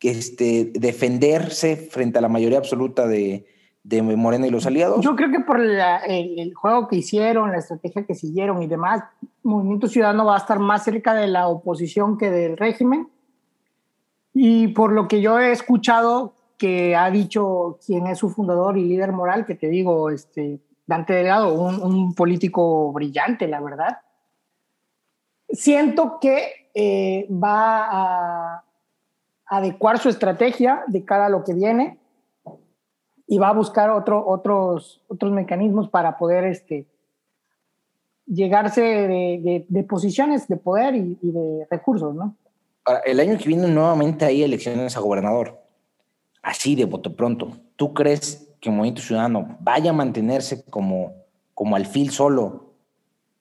este, 0.00 0.72
defenderse 0.74 1.76
frente 1.76 2.18
a 2.18 2.22
la 2.22 2.28
mayoría 2.28 2.58
absoluta 2.58 3.06
de, 3.06 3.46
de 3.86 4.02
Morena 4.02 4.48
y 4.48 4.50
los 4.50 4.66
aliados. 4.66 5.00
Yo 5.00 5.14
creo 5.14 5.30
que 5.30 5.40
por 5.40 5.60
la, 5.60 5.98
el, 5.98 6.40
el, 6.40 6.54
juego 6.54 6.88
que 6.88 6.96
hicieron, 6.96 7.52
la 7.52 7.58
estrategia 7.58 8.04
que 8.04 8.16
siguieron 8.16 8.60
y 8.60 8.66
demás, 8.66 9.04
Movimiento 9.44 9.86
Ciudadano 9.86 10.24
va 10.24 10.34
a 10.34 10.38
estar 10.38 10.58
más 10.58 10.82
cerca 10.82 11.14
de 11.14 11.28
la 11.28 11.46
oposición 11.46 12.18
que 12.18 12.30
del 12.30 12.56
régimen. 12.56 13.08
Y 14.34 14.68
por 14.68 14.92
lo 14.92 15.06
que 15.06 15.20
yo 15.20 15.38
he 15.38 15.52
escuchado, 15.52 16.34
que 16.58 16.96
ha 16.96 17.08
dicho 17.10 17.78
quien 17.86 18.08
es 18.08 18.18
su 18.18 18.28
fundador 18.28 18.76
y 18.76 18.84
líder 18.84 19.12
moral, 19.12 19.46
que 19.46 19.54
te 19.54 19.68
digo, 19.68 20.10
este, 20.10 20.58
Dante 20.84 21.12
Delgado, 21.14 21.54
un, 21.54 21.80
un 21.80 22.14
político 22.14 22.92
brillante, 22.92 23.46
la 23.46 23.60
verdad. 23.60 23.98
Siento 25.48 26.18
que 26.20 26.70
eh, 26.74 27.28
va 27.30 27.86
a 27.88 28.64
adecuar 29.46 29.98
su 29.98 30.08
estrategia 30.08 30.82
de 30.88 31.04
cara 31.04 31.26
a 31.26 31.30
lo 31.30 31.44
que 31.44 31.54
viene 31.54 32.00
y 33.26 33.38
va 33.38 33.48
a 33.48 33.52
buscar 33.52 33.90
otro, 33.90 34.24
otros, 34.26 35.02
otros 35.08 35.32
mecanismos 35.32 35.88
para 35.88 36.16
poder 36.16 36.44
este, 36.44 36.86
llegarse 38.26 38.82
de, 38.82 39.40
de, 39.42 39.66
de 39.68 39.84
posiciones 39.84 40.48
de 40.48 40.56
poder 40.56 40.94
y, 40.94 41.18
y 41.22 41.30
de 41.30 41.66
recursos, 41.70 42.14
¿no? 42.14 42.34
el 43.04 43.18
año 43.18 43.36
que 43.36 43.48
viene 43.48 43.66
nuevamente 43.66 44.24
hay 44.24 44.44
elecciones 44.44 44.96
a 44.96 45.00
gobernador 45.00 45.66
así 46.46 46.76
de 46.76 46.84
voto 46.84 47.14
pronto, 47.14 47.58
¿tú 47.74 47.92
crees 47.92 48.48
que 48.60 48.68
el 48.70 48.76
Movimiento 48.76 49.02
Ciudadano 49.02 49.58
vaya 49.60 49.90
a 49.90 49.92
mantenerse 49.92 50.64
como, 50.64 51.12
como 51.54 51.74
alfil 51.74 52.10
solo 52.10 52.72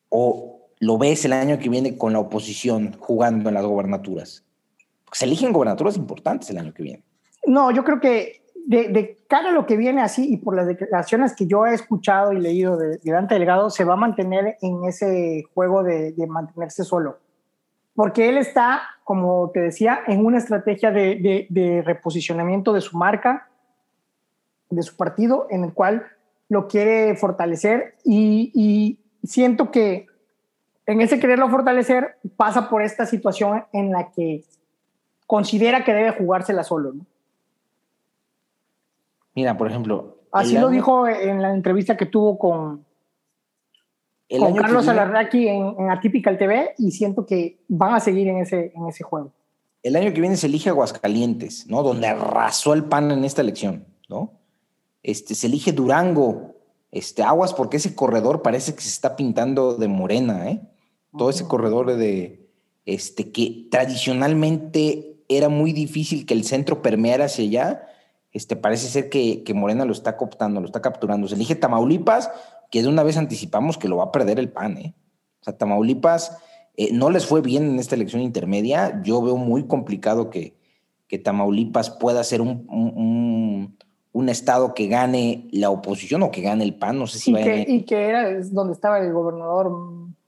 o 0.09 0.69
lo 0.79 0.97
ves 0.97 1.23
el 1.23 1.33
año 1.33 1.59
que 1.59 1.69
viene 1.69 1.97
con 1.99 2.13
la 2.13 2.19
oposición 2.19 2.95
jugando 2.99 3.47
en 3.49 3.55
las 3.55 3.63
gobernaturas? 3.63 4.43
Porque 5.05 5.19
se 5.19 5.25
eligen 5.25 5.53
gobernaturas 5.53 5.97
importantes 5.97 6.49
el 6.49 6.57
año 6.57 6.73
que 6.73 6.81
viene. 6.81 7.03
No, 7.45 7.69
yo 7.69 7.83
creo 7.83 7.99
que 7.99 8.41
de, 8.65 9.23
cara 9.27 9.49
a 9.49 9.53
lo 9.53 9.65
que 9.65 9.77
viene 9.77 10.01
así 10.01 10.33
y 10.33 10.37
por 10.37 10.55
las 10.55 10.67
declaraciones 10.67 11.35
que 11.35 11.47
yo 11.47 11.65
he 11.65 11.73
escuchado 11.73 12.33
y 12.33 12.39
leído 12.39 12.77
de, 12.77 12.97
de 12.97 13.11
Dante 13.11 13.35
Delgado, 13.35 13.69
se 13.69 13.83
va 13.83 13.93
a 13.93 13.97
mantener 13.97 14.57
en 14.61 14.85
ese 14.85 15.43
juego 15.53 15.83
de, 15.83 16.13
mantenerse 16.27 16.83
solo. 16.83 17.19
Porque 17.93 18.27
él 18.29 18.37
está, 18.37 18.81
como 19.03 19.51
te 19.53 19.61
decía, 19.61 19.99
en 20.07 20.25
una 20.25 20.37
estrategia 20.37 20.91
de, 20.91 21.47
de 21.49 21.81
reposicionamiento 21.83 22.73
de 22.73 22.81
su 22.81 22.97
marca, 22.97 23.49
de 24.69 24.83
su 24.83 24.97
partido, 24.97 25.47
en 25.49 25.63
el 25.63 25.73
cual 25.73 26.05
lo 26.49 26.67
quiere 26.67 27.15
fortalecer 27.15 27.95
y, 28.03 28.51
y 28.53 28.99
siento 29.25 29.71
que 29.71 30.07
en 30.85 31.01
ese 31.01 31.19
quererlo 31.19 31.49
fortalecer 31.49 32.17
pasa 32.35 32.69
por 32.69 32.81
esta 32.81 33.05
situación 33.05 33.63
en 33.71 33.91
la 33.91 34.11
que 34.11 34.43
considera 35.25 35.83
que 35.83 35.93
debe 35.93 36.11
jugársela 36.11 36.63
solo. 36.63 36.93
¿no? 36.93 37.05
Mira, 39.35 39.57
por 39.57 39.69
ejemplo. 39.69 40.19
Así 40.31 40.57
lo 40.57 40.69
dijo 40.69 41.07
en 41.07 41.41
la 41.41 41.53
entrevista 41.53 41.95
que 41.95 42.05
tuvo 42.05 42.37
con, 42.37 42.85
con 44.37 44.55
Carlos 44.55 44.87
Alarraqui 44.87 45.47
en, 45.47 45.75
en 45.79 45.89
Atypical 45.91 46.37
TV 46.37 46.73
y 46.77 46.91
siento 46.91 47.25
que 47.25 47.59
van 47.67 47.93
a 47.93 47.99
seguir 47.99 48.27
en 48.27 48.37
ese, 48.37 48.73
en 48.75 48.87
ese 48.87 49.03
juego. 49.03 49.31
El 49.83 49.95
año 49.95 50.11
que 50.13 50.19
viene 50.19 50.35
se 50.35 50.47
elige 50.47 50.69
Aguascalientes, 50.69 51.67
¿no? 51.67 51.83
Donde 51.83 52.07
arrasó 52.07 52.73
el 52.73 52.85
PAN 52.85 53.11
en 53.11 53.23
esta 53.23 53.41
elección, 53.41 53.85
¿no? 54.09 54.33
Este, 55.03 55.35
se 55.35 55.47
elige 55.47 55.71
Durango, 55.71 56.55
este, 56.91 57.21
aguas 57.21 57.53
porque 57.53 57.77
ese 57.77 57.93
corredor 57.93 58.41
parece 58.41 58.73
que 58.73 58.81
se 58.81 58.89
está 58.89 59.15
pintando 59.15 59.75
de 59.75 59.87
morena, 59.87 60.49
¿eh? 60.49 60.61
Todo 61.17 61.29
ese 61.29 61.45
corredor 61.45 61.95
de, 61.95 62.49
este, 62.85 63.31
que 63.31 63.67
tradicionalmente 63.69 65.23
era 65.29 65.49
muy 65.49 65.71
difícil 65.71 66.25
que 66.25 66.33
el 66.33 66.43
centro 66.43 66.81
permeara 66.81 67.25
hacia 67.25 67.45
allá, 67.45 67.87
este, 68.35 68.57
parece 68.57 68.89
ser 68.89 69.07
que, 69.07 69.43
que, 69.43 69.53
Morena 69.53 69.85
lo 69.85 69.93
está 69.93 70.17
cooptando, 70.17 70.59
lo 70.59 70.65
está 70.65 70.81
capturando. 70.81 71.25
Se 71.29 71.35
elige 71.35 71.55
Tamaulipas, 71.55 72.29
que 72.69 72.81
de 72.81 72.89
una 72.89 73.01
vez 73.01 73.15
anticipamos 73.15 73.77
que 73.77 73.87
lo 73.87 73.95
va 73.95 74.03
a 74.03 74.11
perder 74.11 74.39
el 74.39 74.51
PAN. 74.51 74.77
¿eh? 74.77 74.93
O 75.39 75.43
sea, 75.45 75.57
Tamaulipas 75.57 76.37
eh, 76.75 76.91
no 76.91 77.09
les 77.11 77.25
fue 77.25 77.39
bien 77.39 77.63
en 77.63 77.79
esta 77.79 77.95
elección 77.95 78.21
intermedia. 78.21 79.01
Yo 79.05 79.21
veo 79.21 79.37
muy 79.37 79.67
complicado 79.67 80.29
que, 80.29 80.53
que 81.07 81.17
Tamaulipas 81.17 81.89
pueda 81.91 82.21
ser 82.25 82.41
un, 82.41 82.67
un, 82.69 83.77
un, 84.11 84.29
estado 84.29 84.73
que 84.73 84.87
gane 84.87 85.47
la 85.53 85.69
oposición 85.69 86.21
o 86.23 86.29
que 86.29 86.41
gane 86.41 86.65
el 86.65 86.75
PAN. 86.75 86.99
No 86.99 87.07
sé 87.07 87.19
si 87.19 87.31
y 87.31 87.35
va 87.35 87.41
que, 87.41 87.51
a... 87.51 87.69
Y 87.69 87.83
que 87.83 88.05
era 88.05 88.37
donde 88.51 88.73
estaba 88.73 88.99
el 88.99 89.13
gobernador 89.13 89.71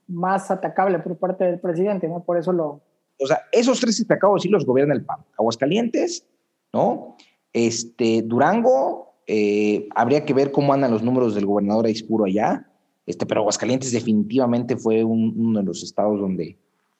más 0.06 0.50
atacable 0.50 0.98
por 1.00 1.18
parte 1.18 1.44
del 1.44 1.60
presidente, 1.60 2.08
¿no? 2.08 2.24
Por 2.24 2.38
eso 2.38 2.54
lo... 2.54 2.80
O 3.20 3.26
sea, 3.26 3.42
esos 3.52 3.78
tres 3.80 3.98
destacados 3.98 4.40
sí 4.40 4.48
los 4.48 4.64
gobierna 4.64 4.94
el 4.94 5.04
PAN. 5.04 5.18
Aguascalientes, 5.36 6.24
¿no? 6.72 7.18
Este, 7.66 8.22
Durango, 8.22 9.14
eh, 9.26 9.88
habría 9.96 10.24
que 10.24 10.32
ver 10.32 10.52
cómo 10.52 10.72
andan 10.72 10.92
los 10.92 11.02
números 11.02 11.34
del 11.34 11.44
gobernador 11.44 11.86
Aispuro 11.86 12.26
allá, 12.26 12.70
este, 13.04 13.26
pero 13.26 13.40
Aguascalientes 13.40 13.90
definitivamente 13.90 14.76
fue 14.76 15.02
un, 15.02 15.34
uno 15.36 15.58
de 15.58 15.64
los 15.64 15.82
estados 15.82 16.20
donde, 16.20 16.56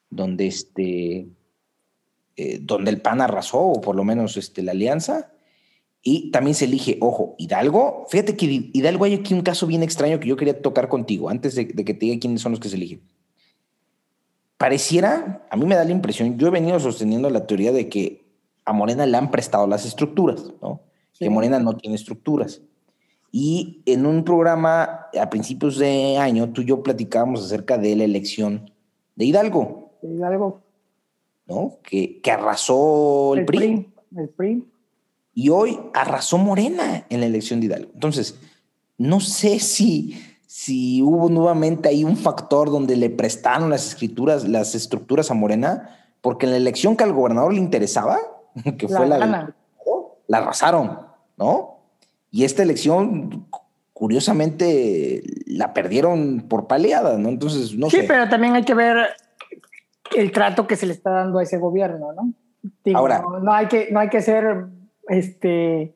donde, 0.09 0.47
este, 0.47 1.27
eh, 2.35 2.59
donde 2.61 2.91
el 2.91 3.01
PAN 3.01 3.21
arrasó, 3.21 3.59
o 3.59 3.79
por 3.79 3.95
lo 3.95 4.03
menos 4.03 4.35
este, 4.35 4.61
la 4.61 4.71
alianza. 4.71 5.31
Y 6.01 6.31
también 6.31 6.55
se 6.55 6.65
elige, 6.65 6.97
ojo, 6.99 7.35
Hidalgo. 7.37 8.05
Fíjate 8.09 8.35
que 8.35 8.69
Hidalgo 8.73 9.05
hay 9.05 9.13
aquí 9.13 9.33
un 9.33 9.41
caso 9.41 9.65
bien 9.65 9.83
extraño 9.83 10.19
que 10.19 10.27
yo 10.27 10.35
quería 10.35 10.61
tocar 10.61 10.89
contigo 10.89 11.29
antes 11.29 11.55
de, 11.55 11.65
de 11.65 11.85
que 11.85 11.93
te 11.93 12.05
diga 12.05 12.19
quiénes 12.19 12.41
son 12.41 12.51
los 12.51 12.59
que 12.59 12.69
se 12.69 12.75
eligen. 12.75 13.01
Pareciera, 14.57 15.47
a 15.49 15.55
mí 15.55 15.65
me 15.65 15.75
da 15.75 15.85
la 15.85 15.91
impresión, 15.91 16.37
yo 16.37 16.47
he 16.47 16.51
venido 16.51 16.79
sosteniendo 16.81 17.29
la 17.29 17.47
teoría 17.47 17.71
de 17.71 17.87
que 17.87 18.28
a 18.69 18.73
Morena 18.73 19.07
le 19.07 19.17
han 19.17 19.31
prestado 19.31 19.65
las 19.65 19.83
estructuras, 19.83 20.53
¿no? 20.61 20.81
Sí. 21.11 21.25
Que 21.25 21.29
Morena 21.31 21.57
no 21.57 21.75
tiene 21.75 21.95
estructuras. 21.95 22.61
Y 23.31 23.81
en 23.87 24.05
un 24.05 24.23
programa 24.23 25.07
a 25.19 25.29
principios 25.31 25.79
de 25.79 26.17
año, 26.17 26.49
tú 26.51 26.61
y 26.61 26.65
yo 26.65 26.83
platicábamos 26.83 27.43
acerca 27.43 27.79
de 27.79 27.95
la 27.95 28.03
elección 28.03 28.71
de 29.15 29.25
Hidalgo. 29.25 29.91
De 30.03 30.13
Hidalgo. 30.13 30.61
¿No? 31.47 31.77
Que, 31.81 32.21
que 32.21 32.29
arrasó 32.29 33.33
el, 33.33 33.39
el 33.39 33.45
PRI. 33.45 33.57
PRI. 33.57 33.93
El 34.17 34.29
PRI. 34.29 34.63
Y 35.33 35.49
hoy 35.49 35.79
arrasó 35.95 36.37
Morena 36.37 37.07
en 37.09 37.21
la 37.21 37.25
elección 37.25 37.59
de 37.59 37.65
Hidalgo. 37.65 37.89
Entonces, 37.95 38.39
no 38.99 39.19
sé 39.19 39.59
si, 39.59 40.15
si 40.45 41.01
hubo 41.01 41.29
nuevamente 41.29 41.89
ahí 41.89 42.03
un 42.03 42.17
factor 42.17 42.69
donde 42.69 42.95
le 42.95 43.09
prestaron 43.09 43.71
las 43.71 43.87
escrituras, 43.87 44.47
las 44.47 44.75
estructuras 44.75 45.31
a 45.31 45.33
Morena, 45.33 45.89
porque 46.21 46.45
en 46.45 46.51
la 46.51 46.57
elección 46.57 46.95
que 46.95 47.03
al 47.03 47.13
gobernador 47.13 47.53
le 47.53 47.59
interesaba, 47.59 48.19
que 48.77 48.87
La 48.87 48.97
fue 48.97 49.07
la, 49.07 49.17
gana. 49.17 49.55
la 50.27 50.37
arrasaron, 50.37 50.99
¿no? 51.37 51.79
Y 52.31 52.43
esta 52.43 52.63
elección, 52.63 53.47
curiosamente, 53.93 55.23
la 55.47 55.73
perdieron 55.73 56.41
por 56.47 56.67
paleada, 56.67 57.17
¿no? 57.17 57.29
Entonces, 57.29 57.75
no 57.75 57.89
sí, 57.89 57.97
sé. 57.97 58.03
pero 58.07 58.29
también 58.29 58.53
hay 58.55 58.63
que 58.63 58.73
ver 58.73 58.97
el 60.15 60.31
trato 60.31 60.67
que 60.67 60.75
se 60.75 60.85
le 60.85 60.93
está 60.93 61.11
dando 61.11 61.39
a 61.39 61.43
ese 61.43 61.57
gobierno, 61.57 62.13
¿no? 62.13 62.33
Digo, 62.83 62.97
Ahora- 62.97 63.21
no, 63.21 63.39
no 63.39 63.53
hay 63.53 63.67
que, 63.67 63.89
no 63.91 63.99
hay 63.99 64.09
que 64.09 64.21
ser 64.21 64.65
este, 65.07 65.95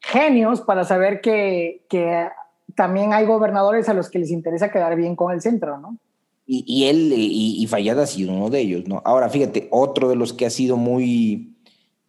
genios 0.00 0.60
para 0.60 0.84
saber 0.84 1.20
que, 1.20 1.84
que 1.88 2.28
también 2.74 3.12
hay 3.12 3.26
gobernadores 3.26 3.88
a 3.88 3.94
los 3.94 4.08
que 4.08 4.18
les 4.20 4.30
interesa 4.30 4.70
quedar 4.70 4.94
bien 4.96 5.16
con 5.16 5.32
el 5.32 5.40
centro, 5.40 5.78
¿no? 5.78 5.96
Y, 6.46 6.64
y 6.66 6.88
él, 6.88 7.12
y, 7.14 7.62
y 7.62 7.66
Fallada 7.66 8.04
ha 8.04 8.06
sido 8.06 8.32
uno 8.32 8.48
de 8.48 8.60
ellos, 8.60 8.86
¿no? 8.88 9.02
Ahora, 9.04 9.28
fíjate, 9.28 9.68
otro 9.70 10.08
de 10.08 10.16
los 10.16 10.32
que 10.32 10.46
ha 10.46 10.50
sido 10.50 10.76
muy, 10.78 11.57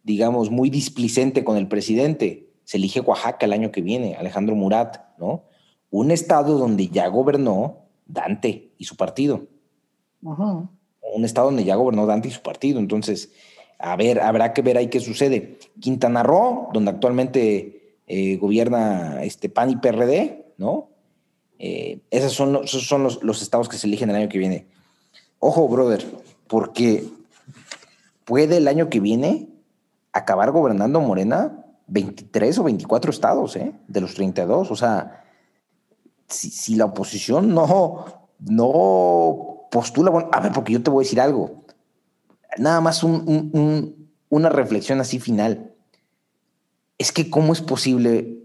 digamos, 0.03 0.49
muy 0.49 0.69
displicente 0.69 1.43
con 1.43 1.57
el 1.57 1.67
presidente, 1.67 2.49
se 2.63 2.77
elige 2.77 2.99
Oaxaca 2.99 3.45
el 3.45 3.53
año 3.53 3.71
que 3.71 3.81
viene, 3.81 4.15
Alejandro 4.15 4.55
Murat, 4.55 4.97
¿no? 5.17 5.43
Un 5.91 6.11
estado 6.11 6.57
donde 6.57 6.87
ya 6.87 7.07
gobernó 7.07 7.85
Dante 8.05 8.73
y 8.77 8.85
su 8.85 8.95
partido. 8.95 9.47
Ujú. 10.21 10.69
Un 11.15 11.25
estado 11.25 11.47
donde 11.47 11.63
ya 11.63 11.75
gobernó 11.75 12.05
Dante 12.05 12.27
y 12.27 12.31
su 12.31 12.41
partido. 12.41 12.79
Entonces, 12.79 13.31
a 13.79 13.95
ver, 13.95 14.19
habrá 14.19 14.53
que 14.53 14.61
ver 14.61 14.77
ahí 14.77 14.87
qué 14.87 14.99
sucede. 14.99 15.57
Quintana 15.79 16.21
Roo, 16.21 16.69
donde 16.73 16.91
actualmente 16.91 17.97
eh, 18.05 18.37
gobierna 18.37 19.23
este 19.23 19.49
PAN 19.49 19.71
y 19.71 19.77
PRD, 19.77 20.53
¿no? 20.57 20.89
Eh, 21.57 22.01
esos 22.11 22.33
son, 22.33 22.53
los, 22.53 22.65
esos 22.65 22.87
son 22.87 23.03
los, 23.03 23.23
los 23.23 23.41
estados 23.41 23.67
que 23.67 23.77
se 23.77 23.87
eligen 23.87 24.09
el 24.09 24.15
año 24.15 24.29
que 24.29 24.37
viene. 24.37 24.67
Ojo, 25.39 25.67
brother, 25.67 26.05
porque 26.47 27.03
puede 28.25 28.57
el 28.57 28.67
año 28.67 28.89
que 28.89 28.99
viene 28.99 29.48
acabar 30.19 30.51
gobernando 30.51 30.99
Morena 31.01 31.65
23 31.87 32.59
o 32.59 32.63
24 32.63 33.11
estados, 33.11 33.55
¿eh? 33.55 33.73
De 33.87 34.01
los 34.01 34.13
32. 34.13 34.71
O 34.71 34.75
sea, 34.75 35.23
si, 36.27 36.75
la 36.75 36.85
oposición 36.85 37.53
no, 37.53 38.05
no 38.39 39.67
postula, 39.71 40.11
bueno, 40.11 40.29
a 40.31 40.39
ver, 40.39 40.51
porque 40.51 40.73
yo 40.73 40.83
te 40.83 40.89
voy 40.89 41.03
a 41.03 41.05
decir 41.05 41.19
algo. 41.19 41.63
Nada 42.57 42.81
más 42.81 43.03
un, 43.03 43.23
un, 43.27 43.49
un, 43.53 44.09
una 44.29 44.49
reflexión 44.49 44.99
así 45.01 45.19
final. 45.19 45.73
Es 46.97 47.11
que 47.11 47.29
cómo 47.29 47.53
es 47.53 47.61
posible 47.61 48.43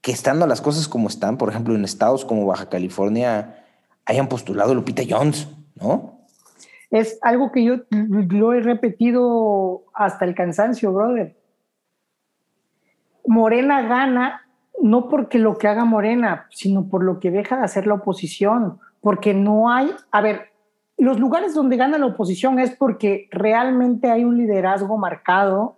que 0.00 0.12
estando 0.12 0.46
las 0.46 0.60
cosas 0.60 0.88
como 0.88 1.08
están, 1.08 1.38
por 1.38 1.48
ejemplo, 1.48 1.74
en 1.74 1.84
estados 1.84 2.24
como 2.24 2.46
Baja 2.46 2.68
California, 2.68 3.64
hayan 4.04 4.28
postulado 4.28 4.74
Lupita 4.74 5.02
Jones, 5.08 5.48
¿no? 5.76 6.13
Es 6.94 7.18
algo 7.22 7.50
que 7.50 7.64
yo 7.64 7.78
lo 7.90 8.52
he 8.52 8.60
repetido 8.60 9.82
hasta 9.94 10.24
el 10.24 10.36
cansancio, 10.36 10.92
brother. 10.92 11.36
Morena 13.26 13.82
gana 13.82 14.42
no 14.80 15.08
porque 15.08 15.40
lo 15.40 15.58
que 15.58 15.66
haga 15.66 15.84
Morena, 15.84 16.46
sino 16.50 16.88
por 16.88 17.02
lo 17.02 17.18
que 17.18 17.32
deja 17.32 17.56
de 17.56 17.64
hacer 17.64 17.88
la 17.88 17.94
oposición, 17.94 18.78
porque 19.00 19.34
no 19.34 19.72
hay, 19.72 19.90
a 20.12 20.20
ver, 20.20 20.52
los 20.96 21.18
lugares 21.18 21.52
donde 21.52 21.76
gana 21.76 21.98
la 21.98 22.06
oposición 22.06 22.60
es 22.60 22.70
porque 22.76 23.26
realmente 23.32 24.08
hay 24.08 24.22
un 24.22 24.36
liderazgo 24.38 24.96
marcado 24.96 25.76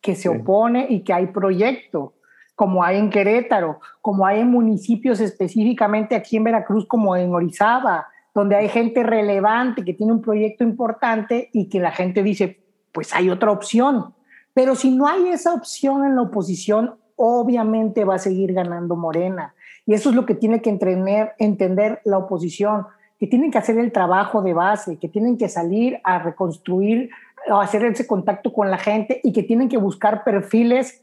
que 0.00 0.16
se 0.16 0.28
opone 0.28 0.88
y 0.90 1.04
que 1.04 1.12
hay 1.12 1.28
proyecto, 1.28 2.14
como 2.56 2.82
hay 2.82 2.98
en 2.98 3.10
Querétaro, 3.10 3.78
como 4.00 4.26
hay 4.26 4.40
en 4.40 4.50
municipios 4.50 5.20
específicamente 5.20 6.16
aquí 6.16 6.36
en 6.36 6.42
Veracruz, 6.42 6.88
como 6.88 7.14
en 7.14 7.32
Orizaba, 7.32 8.08
donde 8.36 8.54
hay 8.54 8.68
gente 8.68 9.02
relevante 9.02 9.82
que 9.82 9.94
tiene 9.94 10.12
un 10.12 10.20
proyecto 10.20 10.62
importante 10.62 11.48
y 11.54 11.70
que 11.70 11.80
la 11.80 11.90
gente 11.90 12.22
dice, 12.22 12.60
pues 12.92 13.14
hay 13.14 13.30
otra 13.30 13.50
opción. 13.50 14.12
Pero 14.52 14.74
si 14.74 14.90
no 14.90 15.06
hay 15.06 15.28
esa 15.28 15.54
opción 15.54 16.04
en 16.04 16.16
la 16.16 16.20
oposición, 16.20 16.96
obviamente 17.16 18.04
va 18.04 18.16
a 18.16 18.18
seguir 18.18 18.52
ganando 18.52 18.94
Morena. 18.94 19.54
Y 19.86 19.94
eso 19.94 20.10
es 20.10 20.14
lo 20.14 20.26
que 20.26 20.34
tiene 20.34 20.60
que 20.60 20.68
entrener, 20.68 21.32
entender 21.38 22.02
la 22.04 22.18
oposición, 22.18 22.86
que 23.18 23.26
tienen 23.26 23.50
que 23.50 23.56
hacer 23.56 23.78
el 23.78 23.90
trabajo 23.90 24.42
de 24.42 24.52
base, 24.52 24.98
que 24.98 25.08
tienen 25.08 25.38
que 25.38 25.48
salir 25.48 25.98
a 26.04 26.18
reconstruir 26.18 27.08
o 27.50 27.58
hacer 27.58 27.86
ese 27.86 28.06
contacto 28.06 28.52
con 28.52 28.70
la 28.70 28.76
gente 28.76 29.18
y 29.24 29.32
que 29.32 29.44
tienen 29.44 29.70
que 29.70 29.78
buscar 29.78 30.24
perfiles 30.24 31.02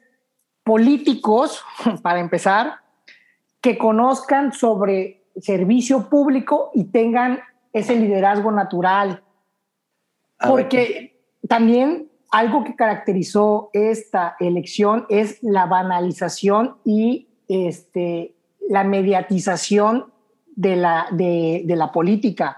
políticos, 0.64 1.66
para 2.04 2.20
empezar, 2.20 2.74
que 3.60 3.80
conozcan 3.80 4.54
sobre 4.54 5.23
servicio 5.40 6.10
público 6.10 6.72
y 6.74 6.86
tengan 6.86 7.40
ese 7.72 7.96
liderazgo 7.96 8.52
natural. 8.52 9.24
A 10.40 10.50
Porque 10.50 11.20
también 11.48 12.10
algo 12.32 12.64
que 12.64 12.76
caracterizó 12.76 13.70
esta 13.74 14.36
elección 14.40 15.06
es 15.10 15.42
la 15.42 15.66
banalización 15.66 16.78
y 16.84 17.28
este, 17.48 18.34
la 18.70 18.84
mediatización 18.84 20.12
de 20.56 20.76
la, 20.76 21.08
de, 21.12 21.64
la 21.68 21.92
política. 21.92 22.58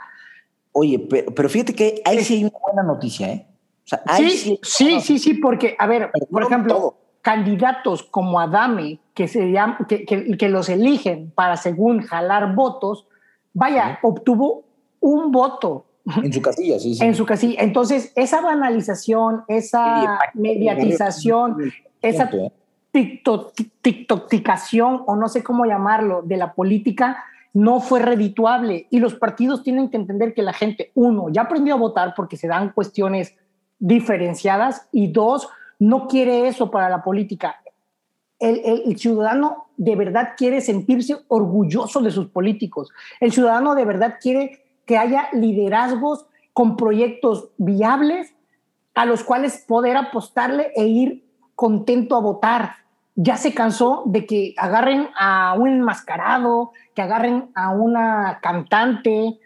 Oye, 0.72 1.00
pero, 1.00 1.50
fíjate 1.50 1.74
que 1.74 2.02
ahí 2.06 2.24
sí 2.24 2.36
hay 2.36 2.44
una 2.46 2.60
buena 2.66 2.84
noticia, 2.84 3.32
¿eh? 3.32 3.48
sí, 4.18 4.60
sí, 4.62 5.02
sí, 5.02 5.20
sí, 5.20 5.34
porque, 5.36 5.76
a 5.78 5.88
ver, 5.88 6.10
por 6.30 6.44
ejemplo, 6.44 6.98
candidatos 7.26 8.04
como 8.04 8.40
Adame, 8.40 9.00
que, 9.16 9.28
se 9.28 9.52
que, 9.88 10.38
que, 10.38 10.50
los 10.50 10.70
eligen 10.70 11.32
para, 11.34 11.58
según, 11.58 12.04
jalar 12.04 12.54
votos, 12.54 13.08
vaya, 13.52 13.98
obtuvo 14.04 14.66
un 15.00 15.32
voto 15.32 15.88
en 16.22 16.32
su 16.32 16.40
casilla, 16.40 16.78
sí, 16.78 16.94
sí. 16.94 17.04
En 17.04 17.16
su 17.16 17.26
casilla. 17.26 17.64
Entonces, 17.64 18.14
esa 18.16 18.42
banalización, 18.42 19.44
esa 19.48 20.20
mediatización, 20.36 21.58
esa 22.00 22.30
¿eh? 22.32 22.52
tiktokización, 23.82 25.02
o 25.08 25.16
no 25.16 25.28
sé 25.28 25.42
cómo 25.42 25.66
llamarlo, 25.66 26.22
de 26.22 26.38
la 26.38 26.54
política, 26.54 27.24
no 27.54 27.80
fue 27.80 28.02
redituable. 28.02 28.86
Y 28.92 29.00
los 29.00 29.16
partidos 29.16 29.64
tienen 29.64 29.90
que 29.90 29.98
entender 29.98 30.36
que 30.36 30.44
la 30.44 30.54
gente, 30.54 30.92
uno, 30.94 31.30
ya 31.30 31.42
aprendió 31.42 31.74
a 31.74 31.78
votar 31.78 32.14
porque 32.16 32.38
se 32.38 32.48
dan 32.48 32.70
cuestiones 32.70 33.34
diferenciadas, 33.80 34.88
y 34.92 35.08
dos, 35.08 35.50
no 35.80 36.08
quiere 36.08 36.48
eso 36.48 36.72
para 36.72 36.90
la 36.90 37.04
política. 37.04 37.62
El, 38.40 38.62
el, 38.86 38.98
ciudadano 38.98 39.68
de 39.78 39.96
verdad 39.96 40.34
quiere 40.38 40.60
sentirse 40.62 41.18
orgulloso 41.28 42.02
de 42.02 42.12
sus 42.12 42.28
políticos. 42.28 42.92
El 43.20 43.32
ciudadano 43.32 43.76
de 43.76 43.86
verdad 43.86 44.16
quiere 44.22 44.64
que 44.86 44.98
haya 44.98 45.30
liderazgos 45.34 46.26
con 46.54 46.78
proyectos 46.78 47.50
viables 47.58 48.34
a 48.94 49.06
los 49.06 49.24
cuales 49.24 49.64
poder 49.68 49.98
apostarle 49.98 50.72
e 50.76 50.86
ir 50.86 51.26
contento 51.56 52.16
a 52.16 52.22
votar. 52.22 52.76
Ya 53.16 53.38
se 53.38 53.54
cansó 53.54 54.04
de 54.06 54.26
que 54.26 54.54
agarren 54.58 55.10
a 55.18 55.56
un 55.58 55.70
enmascarado, 55.70 56.72
que 56.94 57.02
agarren 57.02 57.52
a 57.56 57.72
una 57.72 58.40
cantante, 58.42 59.40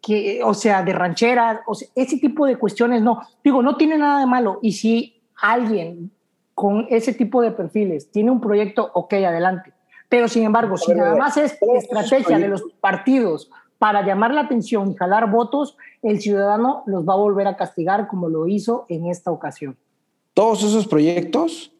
que, 0.00 0.42
o 0.42 0.54
sea, 0.54 0.82
de 0.82 0.92
rancheras, 0.92 1.60
ese 1.94 2.18
tipo 2.18 2.44
de 2.46 2.56
cuestiones 2.56 3.02
no. 3.02 3.22
Digo, 3.42 3.62
no 3.62 3.76
tiene 3.76 3.96
nada 3.96 4.20
de 4.20 4.26
malo. 4.26 4.58
Y 4.60 4.72
si 4.72 5.11
alguien 5.42 6.10
con 6.54 6.86
ese 6.88 7.12
tipo 7.12 7.42
de 7.42 7.50
perfiles 7.50 8.10
tiene 8.10 8.30
un 8.30 8.40
proyecto, 8.40 8.90
ok, 8.94 9.12
adelante. 9.14 9.72
Pero 10.08 10.28
sin 10.28 10.44
embargo, 10.44 10.76
si 10.76 10.94
nada 10.94 11.16
más 11.16 11.36
es 11.36 11.58
estrategia 11.74 12.38
de 12.38 12.48
los 12.48 12.62
partidos 12.80 13.50
para 13.78 14.06
llamar 14.06 14.32
la 14.32 14.42
atención 14.42 14.90
y 14.90 14.94
jalar 14.94 15.30
votos, 15.30 15.76
el 16.02 16.20
ciudadano 16.20 16.84
los 16.86 17.06
va 17.06 17.14
a 17.14 17.16
volver 17.16 17.46
a 17.46 17.56
castigar 17.56 18.08
como 18.08 18.28
lo 18.28 18.46
hizo 18.46 18.86
en 18.88 19.06
esta 19.06 19.30
ocasión. 19.30 19.76
Todos 20.34 20.62
esos 20.62 20.86
proyectos, 20.86 21.72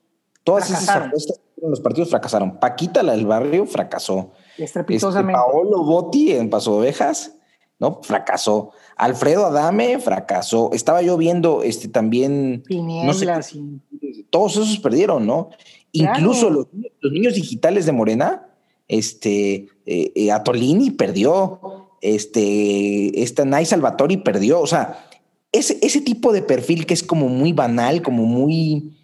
todas 0.44 0.68
esas 0.70 0.88
apuestas 0.88 1.40
los 1.68 1.80
partidos 1.80 2.10
fracasaron. 2.10 2.58
Paquita, 2.58 3.02
la 3.02 3.12
del 3.12 3.26
barrio, 3.26 3.66
fracasó. 3.66 4.32
Estrepitosamente. 4.58 5.38
Este, 5.38 5.52
Paolo 5.52 5.84
Botti 5.84 6.32
en 6.32 6.50
Paso 6.50 6.72
de 6.72 6.78
Ovejas, 6.78 7.36
¿no? 7.82 8.00
Fracasó. 8.02 8.70
Alfredo 8.96 9.44
Adame 9.44 9.98
fracasó. 9.98 10.70
Estaba 10.72 11.02
yo 11.02 11.18
viendo 11.18 11.62
este, 11.62 11.88
también. 11.88 12.62
Tinieblas. 12.66 13.54
Todos 14.30 14.52
esos 14.52 14.78
perdieron, 14.78 15.26
¿no? 15.26 15.50
Incluso 15.90 16.48
los, 16.48 16.68
niños 17.02 17.34
digitales 17.34 17.84
de 17.84 17.92
Morena, 17.92 18.46
este, 18.88 19.66
eh, 19.84 20.12
eh, 20.14 20.30
Atolini 20.30 20.92
perdió 20.92 21.60
este, 22.00 23.22
esta 23.22 23.44
Nay 23.44 23.66
Salvatori 23.66 24.18
perdió, 24.18 24.60
o 24.60 24.66
sea, 24.66 25.06
ese, 25.52 25.78
ese 25.82 26.00
tipo 26.00 26.32
de 26.32 26.42
perfil 26.42 26.86
que 26.86 26.94
es 26.94 27.02
como 27.02 27.28
muy 27.28 27.52
banal, 27.52 28.00
como 28.02 28.24
muy, 28.24 28.96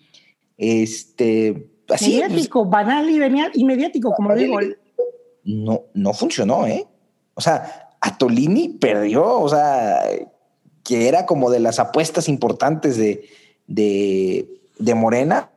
este, 0.57 1.71
así. 1.89 2.19
Pues 2.19 2.31
mediático, 2.31 2.65
banal 2.65 3.09
y, 3.55 3.65
mediático, 3.65 4.13
como 4.15 4.35
digo. 4.35 4.59
No, 5.45 5.83
no 5.95 6.13
funcionó, 6.13 6.67
¿eh? 6.67 6.87
O 7.35 7.41
sea, 7.41 7.88
Atolini 8.09 8.69
perdió, 8.69 9.41
o 9.41 9.49
sea, 9.49 10.01
que 10.85 11.09
era 11.09 11.27
como 11.27 11.51
de 11.51 11.61
las 11.61 11.79
apuestas 11.79 12.29
importantes 12.29 12.97
de, 12.97 13.29
de, 13.67 14.49
de 14.79 14.95
Morena, 14.95 15.51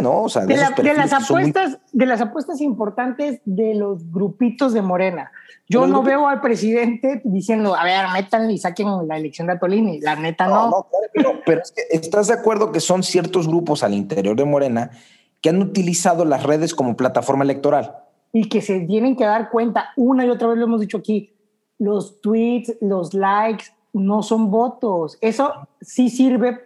¿no? 0.00 0.22
O 0.22 0.28
sea, 0.28 0.44
de, 0.46 0.56
las 0.56 1.12
apuestas, 1.12 1.78
de 1.92 2.06
las 2.06 2.20
apuestas 2.20 2.60
importantes 2.60 3.40
de 3.44 3.74
los 3.74 4.10
grupitos 4.10 4.72
de 4.72 4.82
Morena. 4.82 5.30
Yo 5.68 5.86
no 5.86 6.02
veo 6.02 6.28
al 6.28 6.40
presidente 6.40 7.20
diciendo, 7.24 7.74
a 7.74 7.84
ver, 7.84 8.04
metan 8.12 8.50
y 8.50 8.58
saquen 8.58 9.08
la 9.08 9.16
elección 9.16 9.48
de 9.48 9.54
Atolini. 9.54 10.00
La 10.00 10.14
neta 10.14 10.46
no. 10.46 10.70
no. 10.70 10.86
pero, 11.44 11.60
es 11.60 11.72
que 11.72 11.82
estás 11.90 12.28
de 12.28 12.34
acuerdo 12.34 12.72
que 12.72 12.80
son 12.80 13.02
ciertos 13.02 13.48
grupos 13.48 13.82
al 13.82 13.94
interior 13.94 14.36
de 14.36 14.44
Morena 14.44 14.90
que 15.40 15.48
han 15.48 15.60
utilizado 15.60 16.24
las 16.24 16.44
redes 16.44 16.74
como 16.74 16.96
plataforma 16.96 17.44
electoral. 17.44 17.96
Y 18.32 18.48
que 18.48 18.60
se 18.60 18.80
tienen 18.80 19.16
que 19.16 19.24
dar 19.24 19.50
cuenta, 19.50 19.92
una 19.96 20.24
y 20.24 20.30
otra 20.30 20.48
vez 20.48 20.58
lo 20.58 20.64
hemos 20.64 20.80
dicho 20.80 20.98
aquí, 20.98 21.35
los 21.78 22.20
tweets, 22.20 22.76
los 22.80 23.14
likes 23.14 23.66
no 23.92 24.22
son 24.22 24.50
votos. 24.50 25.18
Eso 25.20 25.68
sí 25.80 26.10
sirve 26.10 26.60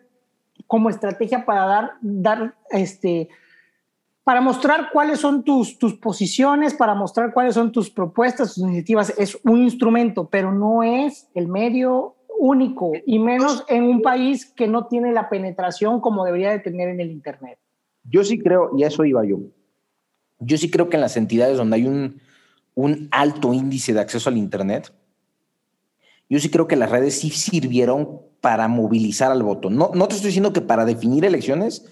como 0.66 0.90
estrategia 0.90 1.44
para 1.44 1.66
dar, 1.66 1.92
dar 2.00 2.54
este, 2.70 3.28
para 4.24 4.40
mostrar 4.40 4.90
cuáles 4.92 5.20
son 5.20 5.42
tus, 5.42 5.78
tus 5.78 5.94
posiciones, 5.94 6.74
para 6.74 6.94
mostrar 6.94 7.32
cuáles 7.32 7.54
son 7.54 7.72
tus 7.72 7.90
propuestas, 7.90 8.54
tus 8.54 8.64
iniciativas. 8.64 9.12
Es 9.18 9.38
un 9.44 9.62
instrumento, 9.62 10.28
pero 10.28 10.52
no 10.52 10.82
es 10.82 11.28
el 11.34 11.48
medio 11.48 12.16
único, 12.38 12.92
y 13.04 13.18
menos 13.18 13.64
en 13.68 13.84
un 13.84 14.00
país 14.00 14.46
que 14.46 14.66
no 14.66 14.86
tiene 14.86 15.12
la 15.12 15.28
penetración 15.28 16.00
como 16.00 16.24
debería 16.24 16.50
de 16.50 16.58
tener 16.58 16.88
en 16.88 17.00
el 17.00 17.11
Internet. 17.11 17.58
Yo 18.04 18.24
sí 18.24 18.38
creo, 18.38 18.70
y 18.78 18.82
a 18.82 18.86
eso 18.86 19.04
iba 19.04 19.24
yo, 19.26 19.40
yo 20.38 20.56
sí 20.56 20.70
creo 20.70 20.88
que 20.88 20.96
en 20.96 21.02
las 21.02 21.18
entidades 21.18 21.58
donde 21.58 21.76
hay 21.76 21.86
un, 21.86 22.20
un 22.74 23.08
alto 23.11 23.52
índice 23.52 23.92
de 23.92 24.00
acceso 24.00 24.30
al 24.30 24.38
Internet, 24.38 24.90
yo 26.31 26.39
sí 26.39 26.49
creo 26.49 26.66
que 26.66 26.76
las 26.76 26.91
redes 26.91 27.20
sí 27.20 27.28
sirvieron 27.28 28.20
para 28.41 28.68
movilizar 28.68 29.31
al 29.31 29.43
voto. 29.43 29.68
No, 29.68 29.91
no 29.93 30.09
te 30.09 30.14
estoy 30.14 30.28
diciendo 30.28 30.53
que 30.53 30.62
para 30.62 30.87
definir 30.87 31.24
elecciones, 31.26 31.85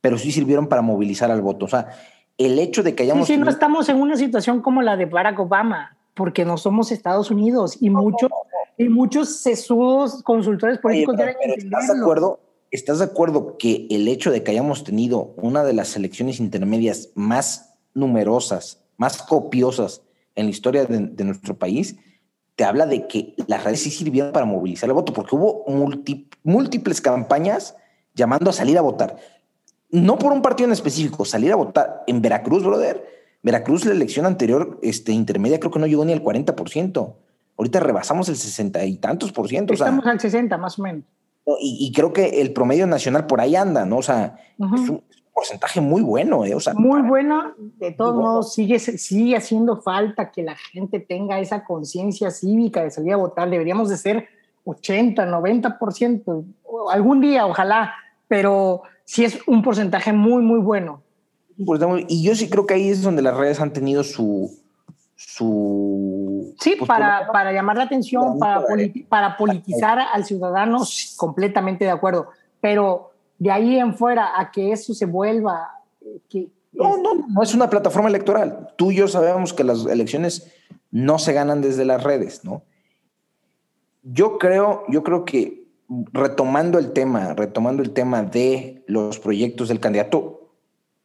pero 0.00 0.18
sí 0.18 0.32
sirvieron 0.32 0.68
para 0.68 0.82
movilizar 0.82 1.30
al 1.30 1.40
voto. 1.40 1.64
O 1.64 1.68
sea, 1.68 1.88
el 2.36 2.58
hecho 2.58 2.82
de 2.82 2.94
que 2.94 3.04
hayamos... 3.04 3.26
Sí, 3.26 3.34
sí, 3.34 3.40
no 3.40 3.48
estamos 3.48 3.88
en 3.88 3.96
una 3.96 4.16
situación 4.16 4.60
como 4.60 4.82
la 4.82 4.96
de 4.96 5.06
Barack 5.06 5.38
Obama, 5.40 5.96
porque 6.14 6.44
no 6.44 6.58
somos 6.58 6.92
Estados 6.92 7.30
Unidos 7.30 7.78
y, 7.80 7.88
muchos 7.88 8.30
y 8.76 8.88
muchos 8.88 9.36
sesudos 9.36 10.22
consultores 10.22 10.78
políticos 10.78 11.16
deben 11.16 11.36
¿Estás 11.56 11.88
de 11.88 12.00
acuerdo? 12.00 12.40
¿Estás 12.70 12.98
de 12.98 13.04
acuerdo 13.04 13.56
que 13.56 13.86
el 13.88 14.08
hecho 14.08 14.32
de 14.32 14.42
que 14.42 14.50
hayamos 14.50 14.82
tenido 14.82 15.34
una 15.36 15.62
de 15.62 15.72
las 15.72 15.94
elecciones 15.94 16.40
intermedias 16.40 17.10
más 17.14 17.76
numerosas, 17.94 18.84
más 18.96 19.22
copiosas 19.22 20.02
en 20.34 20.46
la 20.46 20.50
historia 20.50 20.84
de, 20.84 21.24
nuestro 21.24 21.56
país, 21.56 21.96
te 22.56 22.64
habla 22.64 22.86
de 22.86 23.06
que 23.06 23.34
las 23.46 23.64
redes 23.64 23.82
sí 23.82 23.90
sirvieron 23.90 24.32
para 24.32 24.46
movilizar 24.46 24.88
el 24.88 24.94
voto, 24.94 25.12
porque 25.12 25.34
hubo 25.34 25.64
múltiples 26.42 27.00
campañas 27.00 27.76
llamando 28.14 28.50
a 28.50 28.52
salir 28.52 28.78
a 28.78 28.82
votar 28.82 29.16
no 29.94 30.18
por 30.18 30.32
un 30.32 30.42
partido 30.42 30.66
en 30.66 30.72
específico, 30.72 31.24
salir 31.24 31.52
a 31.52 31.56
votar 31.56 32.02
en 32.08 32.20
Veracruz, 32.20 32.64
brother. 32.64 33.06
Veracruz, 33.44 33.84
la 33.84 33.92
elección 33.92 34.26
anterior, 34.26 34.80
este, 34.82 35.12
intermedia, 35.12 35.60
creo 35.60 35.70
que 35.70 35.78
no 35.78 35.86
llegó 35.86 36.04
ni 36.04 36.12
al 36.12 36.22
40%. 36.22 37.14
Ahorita 37.56 37.78
rebasamos 37.78 38.28
el 38.28 38.36
60 38.36 38.84
y 38.86 38.96
tantos 38.96 39.30
por 39.30 39.48
ciento. 39.48 39.72
Estamos 39.72 40.04
al 40.06 40.18
60, 40.18 40.58
más 40.58 40.78
o 40.80 40.82
menos. 40.82 41.04
Y, 41.60 41.92
creo 41.92 42.12
que 42.12 42.40
el 42.40 42.52
promedio 42.52 42.86
nacional 42.86 43.26
por 43.26 43.40
ahí 43.40 43.54
anda, 43.54 43.84
¿no? 43.84 43.98
O 43.98 44.02
sea, 44.02 44.38
es, 44.58 44.88
un, 44.88 45.02
porcentaje 45.34 45.80
muy 45.80 46.00
bueno, 46.00 46.44
¿eh? 46.44 46.54
O 46.54 46.60
sea, 46.60 46.74
muy 46.74 47.02
bueno. 47.02 47.54
De 47.58 47.90
todos 47.90 48.14
modos, 48.14 48.54
sigue, 48.54 48.78
sigue 48.78 49.36
haciendo 49.36 49.82
falta 49.82 50.30
que 50.30 50.44
la 50.44 50.54
gente 50.54 51.00
tenga 51.00 51.40
esa 51.40 51.64
conciencia 51.64 52.30
cívica 52.30 52.84
de 52.84 52.90
salir 52.90 53.12
a 53.12 53.16
votar. 53.16 53.50
Deberíamos 53.50 53.88
de 53.88 53.96
ser 53.96 54.28
80, 54.64 55.26
90%. 55.26 56.44
Algún 56.90 57.20
día, 57.20 57.46
ojalá, 57.46 57.94
pero 58.28 58.82
sí 59.04 59.24
es 59.24 59.40
un 59.46 59.62
porcentaje 59.62 60.12
muy, 60.12 60.42
muy 60.42 60.60
bueno. 60.60 61.02
Y 62.08 62.22
yo 62.22 62.34
sí 62.34 62.48
creo 62.48 62.66
que 62.66 62.74
ahí 62.74 62.88
es 62.88 63.02
donde 63.02 63.22
las 63.22 63.36
redes 63.36 63.60
han 63.60 63.72
tenido 63.72 64.04
su... 64.04 64.50
su 65.16 66.54
sí, 66.60 66.76
para, 66.86 67.28
para, 67.32 67.52
llamar 67.52 67.76
la 67.76 67.84
atención, 67.84 68.38
para, 68.38 68.64
para 69.08 69.36
politizar 69.36 69.98
al 70.12 70.24
ciudadano, 70.24 70.82
completamente 71.16 71.84
de 71.84 71.90
acuerdo. 71.90 72.28
Pero 72.60 73.13
de 73.44 73.50
ahí 73.50 73.78
en 73.78 73.94
fuera 73.94 74.40
a 74.40 74.50
que 74.50 74.72
eso 74.72 74.94
se 74.94 75.04
vuelva... 75.04 75.68
Eh, 76.00 76.18
que, 76.30 76.48
no, 76.72 76.96
no, 76.96 77.26
no 77.28 77.42
es 77.42 77.54
una 77.54 77.68
plataforma 77.68 78.08
electoral. 78.08 78.72
Tú 78.76 78.90
y 78.90 78.96
yo 78.96 79.06
sabemos 79.06 79.52
que 79.52 79.64
las 79.64 79.84
elecciones 79.84 80.50
no 80.90 81.18
se 81.18 81.34
ganan 81.34 81.60
desde 81.60 81.84
las 81.84 82.02
redes, 82.02 82.42
¿no? 82.42 82.62
Yo 84.02 84.38
creo, 84.38 84.84
yo 84.88 85.02
creo 85.02 85.26
que 85.26 85.68
retomando 86.12 86.78
el 86.78 86.92
tema, 86.92 87.34
retomando 87.34 87.82
el 87.82 87.90
tema 87.90 88.22
de 88.22 88.82
los 88.86 89.18
proyectos 89.18 89.68
del 89.68 89.78
candidato, 89.78 90.50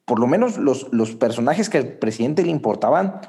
por 0.06 0.18
lo 0.18 0.26
menos 0.26 0.56
los, 0.56 0.90
los 0.92 1.14
personajes 1.16 1.68
que 1.68 1.76
al 1.76 1.88
presidente 1.88 2.42
le 2.42 2.50
importaban 2.50 3.20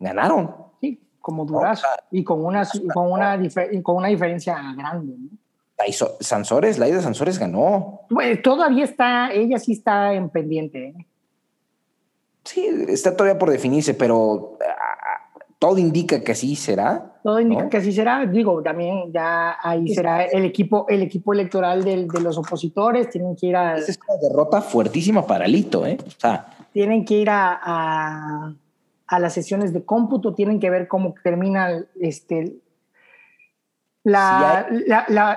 ganaron. 0.00 0.52
Sí, 0.80 1.00
como 1.20 1.44
Durazo 1.44 1.86
y 2.10 2.24
con 2.24 2.44
una, 2.44 2.68
con 2.92 3.12
una, 3.12 3.40
con 3.84 3.96
una 3.96 4.08
diferencia 4.08 4.60
grande. 4.76 5.14
Sansores, 6.20 6.78
Laida 6.78 7.00
Sansores 7.00 7.38
ganó. 7.38 8.02
Pues 8.10 8.42
todavía 8.42 8.84
está, 8.84 9.32
ella 9.32 9.58
sí 9.58 9.72
está 9.72 10.12
en 10.14 10.28
pendiente. 10.28 10.88
¿eh? 10.88 11.06
Sí, 12.44 12.66
está 12.88 13.16
todavía 13.16 13.38
por 13.38 13.50
definirse, 13.50 13.94
pero 13.94 14.58
ah, 14.60 15.40
todo 15.58 15.78
indica 15.78 16.22
que 16.22 16.32
así 16.32 16.56
será. 16.56 17.20
Todo 17.22 17.40
indica 17.40 17.68
que 17.68 17.76
así 17.76 17.92
será. 17.92 18.24
Digo, 18.26 18.62
también 18.62 19.12
ya 19.12 19.56
ahí 19.62 19.88
será 19.88 20.24
el 20.24 20.44
equipo, 20.44 20.86
el 20.88 21.02
equipo 21.02 21.32
electoral 21.32 21.84
de 21.84 22.06
los 22.20 22.38
opositores. 22.38 23.10
Tienen 23.10 23.36
que 23.36 23.46
ir 23.46 23.56
a. 23.56 23.76
Es 23.76 23.98
una 24.08 24.18
derrota 24.28 24.60
fuertísima 24.60 25.26
para 25.26 25.46
Lito, 25.46 25.86
¿eh? 25.86 25.98
O 26.06 26.20
sea. 26.20 26.46
Tienen 26.72 27.04
que 27.04 27.14
ir 27.14 27.30
a, 27.30 27.58
a, 27.60 28.54
a 29.06 29.18
las 29.18 29.32
sesiones 29.32 29.72
de 29.72 29.84
cómputo, 29.84 30.34
tienen 30.34 30.60
que 30.60 30.70
ver 30.70 30.86
cómo 30.86 31.14
termina 31.24 31.84
este, 31.98 32.54
la, 34.04 34.66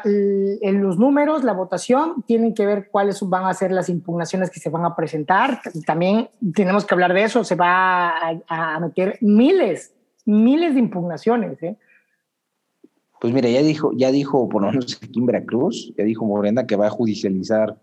en 0.04 0.82
los 0.82 0.98
números, 0.98 1.44
la 1.44 1.54
votación, 1.54 2.24
tienen 2.26 2.54
que 2.54 2.66
ver 2.66 2.90
cuáles 2.90 3.22
van 3.28 3.46
a 3.46 3.54
ser 3.54 3.72
las 3.72 3.90
impugnaciones 3.90 4.50
que 4.50 4.60
se 4.60 4.70
van 4.70 4.86
a 4.86 4.96
presentar. 4.96 5.62
También 5.86 6.30
tenemos 6.54 6.86
que 6.86 6.94
hablar 6.94 7.14
de 7.14 7.24
eso. 7.24 7.44
Se 7.44 7.56
va 7.56 8.14
a, 8.48 8.80
meter 8.80 9.18
miles, 9.22 9.94
miles 10.26 10.74
de 10.74 10.80
impugnaciones. 10.80 11.62
¿eh? 11.64 11.78
Pues 13.20 13.34
mira, 13.34 13.50
ya 13.50 13.62
dijo, 13.62 13.92
ya 13.96 14.12
dijo, 14.12 14.48
por 14.48 14.62
lo 14.62 14.70
menos 14.70 15.00
aquí 15.02 15.20
en 15.20 15.26
Veracruz, 15.26 15.94
ya 15.98 16.04
dijo 16.04 16.26
Morena 16.26 16.66
que 16.66 16.76
va 16.76 16.88
a 16.88 16.92
judicializar 16.92 17.78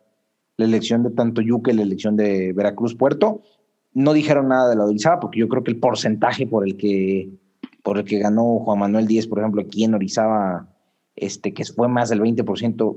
la 0.56 0.64
elección 0.64 1.02
de 1.02 1.10
tanto 1.10 1.40
Yuque, 1.40 1.72
la 1.72 1.82
elección 1.82 2.16
de 2.16 2.52
Veracruz 2.52 2.94
Puerto. 2.94 3.42
No 3.94 4.12
dijeron 4.12 4.48
nada 4.48 4.70
de 4.70 4.76
la 4.76 4.84
Orizaba, 4.84 5.20
porque 5.20 5.40
yo 5.40 5.48
creo 5.48 5.64
que 5.64 5.70
el 5.70 5.80
porcentaje 5.80 6.46
por 6.46 6.66
el 6.66 6.76
que 6.76 7.30
por 7.82 7.98
el 7.98 8.04
que 8.04 8.18
ganó 8.18 8.58
Juan 8.60 8.78
Manuel 8.78 9.06
Díez, 9.06 9.26
por 9.26 9.38
ejemplo, 9.38 9.62
aquí 9.62 9.84
en 9.84 9.94
Orizaba, 9.94 10.68
este, 11.16 11.54
que 11.54 11.64
fue 11.64 11.88
más 11.88 12.08
del 12.08 12.20
20%, 12.20 12.96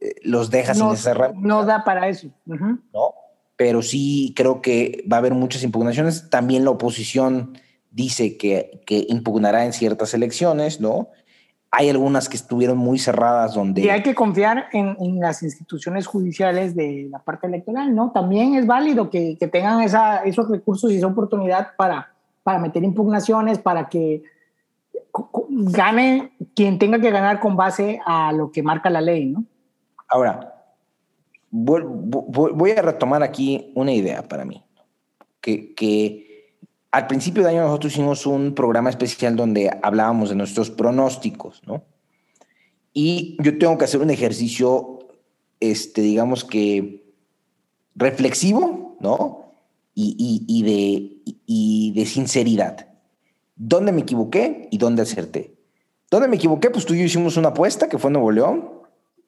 eh, 0.00 0.14
los 0.22 0.50
deja 0.50 0.74
sin 0.74 0.96
cerrar. 0.96 1.34
No 1.34 1.64
da 1.64 1.84
para 1.84 2.08
eso. 2.08 2.28
No, 2.44 3.14
pero 3.56 3.82
sí 3.82 4.32
creo 4.36 4.60
que 4.60 5.04
va 5.10 5.16
a 5.16 5.20
haber 5.20 5.34
muchas 5.34 5.62
impugnaciones. 5.62 6.28
También 6.30 6.64
la 6.64 6.70
oposición 6.70 7.58
dice 7.90 8.36
que, 8.36 8.82
que 8.86 9.06
impugnará 9.08 9.64
en 9.64 9.72
ciertas 9.72 10.12
elecciones, 10.12 10.80
¿no? 10.80 11.08
Hay 11.70 11.88
algunas 11.88 12.28
que 12.28 12.36
estuvieron 12.36 12.78
muy 12.78 12.98
cerradas 12.98 13.54
donde... 13.54 13.82
Y 13.82 13.88
hay 13.88 14.02
que 14.02 14.14
confiar 14.14 14.66
en, 14.72 14.96
en 15.00 15.18
las 15.18 15.42
instituciones 15.42 16.06
judiciales 16.06 16.76
de 16.76 17.08
la 17.10 17.18
parte 17.18 17.46
electoral, 17.46 17.94
¿no? 17.94 18.12
También 18.12 18.54
es 18.54 18.66
válido 18.66 19.10
que, 19.10 19.36
que 19.38 19.48
tengan 19.48 19.82
esa, 19.82 20.22
esos 20.24 20.48
recursos 20.48 20.92
y 20.92 20.96
esa 20.96 21.06
oportunidad 21.06 21.68
para, 21.76 22.14
para 22.46 22.60
meter 22.60 22.84
impugnaciones, 22.84 23.58
para 23.58 23.88
que 23.88 24.22
gane 25.50 26.30
quien 26.54 26.78
tenga 26.78 27.00
que 27.00 27.10
ganar 27.10 27.40
con 27.40 27.56
base 27.56 27.98
a 28.06 28.30
lo 28.30 28.52
que 28.52 28.62
marca 28.62 28.88
la 28.88 29.00
ley, 29.00 29.26
¿no? 29.26 29.44
Ahora, 30.06 30.54
voy, 31.50 32.70
a 32.70 32.82
retomar 32.82 33.24
aquí 33.24 33.72
una 33.74 33.92
idea 33.92 34.22
para 34.22 34.44
mí, 34.44 34.62
que, 35.40 35.74
que 35.74 36.54
al 36.92 37.08
principio 37.08 37.42
de 37.42 37.48
año 37.50 37.62
nosotros 37.62 37.92
hicimos 37.94 38.24
un 38.26 38.54
programa 38.54 38.90
especial 38.90 39.34
donde 39.34 39.76
hablábamos 39.82 40.28
de 40.28 40.36
nuestros 40.36 40.70
pronósticos, 40.70 41.62
¿no? 41.66 41.82
Y 42.92 43.36
yo 43.42 43.58
tengo 43.58 43.76
que 43.76 43.86
hacer 43.86 44.00
un 44.00 44.10
ejercicio, 44.10 45.00
este, 45.58 46.00
digamos 46.00 46.44
que 46.44 47.12
reflexivo, 47.96 48.96
¿no? 49.00 49.45
Y, 49.98 50.44
y, 50.46 50.62
de, 50.62 51.32
y 51.46 51.92
de 51.92 52.04
sinceridad 52.04 52.86
dónde 53.56 53.92
me 53.92 54.02
equivoqué 54.02 54.68
y 54.70 54.78
dónde 54.78 55.02
acerté. 55.02 55.54
¿Dónde 56.10 56.28
me 56.28 56.36
equivoqué? 56.36 56.70
Pues 56.70 56.84
tú 56.84 56.94
y 56.94 56.98
yo 56.98 57.04
hicimos 57.04 57.36
una 57.36 57.48
apuesta 57.48 57.88
que 57.88 57.98
fue 57.98 58.10
Nuevo 58.10 58.30
León, 58.30 58.70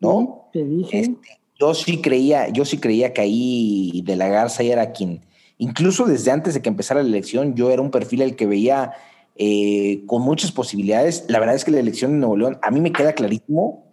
¿no? 0.00 0.50
Te 0.52 0.64
dije. 0.64 1.00
Este, 1.00 1.40
yo 1.58 1.74
sí 1.74 2.00
creía, 2.00 2.48
yo 2.50 2.64
sí 2.64 2.78
creía 2.78 3.12
que 3.12 3.22
ahí 3.22 4.02
de 4.04 4.14
la 4.14 4.28
Garza 4.28 4.62
era 4.62 4.92
quien, 4.92 5.22
incluso 5.56 6.04
desde 6.04 6.30
antes 6.30 6.54
de 6.54 6.62
que 6.62 6.68
empezara 6.68 7.02
la 7.02 7.08
elección, 7.08 7.56
yo 7.56 7.70
era 7.70 7.82
un 7.82 7.90
perfil 7.90 8.22
el 8.22 8.36
que 8.36 8.46
veía 8.46 8.92
eh, 9.34 10.04
con 10.06 10.22
muchas 10.22 10.52
posibilidades. 10.52 11.24
La 11.28 11.40
verdad 11.40 11.56
es 11.56 11.64
que 11.64 11.72
la 11.72 11.80
elección 11.80 12.12
de 12.12 12.18
Nuevo 12.18 12.36
León, 12.36 12.58
a 12.62 12.70
mí 12.70 12.80
me 12.80 12.92
queda 12.92 13.12
clarísimo 13.14 13.84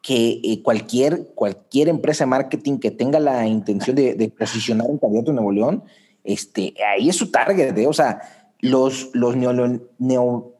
que 0.00 0.40
eh, 0.42 0.62
cualquier, 0.62 1.28
cualquier 1.34 1.88
empresa 1.88 2.24
de 2.24 2.30
marketing 2.30 2.78
que 2.78 2.90
tenga 2.90 3.20
la 3.20 3.46
intención 3.46 3.94
de, 3.94 4.32
posicionar 4.36 4.86
un 4.88 4.98
candidato 4.98 5.30
en 5.30 5.36
Nuevo 5.36 5.52
León, 5.52 5.84
este, 6.24 6.74
ahí 6.94 7.08
es 7.08 7.16
su 7.16 7.30
target, 7.30 7.76
¿eh? 7.76 7.86
o 7.86 7.92
sea, 7.92 8.20
los, 8.60 9.10
los 9.12 9.36
neo, 9.36 10.52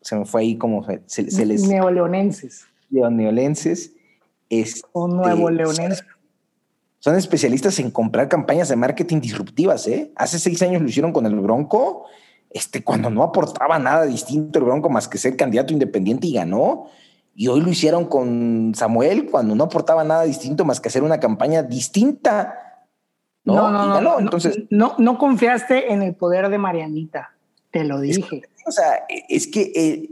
se 0.00 0.16
me 0.16 0.24
fue 0.24 0.42
ahí 0.42 0.56
como 0.56 0.86
se, 1.06 1.22
les... 1.44 1.68
Neoleonenses. 1.68 2.66
Neoleonenses. 2.90 3.92
Este, 4.48 4.80
o 4.92 5.08
nuevo 5.08 5.50
leonenses. 5.50 6.04
Son 6.98 7.16
especialistas 7.16 7.78
en 7.80 7.90
comprar 7.90 8.28
campañas 8.28 8.68
de 8.68 8.76
marketing 8.76 9.20
disruptivas, 9.20 9.88
¿eh? 9.88 10.12
Hace 10.14 10.38
seis 10.38 10.62
años 10.62 10.82
lo 10.82 10.88
hicieron 10.88 11.12
con 11.12 11.26
el 11.26 11.34
Bronco, 11.40 12.04
este, 12.48 12.84
cuando 12.84 13.10
no 13.10 13.24
aportaba 13.24 13.78
nada 13.78 14.04
distinto 14.04 14.58
el 14.58 14.66
Bronco 14.66 14.88
más 14.88 15.08
que 15.08 15.18
ser 15.18 15.36
candidato 15.36 15.72
independiente 15.72 16.28
y 16.28 16.34
ganó. 16.34 16.86
Y 17.34 17.48
hoy 17.48 17.60
lo 17.60 17.70
hicieron 17.70 18.04
con 18.04 18.72
Samuel 18.76 19.30
cuando 19.30 19.54
no 19.54 19.64
aportaba 19.64 20.04
nada 20.04 20.22
distinto 20.22 20.64
más 20.64 20.80
que 20.80 20.90
hacer 20.90 21.02
una 21.02 21.18
campaña 21.18 21.62
distinta. 21.62 22.61
No, 23.44 23.70
no, 23.70 23.86
no, 23.86 24.00
no, 24.00 24.18
Entonces, 24.20 24.64
no, 24.70 24.94
no 24.98 25.18
confiaste 25.18 25.92
en 25.92 26.02
el 26.02 26.14
poder 26.14 26.48
de 26.48 26.58
Marianita. 26.58 27.34
Te 27.70 27.84
lo 27.84 28.00
dije. 28.00 28.42
o 28.66 28.70
sea, 28.70 29.04
es 29.28 29.46
que 29.46 30.08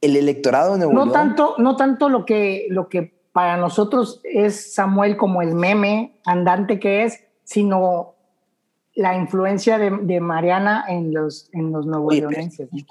el, 0.00 0.16
electorado 0.16 0.76
de 0.76 0.86
no 0.86 1.10
tanto, 1.10 1.54
no 1.58 1.76
tanto 1.76 2.08
lo 2.08 2.24
que, 2.24 2.66
lo 2.70 2.88
que 2.88 3.14
para 3.32 3.56
nosotros 3.56 4.20
es 4.22 4.74
Samuel 4.74 5.16
como 5.16 5.42
el 5.42 5.54
meme 5.54 6.16
andante 6.24 6.78
que 6.78 7.04
es, 7.04 7.20
sino 7.42 8.14
la 8.94 9.16
influencia 9.16 9.76
de, 9.76 10.20
Mariana 10.20 10.84
en 10.88 11.12
los, 11.12 11.48
en 11.52 11.72
los 11.72 11.84
nuevos 11.84 12.14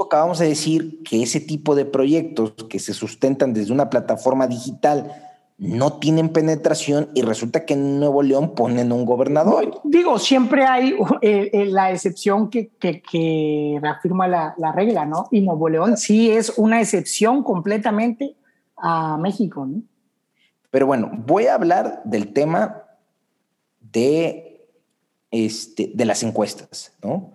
Acabamos 0.05 0.39
de 0.39 0.49
decir 0.49 1.01
que 1.03 1.23
ese 1.23 1.39
tipo 1.39 1.75
de 1.75 1.85
proyectos 1.85 2.53
que 2.69 2.79
se 2.79 2.93
sustentan 2.93 3.53
desde 3.53 3.71
una 3.71 3.89
plataforma 3.89 4.47
digital 4.47 5.32
no 5.57 5.93
tienen 5.99 6.29
penetración 6.29 7.09
y 7.13 7.21
resulta 7.21 7.65
que 7.65 7.73
en 7.73 7.99
Nuevo 7.99 8.23
León 8.23 8.55
ponen 8.55 8.91
un 8.91 9.05
gobernador. 9.05 9.81
Digo, 9.83 10.17
siempre 10.17 10.65
hay 10.65 10.95
eh, 11.21 11.49
eh, 11.53 11.65
la 11.65 11.91
excepción 11.91 12.49
que, 12.49 12.71
que, 12.79 13.79
reafirma 13.81 14.27
la, 14.27 14.55
la, 14.57 14.71
regla, 14.71 15.05
¿no? 15.05 15.27
Y 15.31 15.41
Nuevo 15.41 15.69
León 15.69 15.97
sí 15.97 16.31
es 16.31 16.53
una 16.57 16.81
excepción 16.81 17.43
completamente 17.43 18.35
a 18.77 19.17
México, 19.17 19.65
¿no? 19.65 19.83
Pero 20.71 20.87
bueno, 20.87 21.11
voy 21.25 21.45
a 21.45 21.53
hablar 21.53 22.01
del 22.03 22.33
tema 22.33 22.83
de, 23.79 24.67
este, 25.29 25.91
de 25.93 26.05
las 26.05 26.23
encuestas, 26.23 26.93
¿no? 27.03 27.31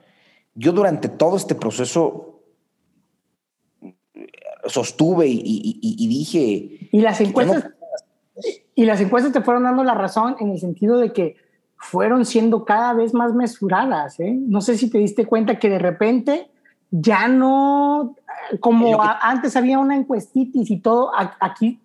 Yo 0.54 0.72
durante 0.72 1.08
todo 1.08 1.36
este 1.36 1.54
proceso 1.54 2.42
sostuve 4.66 5.28
y, 5.28 5.78
y 5.80 6.08
dije... 6.08 6.88
Y 6.90 7.00
las 7.00 7.20
encuestas 7.20 7.77
y 8.78 8.84
las 8.84 9.00
encuestas 9.00 9.32
te 9.32 9.40
fueron 9.40 9.64
dando 9.64 9.82
la 9.82 9.94
razón 9.94 10.36
en 10.38 10.52
el 10.52 10.60
sentido 10.60 10.98
de 10.98 11.12
que 11.12 11.34
fueron 11.78 12.24
siendo 12.24 12.64
cada 12.64 12.92
vez 12.92 13.12
más 13.12 13.34
mesuradas. 13.34 14.20
¿eh? 14.20 14.32
No 14.32 14.60
sé 14.60 14.78
si 14.78 14.88
te 14.88 14.98
diste 14.98 15.26
cuenta 15.26 15.58
que 15.58 15.68
de 15.68 15.80
repente 15.80 16.48
ya 16.92 17.26
no, 17.26 18.14
como 18.60 19.02
antes 19.02 19.56
había 19.56 19.80
una 19.80 19.96
encuestitis 19.96 20.70
y 20.70 20.78
todo, 20.78 21.10
aquí, 21.40 21.80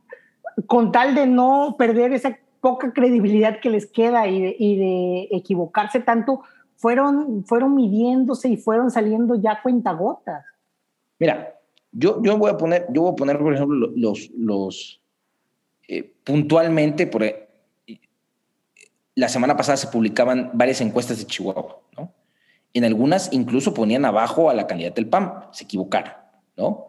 con 0.68 0.92
tal 0.92 1.16
de 1.16 1.26
no 1.26 1.74
perder 1.80 2.14
esa 2.14 2.38
poca 2.62 2.94
credibilidad 2.94 3.60
que 3.60 3.72
les 3.72 3.88
queda 3.88 4.28
y 4.28 4.78
de, 4.78 5.30
equivocarse 5.32 6.00
tanto, 6.00 6.44
fueron, 6.76 7.44
fueron 7.44 7.74
midiéndose 7.74 8.50
y 8.50 8.58
fueron 8.58 8.92
saliendo 8.92 9.34
ya 9.34 9.64
cuentagotas. 9.64 10.46
Mira, 11.18 11.56
yo, 11.92 12.22
yo 12.22 12.38
voy 12.38 12.52
a 12.52 12.58
poner, 12.58 12.86
yo 12.92 13.02
voy 13.02 13.14
a 13.14 13.16
poner, 13.16 13.40
por 13.40 13.52
ejemplo, 13.52 13.90
los, 13.96 14.30
los, 14.38 15.03
eh, 15.88 16.14
puntualmente, 16.24 17.08
por, 17.08 17.24
e, 17.24 17.48
la 19.16 19.30
semana 19.30 19.58
pasada 19.58 19.78
se 19.78 19.88
publicaban 19.88 20.52
varias 20.54 20.82
encuestas 20.82 21.20
de 21.20 21.26
Chihuahua, 21.26 21.82
¿no? 21.98 22.14
En 22.74 22.84
algunas 22.86 23.32
incluso 23.32 23.74
ponían 23.74 24.06
abajo 24.06 24.50
a 24.50 24.54
la 24.54 24.66
candidata 24.66 24.96
del 24.96 25.08
PAN, 25.08 25.46
se 25.52 25.66
equivocaron, 25.66 26.14
¿no? 26.58 26.88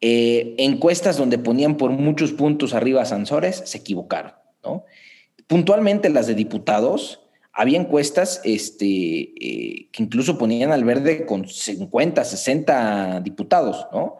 Eh, 0.00 0.54
encuestas 0.58 1.16
donde 1.16 1.38
ponían 1.38 1.76
por 1.76 1.90
muchos 1.90 2.32
puntos 2.32 2.74
arriba 2.74 3.02
a 3.02 3.06
Sansores, 3.06 3.62
se 3.64 3.78
equivocaron, 3.78 4.32
¿no? 4.62 4.84
Puntualmente 5.46 6.10
las 6.10 6.26
de 6.26 6.34
diputados, 6.34 7.26
había 7.52 7.80
encuestas 7.80 8.42
este, 8.44 8.86
eh, 8.86 9.88
que 9.90 10.02
incluso 10.02 10.36
ponían 10.36 10.72
al 10.72 10.84
verde 10.84 11.24
con 11.24 11.48
50, 11.48 12.22
60 12.22 13.20
diputados, 13.20 13.86
¿no? 13.92 14.18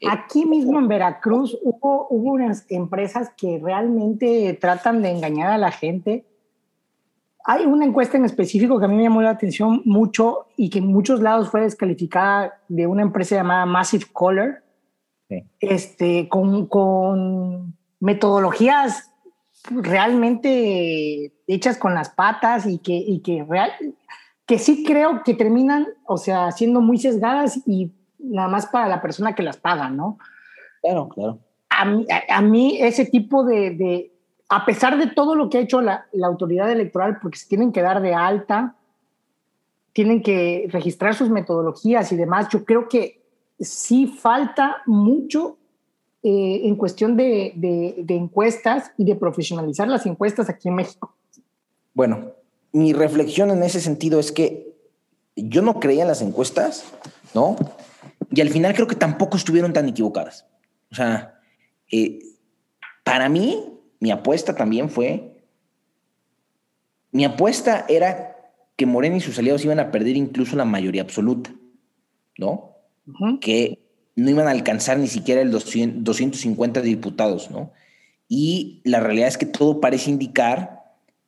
Eh, 0.00 0.06
Aquí 0.10 0.46
mismo 0.46 0.78
en 0.78 0.88
Veracruz 0.88 1.58
hubo, 1.62 2.06
hubo 2.08 2.32
unas 2.32 2.64
empresas 2.70 3.30
que 3.36 3.60
realmente 3.62 4.56
tratan 4.60 5.02
de 5.02 5.10
engañar 5.10 5.52
a 5.52 5.58
la 5.58 5.70
gente. 5.70 6.24
Hay 7.44 7.66
una 7.66 7.84
encuesta 7.84 8.16
en 8.16 8.24
específico 8.24 8.78
que 8.78 8.86
a 8.86 8.88
mí 8.88 8.96
me 8.96 9.04
llamó 9.04 9.22
la 9.22 9.30
atención 9.30 9.82
mucho 9.84 10.46
y 10.56 10.70
que 10.70 10.78
en 10.78 10.86
muchos 10.86 11.20
lados 11.20 11.50
fue 11.50 11.62
descalificada 11.62 12.60
de 12.68 12.86
una 12.86 13.02
empresa 13.02 13.36
llamada 13.36 13.66
Massive 13.66 14.06
Color, 14.12 14.62
este, 15.60 16.28
con, 16.28 16.66
con 16.66 17.76
metodologías 18.00 19.10
realmente 19.70 21.32
hechas 21.46 21.76
con 21.76 21.94
las 21.94 22.10
patas 22.10 22.66
y 22.66 22.78
que, 22.78 22.94
y 22.94 23.20
que, 23.20 23.44
real, 23.44 23.70
que 24.46 24.58
sí 24.58 24.84
creo 24.84 25.22
que 25.22 25.34
terminan, 25.34 25.86
o 26.06 26.16
sea, 26.16 26.50
siendo 26.52 26.80
muy 26.80 26.98
sesgadas 26.98 27.60
y 27.66 27.92
nada 28.22 28.48
más 28.48 28.66
para 28.66 28.88
la 28.88 29.00
persona 29.00 29.34
que 29.34 29.42
las 29.42 29.56
paga, 29.56 29.90
¿no? 29.90 30.18
Claro, 30.82 31.08
claro. 31.08 31.38
A 31.68 31.84
mí, 31.84 32.06
a, 32.28 32.40
mí 32.42 32.78
ese 32.80 33.06
tipo 33.06 33.44
de, 33.44 33.70
de, 33.70 34.12
a 34.48 34.66
pesar 34.66 34.98
de 34.98 35.06
todo 35.08 35.34
lo 35.34 35.48
que 35.48 35.58
ha 35.58 35.60
hecho 35.60 35.80
la, 35.80 36.06
la, 36.12 36.26
autoridad 36.26 36.70
electoral, 36.70 37.18
porque 37.20 37.38
se 37.38 37.48
tienen 37.48 37.72
que 37.72 37.80
dar 37.80 38.02
de 38.02 38.12
alta, 38.12 38.74
tienen 39.92 40.22
que 40.22 40.68
registrar 40.70 41.14
sus 41.14 41.30
metodologías 41.30 42.12
y 42.12 42.16
demás, 42.16 42.48
yo 42.50 42.64
creo 42.64 42.88
que 42.88 43.22
sí 43.58 44.06
falta 44.06 44.82
mucho 44.86 45.58
eh, 46.22 46.62
en 46.64 46.76
cuestión 46.76 47.16
de, 47.16 47.52
de, 47.56 47.94
de 47.98 48.14
encuestas 48.14 48.92
y 48.98 49.04
de 49.04 49.16
profesionalizar 49.16 49.88
las 49.88 50.04
encuestas 50.06 50.48
aquí 50.48 50.68
en 50.68 50.74
México. 50.74 51.14
Bueno, 51.94 52.32
mi 52.72 52.92
reflexión 52.92 53.50
en 53.50 53.62
ese 53.62 53.80
sentido 53.80 54.20
es 54.20 54.32
que 54.32 54.74
yo 55.36 55.62
no 55.62 55.80
creía 55.80 56.02
en 56.02 56.08
las 56.08 56.22
encuestas, 56.22 56.84
¿no? 57.34 57.56
Y 58.30 58.40
al 58.40 58.50
final 58.50 58.74
creo 58.74 58.86
que 58.86 58.96
tampoco 58.96 59.36
estuvieron 59.36 59.72
tan 59.72 59.88
equivocadas. 59.88 60.46
O 60.90 60.94
sea, 60.94 61.40
eh, 61.90 62.20
para 63.04 63.28
mí, 63.28 63.64
mi 63.98 64.10
apuesta 64.10 64.54
también 64.54 64.88
fue, 64.88 65.44
mi 67.12 67.24
apuesta 67.24 67.86
era 67.88 68.36
que 68.76 68.86
Morena 68.86 69.16
y 69.16 69.20
sus 69.20 69.38
aliados 69.38 69.64
iban 69.64 69.80
a 69.80 69.90
perder 69.90 70.16
incluso 70.16 70.56
la 70.56 70.64
mayoría 70.64 71.02
absoluta, 71.02 71.52
¿no? 72.38 72.76
Uh 73.06 73.12
-huh. 73.12 73.40
Que 73.40 73.78
no 74.16 74.30
iban 74.30 74.46
a 74.46 74.52
alcanzar 74.52 74.98
ni 74.98 75.08
siquiera 75.08 75.40
el 75.40 75.50
200, 75.50 76.04
250 76.04 76.80
diputados, 76.80 77.50
¿no? 77.50 77.72
Y 78.28 78.80
la 78.84 79.00
realidad 79.00 79.28
es 79.28 79.38
que 79.38 79.46
todo 79.46 79.80
parece 79.80 80.10
indicar 80.10 80.79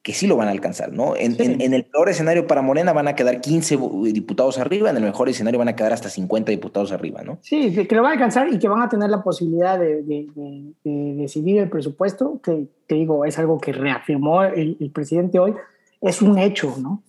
que 0.03 0.13
sí 0.13 0.27
lo 0.27 0.37
van 0.37 0.49
a 0.49 0.51
alcanzar, 0.51 0.93
¿no? 0.93 1.15
En, 1.17 1.37
sí. 1.37 1.45
en, 1.45 1.61
en, 1.61 1.75
el 1.75 1.85
peor 1.85 2.09
escenario 2.09 2.49
para 2.49 2.61
Morena 2.61 2.93
van 2.93 3.07
a 3.07 3.15
quedar 3.15 3.41
15 3.41 3.79
diputados 4.13 4.59
arriba, 4.59 4.91
en 4.91 4.97
el 4.97 5.03
mejor 5.05 5.29
escenario 5.29 5.59
van 5.59 5.69
a 5.69 5.77
quedar 5.77 5.93
hasta 5.93 6.09
50 6.09 6.51
diputados 6.51 6.91
arriba, 6.91 7.23
¿no? 7.23 7.39
Sí, 7.43 7.73
que 7.87 7.95
lo 7.95 8.03
van 8.03 8.11
a 8.11 8.15
alcanzar 8.15 8.53
y 8.53 8.59
que 8.59 8.69
van 8.69 8.83
a 8.83 8.89
tener 8.89 9.11
la 9.11 9.23
posibilidad 9.23 9.79
de, 9.79 10.03
de, 10.03 10.27
de, 10.35 10.75
de 10.83 11.15
decidir 11.15 11.59
el 11.59 11.71
presupuesto, 11.71 12.41
que 12.43 12.67
te 12.89 12.97
digo, 12.97 13.25
es 13.25 13.39
algo 13.39 13.61
que 13.61 13.73
reafirmó 13.73 14.43
el, 14.43 14.77
el, 14.81 14.91
presidente 14.91 15.39
hoy, 15.39 15.55
es 16.01 16.21
un 16.21 16.37
hecho, 16.37 16.75
¿no? 16.79 17.03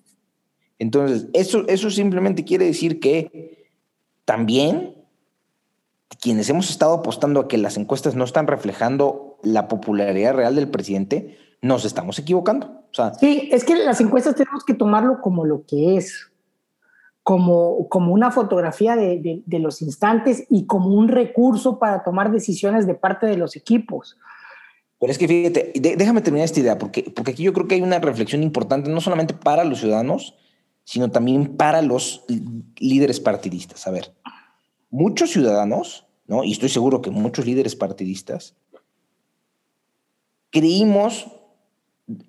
Entonces, 0.77 1.27
eso, 1.33 1.65
eso 1.67 1.89
simplemente 1.89 2.43
quiere 2.43 2.65
decir 2.65 2.99
que 2.99 3.69
también 4.25 4.93
quienes 6.21 6.47
hemos 6.49 6.69
estado 6.69 6.93
apostando 6.93 7.39
a 7.39 7.47
que 7.47 7.57
las 7.57 7.77
encuestas 7.77 8.15
no 8.15 8.23
están 8.23 8.45
reflejando 8.47 9.39
la 9.41 9.67
popularidad 9.67 10.35
real 10.35 10.55
del 10.55 10.69
presidente, 10.69 11.37
nos 11.64 11.86
estamos 11.86 12.20
equivocando. 12.20 12.68
O 12.68 12.93
sea, 12.93 13.14
sí, 13.16 13.49
es 13.51 13.64
que 13.64 13.76
las 13.76 14.01
encuestas 14.01 14.36
tenemos 14.36 14.66
que 14.66 14.74
tomarlo 14.74 15.22
como 15.22 15.45
lo 15.45 15.66
que 15.66 15.95
es, 15.95 16.30
como, 17.24 17.88
como 17.88 18.14
una 18.14 18.32
fotografía 18.32 18.97
de, 18.97 19.18
de, 19.20 19.41
de, 19.45 19.59
los 19.59 19.82
instantes 19.82 20.45
y 20.49 20.66
como 20.66 20.89
un 20.89 21.07
recurso 21.07 21.80
para 21.80 22.03
tomar 22.03 22.32
decisiones 22.32 22.86
de 22.86 22.95
parte 22.95 23.28
de 23.28 23.38
los 23.38 23.55
equipos. 23.55 24.18
Pero 24.99 25.09
es 25.09 25.18
que 25.18 25.28
fíjate, 25.28 25.72
déjame 25.97 26.22
terminar 26.22 26.45
esta 26.45 26.59
idea, 26.59 26.78
porque, 26.78 27.11
porque 27.16 27.32
aquí 27.32 27.43
yo 27.43 27.53
creo 27.53 27.68
que 27.68 27.76
hay 27.76 27.82
una 27.82 27.99
reflexión 27.99 28.43
importante, 28.43 28.89
no 28.89 28.99
solamente 28.99 29.34
para 29.34 29.64
los 29.64 29.80
ciudadanos, 29.80 30.36
sino 30.84 31.11
también 31.11 31.55
para 31.55 31.82
los 31.82 32.26
líderes 32.78 33.22
partidistas. 33.22 33.88
A 33.88 33.91
ver, 33.91 34.14
muchos 34.89 35.32
ciudadanos, 35.32 36.07
¿no? 36.28 36.43
y 36.43 36.51
estoy 36.51 36.68
seguro 36.68 37.01
que 37.01 37.09
muchos 37.09 37.45
líderes 37.45 37.78
partidistas, 37.78 38.57
creímos 40.49 41.28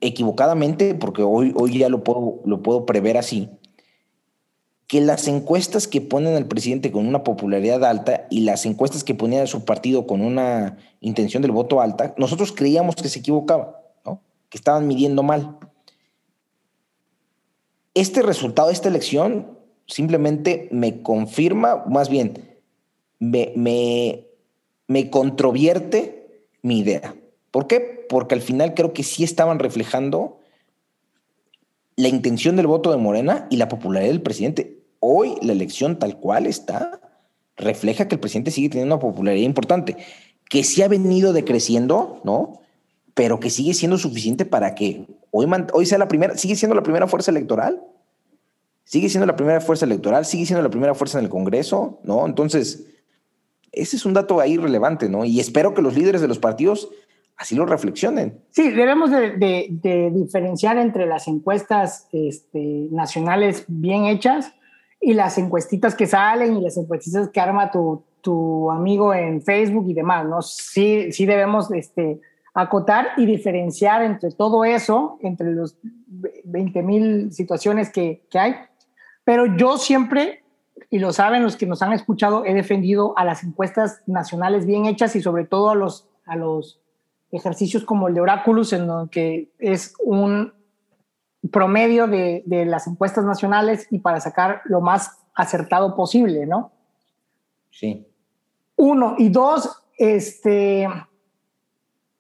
equivocadamente, 0.01 0.95
porque 0.95 1.23
hoy, 1.23 1.53
hoy 1.57 1.79
ya 1.79 1.89
lo 1.89 2.05
puedo, 2.05 2.41
lo 2.45 2.63
puedo 2.63 2.87
prever 2.87 3.17
así, 3.17 3.51
que 4.87 5.01
las 5.01 5.29
encuestas 5.29 5.89
que 5.89 6.01
ponen 6.01 6.37
al 6.37 6.47
presidente 6.47 6.93
con 6.93 7.07
una 7.07 7.25
popularidad 7.25 7.85
alta 7.85 8.27
y 8.31 8.41
las 8.41 8.67
encuestas 8.67 9.03
que 9.03 9.15
ponían 9.15 9.45
a 9.45 9.47
su 9.47 9.65
partido 9.65 10.07
con 10.07 10.21
una 10.21 10.79
intención 11.01 11.43
del 11.43 11.53
voto 11.53 11.81
alta, 11.81 12.15
nosotros 12.19 12.53
creíamos 12.53 12.95
que 12.95 13.09
se 13.09 13.19
equivocaba, 13.19 13.81
que 14.49 14.59
estaban 14.59 14.87
midiendo 14.87 15.23
mal. 15.23 15.59
Este 17.95 18.23
resultado, 18.23 18.71
esta 18.71 18.89
elección, 18.89 19.59
simplemente 19.87 20.69
me 20.71 21.03
confirma, 21.03 21.85
más 21.89 22.09
bien, 22.09 22.59
me, 23.19 24.27
me 24.87 25.11
controvierte 25.11 26.47
mi 26.63 26.81
idea. 26.81 27.15
¿Por 27.55 27.69
qué? 27.69 28.05
Porque 28.09 28.35
al 28.35 28.41
final 28.41 28.75
creo 28.75 28.93
que 28.93 29.05
sí 29.05 29.23
estaban 29.23 29.61
reflejando 29.61 30.41
la 31.95 32.09
intención 32.09 32.57
del 32.57 32.67
voto 32.67 32.91
de 32.91 32.97
Morena 32.97 33.47
y 33.49 33.59
la 33.59 33.69
popularidad 33.69 34.11
del 34.11 34.23
presidente. 34.23 34.83
Hoy 34.99 35.37
la 35.41 35.53
elección 35.53 36.01
tal 36.01 36.19
cual 36.19 36.47
está 36.47 37.01
refleja 37.57 38.09
que 38.09 38.17
el 38.17 38.21
presidente 38.21 38.51
sigue 38.51 38.71
teniendo 38.71 38.97
una 38.97 39.01
popularidad 39.01 39.47
importante, 39.47 39.97
que 40.51 40.65
sí 40.65 40.83
ha 40.83 40.89
venido 40.89 41.33
decreciendo, 41.33 42.21
¿no? 42.25 42.61
Pero 43.15 43.39
que 43.39 43.51
sigue 43.51 43.73
siendo 43.73 43.99
suficiente 43.99 44.45
para 44.45 44.75
que 44.75 45.07
hoy, 45.31 45.47
hoy 45.75 45.87
sea 45.87 45.99
la 45.99 46.09
primera, 46.09 46.37
sigue 46.37 46.57
siendo 46.57 46.75
la 46.75 46.83
primera 46.83 47.07
fuerza 47.07 47.31
electoral, 47.31 47.81
sigue 48.83 49.09
siendo 49.09 49.27
la 49.27 49.37
primera 49.37 49.61
fuerza 49.61 49.87
electoral, 49.87 50.27
sigue 50.27 50.45
siendo 50.45 50.65
la 50.65 50.71
primera 50.71 50.97
fuerza 50.97 51.21
en 51.21 51.27
el 51.27 51.31
Congreso, 51.31 52.01
¿no? 52.03 52.27
Entonces, 52.27 52.87
ese 53.71 53.95
es 53.95 54.05
un 54.05 54.13
dato 54.13 54.41
ahí 54.41 54.57
relevante, 54.57 55.09
¿no? 55.09 55.25
Y 55.25 55.39
espero 55.39 55.73
que 55.73 55.83
los 55.83 55.95
líderes 55.95 56.21
de 56.21 56.27
los 56.27 56.41
partidos 56.41 56.89
así 57.37 57.55
lo 57.55 57.67
reflexionen. 57.67 58.41
Sí, 58.51 58.71
debemos 58.71 59.11
de, 59.11 59.33
de, 59.33 59.69
de 59.71 60.11
diferenciar 60.11 60.79
entre 60.79 61.07
las 61.07 61.29
encuestas 61.29 62.09
este, 62.13 62.89
nacionales 62.91 63.65
bien 63.69 64.07
hechas 64.07 64.53
y 65.01 65.15
las 65.15 65.37
encuestitas 65.39 65.95
que 65.95 66.07
salen 66.07 66.57
y 66.57 66.63
las 66.63 66.77
encuestitas 66.77 67.29
que 67.29 67.41
arma 67.41 67.71
tu, 67.71 68.05
tu 68.21 68.71
amigo 68.71 69.13
en 69.13 69.43
Facebook 69.43 69.87
y 69.89 69.95
demás, 69.95 70.27
¿no? 70.27 70.41
Sí, 70.41 71.13
sí 71.13 71.27
debemos 71.27 71.71
este, 71.73 72.21
acotar 72.55 73.09
y 73.17 73.27
diferenciar 73.27 74.03
entre 74.03 74.31
todo 74.31 74.65
eso, 74.65 75.19
entre 75.21 75.53
los 75.53 75.77
20 76.45 76.83
mil 76.83 77.33
situaciones 77.33 77.91
que, 77.91 78.25
que 78.31 78.39
hay, 78.39 78.55
pero 79.25 79.57
yo 79.57 79.77
siempre, 79.77 80.45
y 80.89 80.99
lo 80.99 81.13
saben 81.13 81.43
los 81.43 81.57
que 81.57 81.67
nos 81.67 81.83
han 81.83 81.93
escuchado, 81.93 82.45
he 82.45 82.55
defendido 82.55 83.17
a 83.19 83.25
las 83.25 83.43
encuestas 83.43 84.03
nacionales 84.07 84.67
bien 84.67 84.87
hechas 84.87 85.17
y 85.17 85.21
sobre 85.21 85.45
todo 85.45 85.71
a 85.71 85.75
los, 85.75 86.09
a 86.27 86.37
los 86.37 86.81
ejercicios 87.35 87.85
como 87.85 88.09
el 88.09 88.15
de 88.15 88.21
Oráculos, 88.21 88.73
en 88.73 88.87
donde 88.87 89.51
es 89.59 89.95
un 90.03 90.53
promedio 91.51 92.07
de, 92.07 92.43
de, 92.47 92.65
las 92.65 92.87
encuestas 92.87 93.25
nacionales 93.25 93.87
y 93.91 93.99
para 93.99 94.21
sacar 94.21 94.63
lo 94.65 94.81
más 94.81 95.19
acertado 95.35 95.95
posible, 95.95 96.47
¿no? 96.47 96.73
Sí. 97.71 98.07
Uno. 98.77 99.17
Y 99.19 99.29
dos, 99.29 99.83
este, 99.99 100.89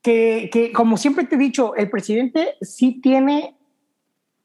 que, 0.03 0.51
que 0.53 0.73
como 0.73 0.97
siempre 0.97 1.25
te 1.25 1.37
he 1.37 1.39
dicho, 1.39 1.75
el 1.75 1.89
presidente 1.89 2.57
sí 2.61 3.01
tiene 3.01 3.57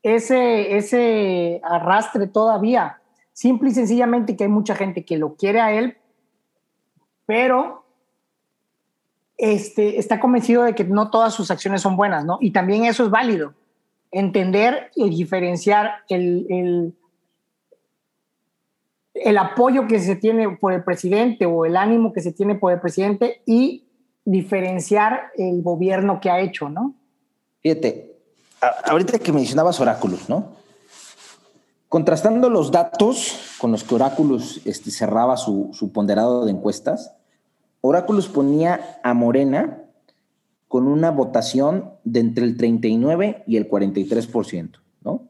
ese, 0.03 0.77
ese 0.77 1.61
arrastre 1.63 2.27
todavía. 2.27 3.01
Simple 3.33 3.69
y 3.69 3.73
sencillamente 3.73 4.35
que 4.35 4.45
hay 4.45 4.49
mucha 4.49 4.75
gente 4.75 5.03
que 5.05 5.17
lo 5.17 5.35
quiere 5.35 5.61
a 5.61 5.73
él, 5.73 5.97
pero 7.25 7.85
este, 9.39 9.97
está 9.97 10.19
convencido 10.19 10.63
de 10.63 10.75
que 10.75 10.83
no 10.83 11.09
todas 11.09 11.33
sus 11.33 11.49
acciones 11.49 11.81
son 11.81 11.95
buenas, 11.95 12.25
¿no? 12.25 12.39
Y 12.41 12.51
también 12.51 12.83
eso 12.83 13.05
es 13.05 13.09
válido. 13.09 13.53
Entender 14.11 14.91
y 14.95 15.09
diferenciar 15.09 16.03
el, 16.09 16.93
el, 19.13 19.37
apoyo 19.37 19.87
que 19.87 20.01
se 20.01 20.17
tiene 20.17 20.49
por 20.57 20.73
el 20.73 20.83
presidente 20.83 21.45
o 21.45 21.65
el 21.65 21.77
ánimo 21.77 22.11
que 22.11 22.19
se 22.19 22.33
tiene 22.33 22.55
por 22.55 22.73
el 22.73 22.81
presidente 22.81 23.41
y 23.45 23.85
diferenciar 24.25 25.31
el 25.37 25.61
gobierno 25.61 26.19
que 26.19 26.29
ha 26.29 26.41
hecho, 26.41 26.67
¿no? 26.67 26.95
Fíjate, 27.61 28.17
ahorita 28.83 29.19
que 29.19 29.31
mencionabas 29.31 29.79
oráculos, 29.79 30.27
¿no? 30.27 30.49
Contrastando 31.87 32.49
los 32.49 32.71
datos 32.71 33.55
con 33.57 33.71
los 33.71 33.85
que 33.85 33.95
Oráculos 33.95 34.59
este, 34.65 34.91
cerraba 34.91 35.37
su, 35.37 35.69
su 35.71 35.93
ponderado 35.93 36.43
de 36.43 36.51
encuestas, 36.51 37.13
Oráculos 37.81 38.27
ponía 38.27 38.99
a 39.03 39.13
Morena 39.13 39.83
con 40.67 40.87
una 40.87 41.11
votación 41.11 41.91
de 42.03 42.19
entre 42.19 42.45
el 42.45 42.57
39 42.57 43.43
y 43.47 43.57
el 43.57 43.69
43%, 43.69 44.79
¿no? 45.03 45.29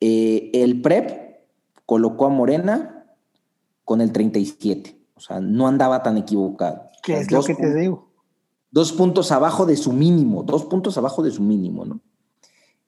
Eh, 0.00 0.50
el 0.54 0.80
PREP 0.80 1.36
colocó 1.84 2.26
a 2.26 2.30
Morena 2.30 3.06
con 3.84 4.00
el 4.00 4.12
37, 4.12 4.98
o 5.14 5.20
sea, 5.20 5.40
no 5.40 5.68
andaba 5.68 6.02
tan 6.02 6.16
equivocado. 6.16 6.90
¿Qué 7.02 7.18
es 7.18 7.30
lo 7.30 7.42
que 7.42 7.54
te 7.54 7.74
digo? 7.74 8.08
Dos 8.70 8.92
puntos 8.92 9.32
abajo 9.32 9.66
de 9.66 9.76
su 9.76 9.92
mínimo, 9.92 10.42
dos 10.42 10.64
puntos 10.64 10.96
abajo 10.98 11.22
de 11.22 11.30
su 11.30 11.42
mínimo, 11.42 11.84
¿no? 11.84 12.00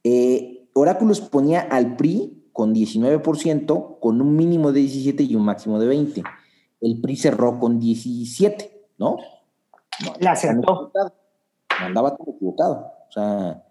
Eh, 0.05 0.69
Oráculos 0.73 1.21
ponía 1.21 1.61
al 1.61 1.97
PRI 1.97 2.45
con 2.53 2.75
19%, 2.75 3.99
con 4.01 4.21
un 4.21 4.37
mínimo 4.37 4.73
de 4.73 4.81
17 4.81 5.25
y 5.25 5.35
un 5.35 5.45
máximo 5.45 5.79
de 5.81 5.87
20 5.87 6.23
el 6.81 7.01
PRI 7.01 7.17
cerró 7.17 7.59
con 7.59 7.79
17, 7.79 8.89
¿no? 8.99 9.17
no 10.05 10.13
Le 10.19 10.29
acertó. 10.29 10.93
andaba 11.69 12.17
todo 12.17 12.35
equivocado. 12.35 12.93
O 13.09 13.13
sea, 13.13 13.65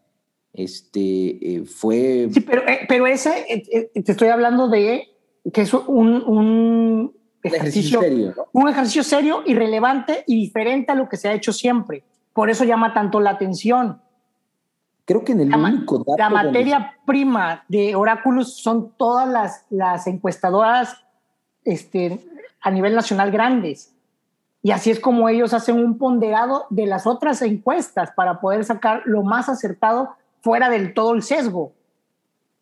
este 0.53 1.55
eh, 1.55 1.65
fue. 1.65 2.29
Sí, 2.31 2.41
pero, 2.41 2.67
eh, 2.67 2.81
pero 2.87 3.07
ese, 3.07 3.45
eh, 3.47 3.91
te 4.01 4.11
estoy 4.11 4.29
hablando 4.29 4.67
de 4.67 5.07
que 5.53 5.61
es 5.61 5.73
un, 5.73 6.23
un 6.23 7.15
ejercicio, 7.43 8.01
serio, 8.01 8.33
un 8.51 8.67
ejercicio 8.67 9.03
serio, 9.03 9.43
irrelevante 9.45 10.23
y 10.27 10.35
diferente 10.35 10.91
a 10.91 10.95
lo 10.95 11.07
que 11.07 11.17
se 11.17 11.29
ha 11.29 11.33
hecho 11.33 11.53
siempre. 11.53 12.03
Por 12.33 12.49
eso 12.49 12.63
llama 12.65 12.93
tanto 12.93 13.19
la 13.19 13.31
atención. 13.31 14.01
Creo 15.05 15.23
que 15.23 15.31
en 15.31 15.39
el 15.39 15.49
la, 15.49 15.57
único 15.57 15.99
dato 15.99 16.17
La 16.17 16.29
materia 16.29 16.97
prima 17.05 17.63
de 17.69 17.95
Oráculos 17.95 18.57
son 18.57 18.91
todas 18.97 19.27
las, 19.29 19.65
las 19.69 20.05
encuestadoras 20.05 20.97
este, 21.63 22.19
a 22.67 22.71
nivel 22.71 22.95
nacional 22.95 23.31
grandes. 23.31 23.93
Y 24.61 24.71
así 24.71 24.91
es 24.91 24.99
como 24.99 25.29
ellos 25.29 25.53
hacen 25.53 25.77
un 25.77 25.97
ponderado 25.97 26.65
de 26.69 26.85
las 26.85 27.07
otras 27.07 27.41
encuestas 27.41 28.11
para 28.11 28.41
poder 28.41 28.65
sacar 28.65 29.03
lo 29.05 29.23
más 29.23 29.47
acertado 29.47 30.09
fuera 30.41 30.69
del 30.69 30.93
todo 30.93 31.13
el 31.13 31.23
sesgo. 31.23 31.71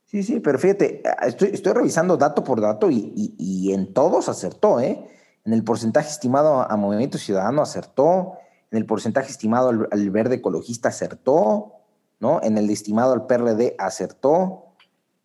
Sí, 0.05 0.21
sí, 0.21 0.39
pero 0.39 0.59
fíjate, 0.59 1.01
estoy, 1.25 1.73
revisando 1.73 2.17
dato 2.17 2.43
por 2.43 2.61
dato 2.61 2.91
y, 2.91 3.11
y, 3.15 3.73
en 3.73 3.93
todos 3.93 4.29
acertó, 4.29 4.79
¿eh? 4.79 5.09
En 5.43 5.53
el 5.53 5.63
porcentaje 5.63 6.09
estimado 6.09 6.71
a 6.71 6.77
Movimiento 6.77 7.17
Ciudadano 7.17 7.63
acertó, 7.63 8.33
en 8.69 8.77
el 8.77 8.85
porcentaje 8.85 9.31
estimado 9.31 9.69
al, 9.69 9.87
al 9.89 10.09
Verde 10.11 10.35
Ecologista 10.35 10.89
acertó, 10.89 11.73
¿no? 12.19 12.39
En 12.43 12.59
el 12.59 12.69
estimado 12.69 13.13
al 13.13 13.25
PRD 13.25 13.75
acertó, 13.79 14.65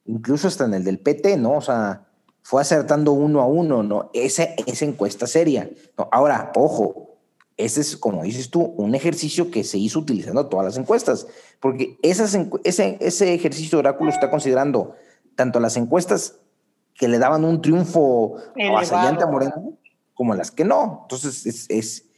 incluso 0.06 0.48
hasta 0.48 0.64
en 0.64 0.72
el 0.72 0.84
del 0.84 1.00
PT, 1.00 1.36
¿no? 1.36 1.52
O 1.52 1.60
sea, 1.60 2.06
fue 2.42 2.62
acertando 2.62 3.12
uno 3.12 3.40
a 3.40 3.46
uno, 3.46 3.82
¿no? 3.82 4.10
Esa, 4.14 4.44
esa 4.66 4.84
encuesta 4.84 5.26
seria. 5.26 5.70
¿no? 5.96 6.08
Ahora, 6.10 6.52
ojo, 6.54 7.18
ese 7.56 7.82
es, 7.82 7.96
como 7.96 8.22
dices 8.22 8.50
tú, 8.50 8.62
un 8.62 8.94
ejercicio 8.94 9.50
que 9.50 9.64
se 9.64 9.78
hizo 9.78 9.98
utilizando 9.98 10.46
todas 10.46 10.64
las 10.64 10.76
encuestas, 10.76 11.26
porque 11.60 11.98
esas, 12.02 12.36
ese, 12.64 12.96
ese 13.00 13.34
ejercicio 13.34 13.76
de 13.76 13.88
oráculo 13.88 14.10
está 14.10 14.30
considerando 14.30 14.94
tanto 15.34 15.60
las 15.60 15.76
encuestas 15.76 16.38
que 16.94 17.08
le 17.08 17.18
daban 17.18 17.44
un 17.44 17.60
triunfo 17.62 18.36
avasallante 18.68 19.24
a 19.24 19.26
Moreno, 19.26 19.78
como 20.14 20.34
las 20.34 20.50
que 20.50 20.64
no. 20.64 21.00
Entonces, 21.02 21.46
es, 21.46 21.66
es 21.70 22.10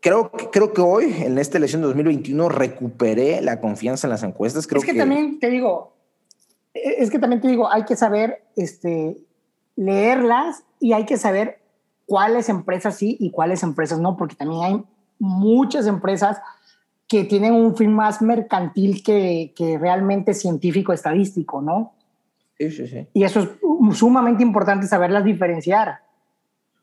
creo, 0.00 0.30
creo 0.30 0.72
que 0.72 0.80
hoy, 0.80 1.14
en 1.20 1.38
esta 1.38 1.58
elección 1.58 1.80
de 1.82 1.88
2021, 1.88 2.48
recuperé 2.48 3.40
la 3.40 3.60
confianza 3.60 4.06
en 4.06 4.10
las 4.10 4.22
encuestas. 4.22 4.66
Creo 4.66 4.80
es 4.80 4.86
que, 4.86 4.94
también 4.94 5.40
te 5.40 5.50
digo, 5.50 5.93
es 6.74 7.10
que 7.10 7.18
también 7.18 7.40
te 7.40 7.48
digo, 7.48 7.70
hay 7.70 7.84
que 7.84 7.96
saber 7.96 8.42
este, 8.56 9.16
leerlas 9.76 10.64
y 10.80 10.92
hay 10.92 11.06
que 11.06 11.16
saber 11.16 11.60
cuáles 12.06 12.48
empresas 12.48 12.96
sí 12.96 13.16
y 13.20 13.30
cuáles 13.30 13.62
empresas 13.62 14.00
no, 14.00 14.16
porque 14.16 14.34
también 14.34 14.62
hay 14.62 14.84
muchas 15.18 15.86
empresas 15.86 16.38
que 17.06 17.24
tienen 17.24 17.54
un 17.54 17.76
fin 17.76 17.92
más 17.92 18.20
mercantil 18.22 19.02
que, 19.02 19.52
que 19.56 19.78
realmente 19.78 20.34
científico 20.34 20.92
estadístico, 20.92 21.62
¿no? 21.62 21.94
Sí, 22.58 22.70
sí, 22.70 22.86
sí. 22.88 23.06
Y 23.12 23.24
eso 23.24 23.40
es 23.40 23.48
sumamente 23.96 24.42
importante 24.42 24.86
saberlas 24.86 25.24
diferenciar. 25.24 26.00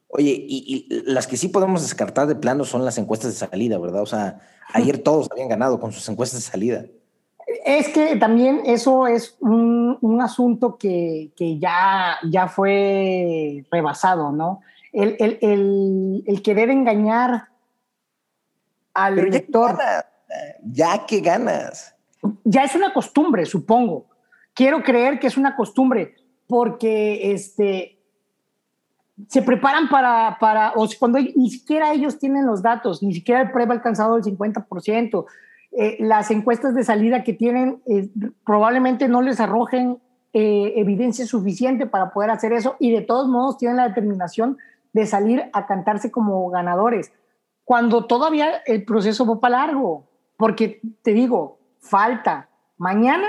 Oye, 0.08 0.32
y, 0.32 0.88
y, 0.90 1.04
las 1.12 1.28
que 1.28 1.38
sí 1.38 1.48
podemos 1.48 1.82
descartar 1.82 2.28
de 2.28 2.36
plano 2.36 2.66
son 2.66 2.84
las 2.84 2.98
encuestas 2.98 3.32
de 3.32 3.48
salida, 3.48 3.78
¿verdad? 3.78 4.02
O 4.02 4.06
sea, 4.06 4.40
ayer 4.74 4.98
todos 5.04 5.30
habían 5.32 5.50
ganado 5.50 5.80
con 5.80 5.92
sus 5.92 6.08
encuestas 6.10 6.42
de 6.42 6.50
salida. 6.50 6.86
Es 7.66 7.90
que 7.90 8.16
también 8.16 8.62
eso 8.66 9.08
es 9.08 9.38
un, 9.40 9.98
un 10.02 10.22
asunto 10.22 10.78
que, 10.78 11.32
que, 11.36 11.58
ya, 11.60 12.18
ya 12.30 12.48
fue 12.48 13.66
rebasado, 13.72 14.32
¿no? 14.32 14.62
El, 14.92 15.16
el, 15.20 15.38
el, 15.42 16.24
el 16.26 16.42
querer 16.42 16.70
engañar 16.70 17.50
al 18.94 19.16
Pero 19.16 19.28
lector. 19.30 19.78
Ya, 19.78 20.06
ya 20.64 21.06
que 21.06 21.22
ganas. 21.22 21.96
Ya 22.44 22.64
es 22.64 22.76
una 22.76 22.94
costumbre, 22.94 23.46
supongo. 23.46 24.06
Quiero 24.54 24.84
creer 24.84 25.20
que 25.20 25.28
es 25.28 25.38
una 25.38 25.56
costumbre, 25.56 26.16
porque 26.48 27.32
este, 27.32 28.02
se 29.28 29.42
preparan 29.42 29.90
para, 29.90 30.38
para 30.40 30.74
o 30.76 30.88
cuando 31.00 31.20
ni 31.20 31.50
siquiera 31.50 31.94
ellos 31.94 32.20
tienen 32.20 32.46
los 32.46 32.62
datos, 32.62 33.02
ni 33.02 33.14
siquiera 33.14 33.42
el 33.42 33.52
PREP 33.52 33.70
ha 33.70 33.74
alcanzado 33.74 34.18
el 34.18 34.24
50%, 34.24 35.26
eh, 35.72 35.98
las 36.00 36.32
encuestas 36.32 36.76
de 36.76 36.84
salida 36.84 37.24
que 37.24 37.34
tienen 37.34 37.82
eh, 37.88 38.10
probablemente 38.46 39.08
no 39.08 39.22
les 39.22 39.40
arrojen 39.40 40.00
eh, 40.34 40.74
evidencia 40.76 41.26
suficiente 41.26 41.86
para 41.86 42.12
poder 42.12 42.30
hacer 42.30 42.52
eso 42.52 42.76
y 42.80 42.92
de 42.92 43.02
todos 43.02 43.30
modos 43.30 43.58
tienen 43.58 43.78
la 43.78 43.88
determinación 43.88 44.58
de 44.92 45.06
salir 45.06 45.50
a 45.54 45.66
cantarse 45.68 46.12
como 46.12 46.50
ganadores, 46.50 47.14
cuando 47.64 48.06
todavía 48.06 48.58
el 48.66 48.84
proceso 48.84 49.26
va 49.26 49.40
para 49.40 49.66
largo, 49.66 50.04
porque 50.36 50.82
te 51.04 51.14
digo, 51.14 51.60
falta. 51.80 52.50
Mañana 52.78 53.28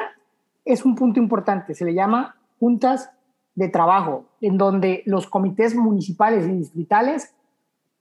es 0.64 0.84
un 0.84 0.96
punto 0.96 1.20
importante, 1.20 1.74
se 1.74 1.84
le 1.84 1.94
llama 1.94 2.36
juntas 2.58 3.10
de 3.54 3.68
trabajo, 3.68 4.24
en 4.40 4.58
donde 4.58 5.02
los 5.06 5.28
comités 5.28 5.76
municipales 5.76 6.46
y 6.48 6.52
distritales 6.52 7.34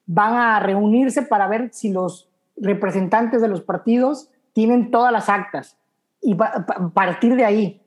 van 0.08 0.34
a 0.34 0.60
reunirse 0.60 1.22
para 1.22 1.48
ver 1.48 1.70
si 1.72 1.92
los 1.92 2.31
representantes 2.58 3.42
de 3.42 3.48
los 3.48 3.62
partidos 3.62 4.30
tienen 4.54 4.92
todas 4.92 5.12
las 5.12 5.30
actas 5.30 5.78
y 6.22 6.36
a 6.40 6.90
partir 6.94 7.36
de 7.36 7.46
ahí. 7.46 7.82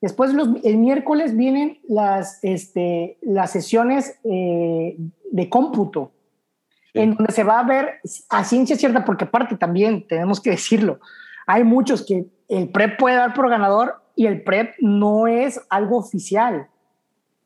Después 0.00 0.32
los, 0.32 0.48
el 0.64 0.78
miércoles 0.78 1.36
vienen 1.36 1.78
las, 1.88 2.42
este, 2.42 3.18
las 3.20 3.50
sesiones 3.50 4.18
eh, 4.24 4.96
de 5.30 5.48
cómputo, 5.48 6.12
sí. 6.92 7.00
en 7.00 7.14
donde 7.14 7.32
se 7.32 7.44
va 7.44 7.60
a 7.60 7.64
ver 7.64 8.00
a 8.30 8.44
ciencia 8.44 8.76
cierta, 8.76 9.04
porque 9.04 9.24
aparte 9.24 9.56
también 9.56 10.06
tenemos 10.06 10.40
que 10.40 10.50
decirlo, 10.50 11.00
hay 11.46 11.64
muchos 11.64 12.04
que 12.04 12.26
el 12.48 12.70
PREP 12.70 12.98
puede 12.98 13.16
dar 13.16 13.34
por 13.34 13.50
ganador 13.50 14.02
y 14.16 14.26
el 14.26 14.42
PREP 14.42 14.74
no 14.80 15.26
es 15.26 15.60
algo 15.68 15.98
oficial. 15.98 16.68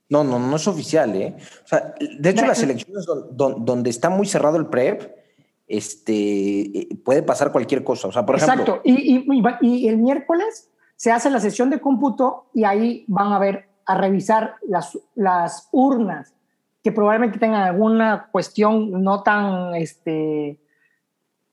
No, 0.09 0.23
no, 0.23 0.39
no 0.39 0.57
es 0.57 0.69
oficial, 0.69 1.15
¿eh? 1.17 1.35
O 1.65 1.67
sea, 1.67 1.95
de 2.19 2.31
hecho, 2.31 2.47
las 2.47 2.63
elecciones 2.63 3.07
donde, 3.33 3.65
donde 3.65 3.91
está 3.91 4.11
muy 4.11 4.27
cerrado 4.27 4.59
el 4.59 4.67
PREP, 4.67 5.24
este, 5.67 6.89
puede 7.05 7.23
pasar 7.23 7.53
cualquier 7.53 7.85
cosa. 7.85 8.09
O 8.09 8.13
sea, 8.13 8.27
por 8.27 8.37
ejemplo. 8.37 8.81
Y, 8.85 9.25
y, 9.63 9.89
el 9.89 9.99
miércoles 9.99 10.71
se 10.97 11.11
hace 11.11 11.31
la 11.31 11.41
sesión 11.41 11.71
de 11.71 11.81
cómputo 11.81 12.47
y 12.55 12.65
ahí 12.65 13.05
van 13.09 13.33
a 13.33 13.39
ver, 13.39 13.69
a 13.87 13.97
revisar 13.97 14.57
las, 14.67 14.99
las 15.15 15.69
urnas 15.73 16.35
que 16.83 16.93
probablemente 16.93 17.39
tengan 17.39 17.63
alguna 17.63 18.29
cuestión 18.31 19.03
no 19.03 19.23
tan 19.23 19.75
este, 19.75 20.61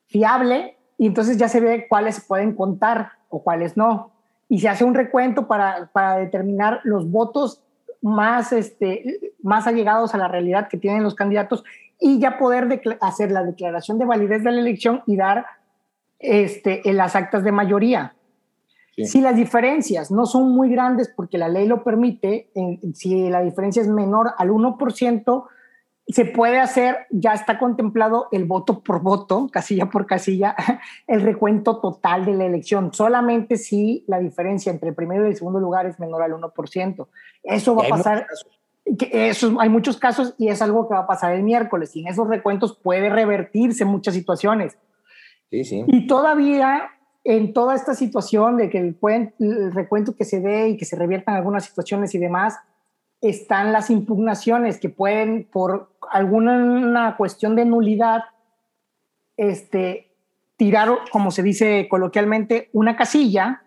fiable 0.08 0.78
y 0.98 1.08
entonces 1.08 1.38
ya 1.38 1.48
se 1.48 1.62
ve 1.62 1.88
cuáles 1.90 2.24
pueden 2.26 2.54
contar 2.54 3.14
o 3.30 3.42
cuáles 3.42 3.78
no. 3.78 4.12
Y 4.50 4.60
se 4.60 4.68
hace 4.68 4.84
un 4.84 4.94
recuento 4.94 5.48
para, 5.48 5.90
para 5.94 6.18
determinar 6.18 6.82
los 6.84 7.10
votos 7.10 7.64
más, 8.02 8.52
este, 8.52 9.34
más 9.42 9.68
allegados 9.68 10.14
a 10.14 10.18
la 10.18 10.28
realidad 10.28 10.68
que 10.68 10.78
tienen 10.78 11.04
los 11.04 11.16
candidatos 11.16 11.64
y 12.02 12.20
ya 12.20 12.40
poder 12.40 12.82
hacer 13.00 13.32
la 13.32 13.44
declaración 13.44 14.00
de 14.00 14.06
validez 14.06 14.44
de 14.44 14.52
la 14.52 14.60
elección 14.60 15.04
y 15.06 15.16
dar 15.16 15.46
este, 16.20 16.90
en 16.90 16.98
las 16.98 17.16
actas 17.16 17.44
de 17.44 17.52
mayoría. 17.52 18.16
Sí. 18.96 19.06
Si 19.06 19.22
las 19.22 19.36
diferencias 19.36 20.12
no 20.12 20.26
son 20.26 20.52
muy 20.52 20.70
grandes 20.72 21.14
porque 21.16 21.38
la 21.38 21.48
ley 21.48 21.68
lo 21.68 21.84
permite, 21.84 22.50
en, 22.56 22.96
si 22.96 23.30
la 23.30 23.42
diferencia 23.42 23.84
es 23.84 23.88
menor 23.88 24.34
al 24.38 24.50
1%, 24.50 25.46
se 26.08 26.26
puede 26.26 26.60
hacer, 26.60 27.06
ya 27.12 27.34
está 27.34 27.60
contemplado 27.60 28.28
el 28.32 28.46
voto 28.46 28.82
por 28.82 29.02
voto, 29.02 29.48
casilla 29.52 29.86
por 29.86 30.08
casilla, 30.08 30.56
el 31.08 31.22
recuento 31.22 31.80
total 31.80 32.26
de 32.26 32.34
la 32.34 32.46
elección, 32.46 32.94
solamente 32.94 33.58
si 33.58 34.04
la 34.08 34.20
diferencia 34.20 34.72
entre 34.72 34.90
el 34.90 34.96
primero 34.96 35.26
y 35.26 35.30
el 35.30 35.36
segundo 35.36 35.60
lugar 35.60 35.86
es 35.86 36.00
menor 36.00 36.24
al 36.24 36.34
1%. 36.34 37.08
Eso 37.44 37.76
va 37.76 37.86
a 37.86 37.90
pasar 37.90 38.28
que 38.98 39.30
eso, 39.30 39.58
hay 39.60 39.70
muchos 39.70 39.98
casos 39.98 40.34
y 40.38 40.50
es 40.50 40.62
algo 40.62 40.88
que 40.88 40.94
va 40.94 41.02
a 41.02 41.08
pasar 41.08 41.34
el 41.34 41.44
miércoles 41.44 41.96
y 41.96 42.02
en 42.02 42.08
esos 42.08 42.28
recuentos 42.28 42.78
puede 42.78 43.10
revertirse 43.10 43.86
muchas 43.86 44.14
situaciones. 44.14 44.78
Sí, 45.50 45.64
sí. 45.64 45.84
Y 45.88 46.08
todavía 46.08 46.90
en 47.24 47.54
toda 47.54 47.76
esta 47.76 47.94
situación 47.94 48.58
de 48.58 48.70
que 48.70 48.80
el, 48.80 48.98
el 49.40 49.74
recuento 49.74 50.16
que 50.16 50.26
se 50.26 50.40
dé 50.40 50.70
y 50.70 50.78
que 50.78 50.86
se 50.86 50.96
reviertan 50.96 51.36
algunas 51.36 51.66
situaciones 51.66 52.16
y 52.16 52.18
demás, 52.18 52.58
están 53.22 53.72
las 53.72 53.92
impugnaciones 53.92 54.80
que 54.80 54.90
pueden, 54.90 55.48
por 55.52 55.92
alguna 56.12 57.16
cuestión 57.18 57.56
de 57.56 57.66
nulidad, 57.66 58.24
este, 59.38 60.12
tirar, 60.58 60.90
como 61.12 61.30
se 61.30 61.44
dice 61.44 61.88
coloquialmente, 61.88 62.70
una 62.74 62.96
casilla 62.96 63.64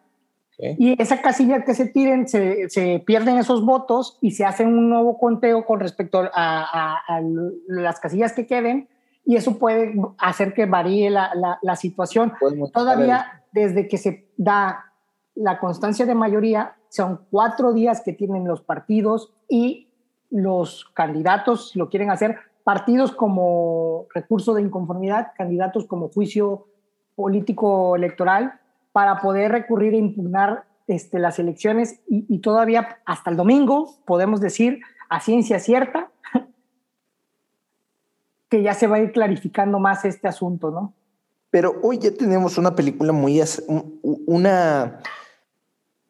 Okay. 0.56 0.76
Y 0.78 1.02
esa 1.02 1.20
casilla 1.20 1.64
que 1.64 1.74
se 1.74 1.86
tiren, 1.86 2.28
se, 2.28 2.68
se, 2.68 3.00
pierden 3.00 3.38
esos 3.38 3.64
votos 3.64 4.18
y 4.20 4.32
se 4.32 4.44
hace 4.44 4.64
un 4.64 4.88
nuevo 4.88 5.18
conteo 5.18 5.64
con 5.64 5.80
respecto 5.80 6.20
a, 6.20 6.30
a, 6.32 6.94
a 7.08 7.20
las 7.66 7.98
casillas 7.98 8.32
que 8.32 8.46
queden 8.46 8.88
y 9.24 9.36
eso 9.36 9.58
puede 9.58 9.94
hacer 10.18 10.52
que 10.54 10.66
varíe 10.66 11.10
la, 11.10 11.34
la, 11.34 11.58
la 11.62 11.76
situación. 11.76 12.34
Todavía 12.72 13.42
desde 13.52 13.88
que 13.88 13.98
se 13.98 14.28
da 14.36 14.92
la 15.34 15.58
constancia 15.58 16.06
de 16.06 16.14
mayoría, 16.14 16.76
son 16.88 17.20
cuatro 17.30 17.72
días 17.72 18.02
que 18.04 18.12
tienen 18.12 18.46
los 18.46 18.60
partidos 18.60 19.32
y 19.48 19.88
los 20.30 20.84
candidatos, 20.94 21.70
si 21.70 21.78
lo 21.78 21.88
quieren 21.88 22.10
hacer, 22.10 22.36
partidos 22.64 23.12
como 23.12 24.06
recurso 24.14 24.54
de 24.54 24.62
inconformidad, 24.62 25.32
candidatos 25.36 25.86
como 25.86 26.08
juicio 26.08 26.66
político 27.14 27.96
electoral 27.96 28.60
para 28.94 29.20
poder 29.20 29.50
recurrir 29.50 29.92
e 29.92 29.96
impugnar 29.96 30.66
este, 30.86 31.18
las 31.18 31.40
elecciones 31.40 31.98
y, 32.06 32.38
todavía 32.38 33.00
hasta 33.04 33.28
el 33.28 33.36
domingo 33.36 33.90
podemos 34.04 34.40
decir 34.40 34.82
a 35.08 35.20
ciencia 35.20 35.58
cierta 35.58 36.12
que 38.48 38.62
ya 38.62 38.72
se 38.72 38.86
va 38.86 38.96
a 38.96 39.00
ir 39.00 39.10
clarificando 39.10 39.80
más 39.80 40.04
este 40.04 40.28
asunto, 40.28 40.70
¿no? 40.70 40.94
Pero 41.50 41.74
hoy 41.82 41.98
ya 41.98 42.14
tenemos 42.14 42.56
una 42.56 42.76
película 42.76 43.12
muy, 43.12 43.42
una, 44.26 45.00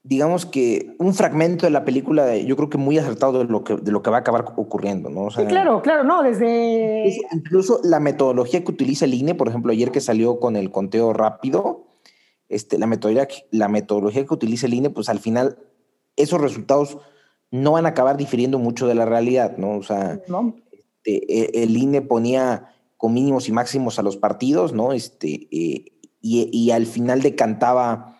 digamos 0.03 0.45
que 0.45 0.95
un 0.99 1.14
fragmento 1.14 1.64
de 1.64 1.70
la 1.70 1.87
película, 1.87 2.37
yo 2.37 2.55
creo 2.55 2.68
que 2.68 2.76
muy 2.76 2.99
acertado 2.99 3.39
de 3.39 3.45
lo 3.47 3.64
que, 3.64 3.76
de 3.76 3.93
lo 3.93 4.03
que 4.03 4.11
va 4.11 4.18
a 4.18 4.20
acabar 4.20 4.45
ocurriendo, 4.57 5.09
¿no? 5.09 5.30
sí, 5.30 5.43
claro, 5.47 5.80
claro, 5.80 6.05
no, 6.05 6.22
desde... 6.22 7.16
Incluso 7.32 7.80
la 7.82 7.99
metodología 7.99 8.62
que 8.62 8.72
utiliza 8.72 9.07
el 9.07 9.14
INE, 9.14 9.35
por 9.35 9.49
ejemplo, 9.49 9.72
ayer 9.72 9.91
que 9.91 10.03
salió 10.03 10.39
con 10.39 10.57
el 10.57 10.70
conteo 10.70 11.14
rápido, 11.14 11.84
este, 12.49 12.78
la, 12.78 12.86
metodología, 12.86 13.45
la 13.51 13.68
metodología 13.68 14.26
que 14.26 14.34
utiliza 14.34 14.66
el 14.66 14.74
INE, 14.74 14.90
pues 14.90 15.09
al 15.09 15.18
final 15.18 15.59
esos 16.16 16.40
resultados 16.40 16.99
no 17.51 17.72
van 17.72 17.86
a 17.86 17.90
acabar 17.90 18.16
difiriendo 18.16 18.59
mucho 18.59 18.86
de 18.86 18.95
la 18.95 19.05
realidad, 19.05 19.57
¿no? 19.57 19.76
O 19.76 19.82
sea, 19.82 20.20
este, 20.72 21.61
e, 21.61 21.62
el 21.62 21.76
INE 21.76 22.03
ponía 22.03 22.74
con 22.97 23.12
mínimos 23.12 23.49
y 23.49 23.53
máximos 23.53 23.99
a 23.99 24.03
los 24.03 24.16
partidos, 24.16 24.72
¿no? 24.72 24.92
Este, 24.92 25.49
eh, 25.51 25.84
y, 26.20 26.70
al 26.70 26.86
final 26.86 27.20
decantaba, 27.20 28.18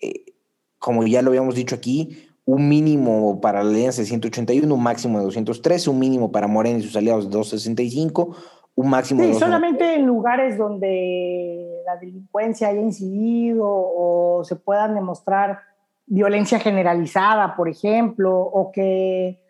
eh, 0.00 0.34
como 0.80 1.06
ya 1.06 1.22
lo 1.22 1.30
habíamos 1.30 1.54
dicho 1.54 1.76
aquí, 1.76 2.28
un 2.44 2.68
mínimo 2.68 3.40
para 3.40 3.62
la 3.62 3.70
alianza 3.70 4.02
de 4.02 4.08
181, 4.08 4.74
un 4.74 4.82
máximo 4.82 5.18
de 5.18 5.24
203, 5.24 5.86
un 5.86 5.98
mínimo 6.00 6.32
para 6.32 6.48
Morena 6.48 6.80
y 6.80 6.82
sus 6.82 6.96
aliados 6.96 7.30
de 7.30 7.30
265, 7.30 8.36
un 8.74 8.90
máximo 8.90 9.22
sí, 9.22 9.34
solamente 9.34 9.94
en 9.94 10.04
lugares 10.04 10.58
donde 10.58 11.63
la 11.84 11.96
delincuencia 11.96 12.68
haya 12.68 12.80
incidido 12.80 13.66
o 13.66 14.42
se 14.44 14.56
puedan 14.56 14.94
demostrar 14.94 15.60
violencia 16.06 16.58
generalizada, 16.58 17.56
por 17.56 17.68
ejemplo, 17.68 18.38
o 18.38 18.70
que 18.72 19.40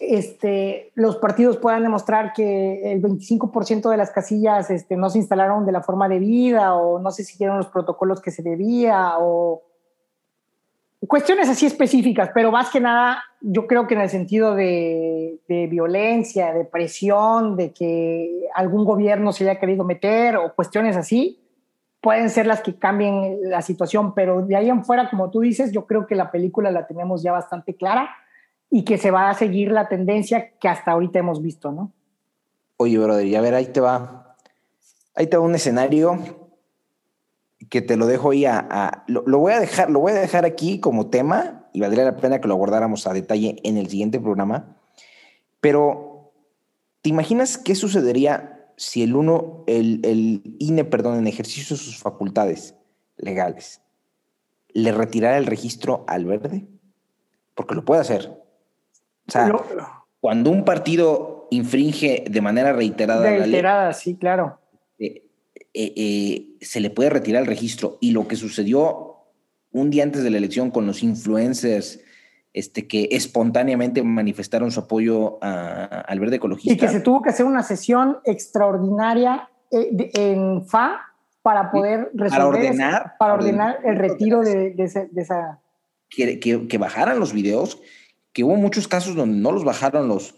este, 0.00 0.92
los 0.94 1.16
partidos 1.16 1.56
puedan 1.56 1.82
demostrar 1.82 2.32
que 2.32 2.92
el 2.92 3.02
25% 3.02 3.90
de 3.90 3.96
las 3.96 4.10
casillas 4.10 4.70
este, 4.70 4.96
no 4.96 5.10
se 5.10 5.18
instalaron 5.18 5.66
de 5.66 5.72
la 5.72 5.82
forma 5.82 6.08
debida 6.08 6.74
o 6.74 6.98
no 6.98 7.10
se 7.10 7.24
siguieron 7.24 7.58
los 7.58 7.68
protocolos 7.68 8.20
que 8.20 8.30
se 8.30 8.42
debía 8.42 9.14
o 9.18 9.62
cuestiones 11.06 11.48
así 11.48 11.66
específicas, 11.66 12.30
pero 12.34 12.50
más 12.50 12.70
que 12.70 12.80
nada 12.80 13.22
yo 13.40 13.66
creo 13.66 13.86
que 13.86 13.94
en 13.94 14.00
el 14.00 14.10
sentido 14.10 14.54
de, 14.54 15.38
violencia, 15.48 16.52
de 16.52 16.64
presión, 16.64 17.56
de 17.56 17.72
que 17.72 18.48
algún 18.54 18.84
gobierno 18.84 19.32
se 19.32 19.44
haya 19.44 19.60
querido 19.60 19.84
meter 19.84 20.36
o 20.36 20.54
cuestiones 20.54 20.96
así, 20.96 21.40
pueden 22.00 22.30
ser 22.30 22.46
las 22.46 22.62
que 22.62 22.76
cambien 22.76 23.38
la 23.42 23.62
situación, 23.62 24.14
pero 24.14 24.42
de 24.42 24.56
ahí 24.56 24.68
en 24.68 24.84
fuera, 24.84 25.08
como 25.08 25.30
tú 25.30 25.40
dices, 25.40 25.72
yo 25.72 25.86
creo 25.86 26.06
que 26.06 26.14
la 26.14 26.30
película 26.30 26.70
la 26.70 26.86
tenemos 26.86 27.22
ya 27.22 27.32
bastante 27.32 27.74
clara 27.74 28.10
y 28.70 28.84
que 28.84 28.98
se 28.98 29.10
va 29.10 29.30
a 29.30 29.34
seguir 29.34 29.70
la 29.70 29.88
tendencia 29.88 30.50
que 30.58 30.68
hasta 30.68 30.92
ahorita 30.92 31.20
hemos 31.20 31.40
visto, 31.40 31.70
¿no? 31.70 31.92
Oye, 32.76 32.98
brother, 32.98 33.26
y 33.26 33.34
a 33.34 33.40
ver, 33.40 33.54
ahí 33.54 33.66
te 33.66 33.80
va, 33.80 34.36
ahí 35.14 35.26
te 35.26 35.36
va 35.36 35.42
un 35.42 35.54
escenario 35.54 36.47
que 37.70 37.82
te 37.82 37.96
lo 37.96 38.06
dejo 38.06 38.30
ahí 38.30 38.44
a, 38.44 39.04
lo, 39.08 39.38
voy 39.38 39.52
a 39.52 39.60
dejar, 39.60 39.90
lo 39.90 40.00
voy 40.00 40.12
a 40.12 40.16
dejar 40.16 40.44
aquí 40.44 40.80
como 40.80 41.08
tema 41.08 41.68
y 41.72 41.80
valdría 41.80 42.04
la 42.04 42.16
pena 42.16 42.40
que 42.40 42.48
lo 42.48 42.54
abordáramos 42.54 43.06
a 43.06 43.12
detalle 43.12 43.56
en 43.64 43.76
el 43.76 43.88
siguiente 43.88 44.20
programa. 44.20 44.76
Pero, 45.60 46.32
¿te 47.02 47.10
imaginas 47.10 47.58
qué 47.58 47.74
sucedería 47.74 48.70
si 48.76 49.02
el 49.02 49.16
uno, 49.16 49.64
el, 49.66 50.00
el 50.04 50.56
INE, 50.60 50.84
perdón, 50.84 51.18
en 51.18 51.26
ejercicio 51.26 51.76
de 51.76 51.82
sus 51.82 51.98
facultades 51.98 52.76
legales, 53.16 53.82
le 54.68 54.92
retirara 54.92 55.36
el 55.36 55.46
registro 55.46 56.04
al 56.06 56.24
verde? 56.24 56.66
Porque 57.54 57.74
lo 57.74 57.84
puede 57.84 58.00
hacer. 58.00 58.40
O 59.26 59.30
sea, 59.30 59.52
cuando 60.20 60.50
un 60.50 60.64
partido 60.64 61.48
infringe 61.50 62.24
de 62.28 62.40
manera 62.40 62.72
reiterada. 62.72 63.28
Reiterada, 63.28 63.92
sí, 63.92 64.16
claro. 64.16 64.57
Eh, 65.74 65.92
eh, 65.96 66.56
se 66.60 66.80
le 66.80 66.90
puede 66.90 67.10
retirar 67.10 67.42
el 67.42 67.48
registro. 67.48 67.98
Y 68.00 68.12
lo 68.12 68.26
que 68.28 68.36
sucedió 68.36 69.16
un 69.72 69.90
día 69.90 70.02
antes 70.02 70.22
de 70.22 70.30
la 70.30 70.38
elección 70.38 70.70
con 70.70 70.86
los 70.86 71.02
influencers 71.02 72.00
este, 72.54 72.88
que 72.88 73.08
espontáneamente 73.12 74.02
manifestaron 74.02 74.70
su 74.70 74.80
apoyo 74.80 75.38
al 75.42 76.18
verde 76.20 76.36
ecologista. 76.36 76.72
Y 76.72 76.76
que 76.76 76.88
se 76.88 77.00
tuvo 77.00 77.22
que 77.22 77.30
hacer 77.30 77.46
una 77.46 77.62
sesión 77.62 78.18
extraordinaria 78.24 79.48
eh, 79.70 80.10
en 80.14 80.64
FA 80.66 81.00
para 81.42 81.70
poder 81.70 82.10
resolver. 82.14 82.30
Para 82.30 82.46
ordenar. 82.46 83.14
para 83.18 83.34
ordenar 83.34 83.78
el 83.84 83.96
retiro 83.96 84.40
de, 84.40 84.74
esa. 85.16 85.60
Que, 86.08 86.40
que, 86.40 86.78
bajaran 86.78 87.20
los 87.20 87.32
videos, 87.32 87.80
que 88.32 88.44
hubo 88.44 88.56
muchos 88.56 88.88
casos 88.88 89.14
donde 89.14 89.38
no 89.38 89.52
los 89.52 89.64
bajaron 89.64 90.08
los, 90.08 90.34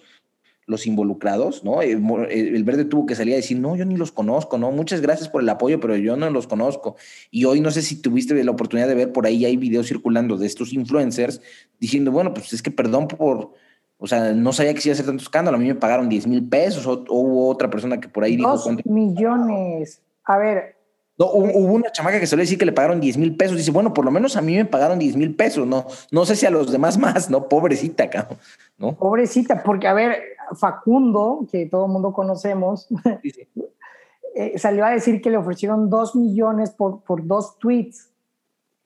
los 0.70 0.86
involucrados, 0.86 1.64
¿no? 1.64 1.82
Eh, 1.82 1.92
eh, 1.92 2.52
el 2.54 2.64
verde 2.64 2.84
tuvo 2.84 3.04
que 3.04 3.16
salir 3.16 3.34
a 3.34 3.36
decir, 3.36 3.58
no, 3.58 3.74
yo 3.74 3.84
ni 3.84 3.96
los 3.96 4.12
conozco, 4.12 4.56
¿no? 4.56 4.70
Muchas 4.70 5.00
gracias 5.00 5.28
por 5.28 5.42
el 5.42 5.48
apoyo, 5.48 5.80
pero 5.80 5.96
yo 5.96 6.16
no 6.16 6.30
los 6.30 6.46
conozco. 6.46 6.96
Y 7.30 7.44
hoy 7.44 7.60
no 7.60 7.72
sé 7.72 7.82
si 7.82 8.00
tuviste 8.00 8.42
la 8.44 8.52
oportunidad 8.52 8.86
de 8.86 8.94
ver, 8.94 9.12
por 9.12 9.26
ahí 9.26 9.44
hay 9.44 9.56
videos 9.56 9.88
circulando 9.88 10.36
de 10.36 10.46
estos 10.46 10.72
influencers 10.72 11.42
diciendo, 11.80 12.12
bueno, 12.12 12.32
pues 12.32 12.52
es 12.52 12.62
que 12.62 12.70
perdón 12.70 13.08
por, 13.08 13.52
o 13.98 14.06
sea, 14.06 14.32
no 14.32 14.52
sabía 14.52 14.72
que 14.72 14.80
se 14.80 14.88
iba 14.88 14.92
a 14.92 14.94
hacer 14.94 15.06
tanto 15.06 15.24
escándalo, 15.24 15.56
a 15.56 15.60
mí 15.60 15.66
me 15.66 15.74
pagaron 15.74 16.08
10 16.08 16.28
mil 16.28 16.48
pesos, 16.48 16.86
o, 16.86 17.04
hubo 17.08 17.48
otra 17.48 17.68
persona 17.68 18.00
que 18.00 18.08
por 18.08 18.22
ahí 18.22 18.36
dijo... 18.36 18.48
Dos 18.48 18.68
millones. 18.86 20.00
A 20.24 20.38
ver, 20.38 20.76
no, 21.20 21.26
hubo, 21.26 21.74
una 21.74 21.92
chamaca 21.92 22.18
que 22.18 22.26
se 22.26 22.34
le 22.34 22.44
decir 22.44 22.56
que 22.56 22.64
le 22.64 22.72
pagaron 22.72 22.98
10 22.98 23.18
mil 23.18 23.36
pesos. 23.36 23.58
Dice, 23.58 23.70
bueno, 23.70 23.92
por 23.92 24.06
lo 24.06 24.10
menos 24.10 24.36
a 24.36 24.40
mí 24.40 24.56
me 24.56 24.64
pagaron 24.64 24.98
10 24.98 25.16
mil 25.16 25.34
pesos. 25.34 25.66
No, 25.66 25.86
no 26.10 26.24
sé 26.24 26.34
si 26.34 26.46
a 26.46 26.50
los 26.50 26.72
demás 26.72 26.96
más, 26.98 27.28
¿no? 27.28 27.46
Pobrecita, 27.46 28.08
cabrón. 28.08 28.38
¿no? 28.78 28.94
Pobrecita, 28.94 29.62
porque 29.62 29.86
a 29.86 29.92
ver, 29.92 30.16
Facundo, 30.58 31.46
que 31.50 31.66
todo 31.66 31.86
el 31.86 31.92
mundo 31.92 32.12
conocemos, 32.12 32.88
eh, 34.34 34.58
salió 34.58 34.84
a 34.84 34.90
decir 34.90 35.20
que 35.20 35.30
le 35.30 35.36
ofrecieron 35.36 35.90
dos 35.90 36.14
millones 36.14 36.70
por, 36.70 37.02
por 37.02 37.26
dos 37.26 37.58
tweets. 37.58 38.10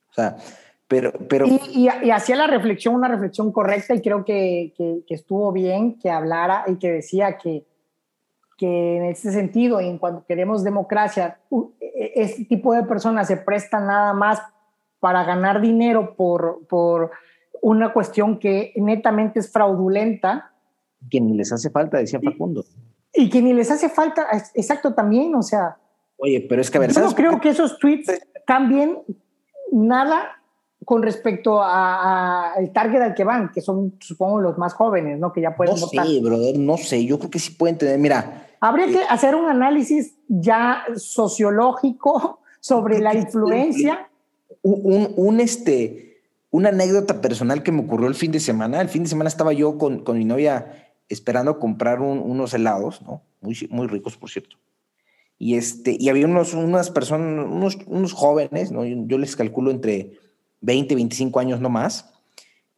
O 0.09 0.13
sea, 0.13 0.37
pero... 0.87 1.11
pero... 1.29 1.45
Y, 1.47 1.87
hacía 1.87 2.35
la 2.35 2.47
reflexión, 2.47 2.95
una 2.95 3.07
reflexión 3.07 3.51
correcta 3.51 3.93
y 3.95 4.01
creo 4.01 4.23
que, 4.23 4.73
estuvo 5.09 5.51
bien 5.51 5.97
que 5.99 6.09
hablara 6.09 6.65
y 6.67 6.75
que 6.75 6.91
decía 6.91 7.37
que, 7.37 7.65
que 8.57 8.97
en 8.97 9.05
ese 9.05 9.31
sentido 9.31 9.81
y 9.81 9.87
en 9.87 9.97
cuanto 9.97 10.25
queremos 10.25 10.63
democracia, 10.63 11.39
e, 11.79 12.13
este 12.15 12.45
tipo 12.45 12.73
de 12.73 12.83
personas 12.83 13.27
se 13.27 13.37
prestan 13.37 13.87
nada 13.87 14.13
más 14.13 14.41
para 14.99 15.23
ganar 15.23 15.61
dinero 15.61 16.15
por, 16.15 16.65
por 16.67 17.11
una 17.61 17.91
cuestión 17.91 18.37
que 18.39 18.73
netamente 18.75 19.39
es 19.39 19.51
fraudulenta 19.51 20.54
que 21.09 21.21
ni 21.21 21.35
les 21.35 21.51
hace 21.51 21.69
falta, 21.69 21.97
decía 21.97 22.19
Facundo. 22.23 22.65
Y, 23.13 23.29
que 23.29 23.41
ni 23.41 23.53
les 23.53 23.71
hace 23.71 23.89
falta, 23.89 24.27
exacto 24.53 24.93
también, 24.93 25.33
o 25.35 25.41
sea. 25.41 25.77
Oye, 26.17 26.45
pero 26.47 26.61
es 26.61 26.69
que 26.69 26.77
a 26.77 26.81
ver, 26.81 26.91
Yo 26.91 27.01
no 27.01 27.15
creo 27.15 27.39
que 27.39 27.49
esos 27.49 27.77
tweets 27.79 28.11
cambien 28.45 28.99
nada 29.71 30.41
con 30.85 31.01
respecto 31.01 31.61
al 31.61 32.71
target 32.71 33.01
al 33.01 33.15
que 33.15 33.23
van, 33.23 33.51
que 33.51 33.61
son, 33.61 33.95
supongo, 33.99 34.39
los 34.39 34.57
más 34.57 34.73
jóvenes, 34.73 35.19
¿no? 35.19 35.33
Que 35.33 35.41
ya 35.41 35.55
pueden 35.55 35.75
no 35.79 35.87
sé, 35.87 36.21
brother, 36.21 36.57
no 36.57 36.77
sé, 36.77 37.03
yo 37.05 37.17
creo 37.17 37.31
que 37.31 37.39
sí 37.39 37.51
pueden 37.51 37.77
tener, 37.77 37.97
mira. 37.97 38.47
Habría 38.61 38.87
que 38.87 39.01
eh, 39.01 39.07
hacer 39.09 39.35
un 39.35 39.49
análisis 39.49 40.15
ya 40.27 40.83
sociológico 40.95 42.39
sobre 42.59 42.99
la 42.99 43.15
influencia. 43.15 44.09
Un, 44.61 45.11
un, 45.15 45.39
este, 45.39 46.21
una 46.51 46.69
anécdota 46.69 47.21
personal 47.21 47.63
que 47.63 47.71
me 47.71 47.81
ocurrió 47.81 48.07
el 48.07 48.15
fin 48.15 48.31
de 48.31 48.39
semana. 48.39 48.81
El 48.81 48.89
fin 48.89 49.03
de 49.03 49.09
semana 49.09 49.27
estaba 49.27 49.53
yo 49.53 49.77
con, 49.77 49.99
con 50.03 50.17
mi 50.17 50.25
novia 50.25 50.84
esperando 51.09 51.59
comprar 51.59 52.01
unos 52.01 52.53
helados, 52.53 53.01
¿no? 53.01 53.21
Muy, 53.41 53.55
muy 53.69 53.87
ricos, 53.87 54.17
por 54.17 54.29
cierto. 54.29 54.57
Y, 55.37 55.55
este, 55.55 55.97
y 55.99 56.09
había 56.09 56.25
unos, 56.25 56.53
unas 56.53 56.89
personas, 56.89 57.45
unos, 57.45 57.77
unos 57.87 58.13
jóvenes, 58.13 58.71
¿no? 58.71 58.85
Yo, 58.85 59.17
les 59.17 59.35
calculo 59.35 59.71
entre 59.71 60.17
20 60.61 60.93
y 60.93 60.95
25 60.95 61.39
años 61.39 61.59
no 61.59 61.69
más, 61.69 62.13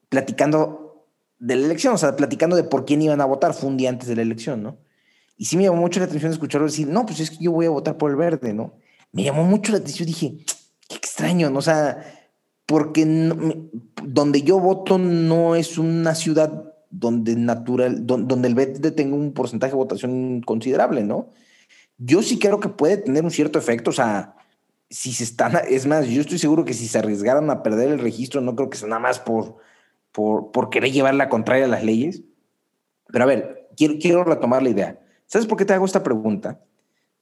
platicando 0.10 1.06
de 1.40 1.56
la 1.56 1.66
elección, 1.66 1.94
o 1.94 1.98
sea, 1.98 2.16
platicando 2.16 2.56
de 2.56 2.64
por 2.64 2.86
quién 2.86 3.02
iban 3.02 3.22
a 3.22 3.26
votar. 3.26 3.54
Fue 3.54 3.70
un 3.70 3.78
día 3.78 3.90
antes 3.90 4.08
de 4.08 4.16
la 4.16 4.24
elección, 4.24 4.64
¿no? 4.64 4.78
Y 5.38 5.46
sí 5.46 5.56
me 5.56 5.64
llamó 5.64 5.78
mucho 5.78 6.00
la 6.00 6.08
atención 6.08 6.32
escucharlo 6.32 6.66
decir, 6.66 6.88
no, 6.88 7.06
pues 7.06 7.20
es 7.20 7.30
que 7.30 7.38
yo 7.38 7.52
voy 7.52 7.68
a 7.68 7.70
votar 7.70 7.98
por 7.98 8.10
el 8.10 8.18
verde, 8.18 8.54
¿no? 8.54 8.74
Me 9.12 9.24
llamó 9.24 9.44
mucho 9.44 9.72
la 9.72 9.78
atención, 9.78 10.08
dije, 10.08 10.38
qué 10.90 10.96
extraño, 10.96 11.52
¿no? 11.52 11.60
O 11.60 11.62
sea, 11.62 12.04
porque 12.66 13.06
donde 14.04 14.42
yo 14.42 14.60
voto 14.60 14.98
no 14.98 15.56
es 15.56 15.78
una 15.78 16.16
ciudad 16.16 16.67
donde, 16.90 17.36
natural, 17.36 18.06
donde, 18.06 18.48
el 18.48 18.56
verde 18.56 18.92
tenga 18.92 19.16
un 19.16 19.34
porcentaje 19.34 19.72
de 19.72 19.78
votación 19.78 20.42
considerable, 20.42 21.04
¿no? 21.04 21.30
Yo 21.98 22.22
sí 22.22 22.40
creo 22.40 22.60
que 22.60 22.70
puede 22.70 22.98
tener 22.98 23.24
un 23.24 23.32
cierto 23.32 23.60
efecto, 23.60 23.90
o 23.90 23.94
sea, 23.94 24.36
si 24.90 25.12
se 25.12 25.24
están, 25.24 25.54
es 25.68 25.86
más, 25.86 26.08
yo 26.08 26.22
estoy 26.22 26.38
seguro 26.38 26.64
que 26.64 26.74
si 26.74 26.88
se 26.88 27.00
arriesgaran 27.00 27.50
a 27.50 27.64
perder 27.64 27.90
el 27.90 28.00
registro, 28.00 28.42
no 28.42 28.56
creo 28.56 28.70
que 28.70 28.78
sea 28.78 28.88
nada 28.88 29.02
más 29.02 29.20
por, 29.20 29.58
por, 30.12 30.52
por 30.52 30.70
querer 30.70 30.92
llevar 30.92 31.16
la 31.16 31.30
contraria 31.30 31.66
a 31.66 31.70
las 31.70 31.84
leyes. 31.84 32.24
Pero 33.08 33.24
a 33.24 33.28
ver, 33.28 33.70
quiero, 33.76 33.96
quiero 34.00 34.24
retomar 34.24 34.64
la 34.64 34.70
idea. 34.70 35.00
¿Sabes 35.26 35.48
por 35.48 35.58
qué 35.58 35.66
te 35.66 35.74
hago 35.74 35.86
esta 35.86 36.04
pregunta? 36.04 36.62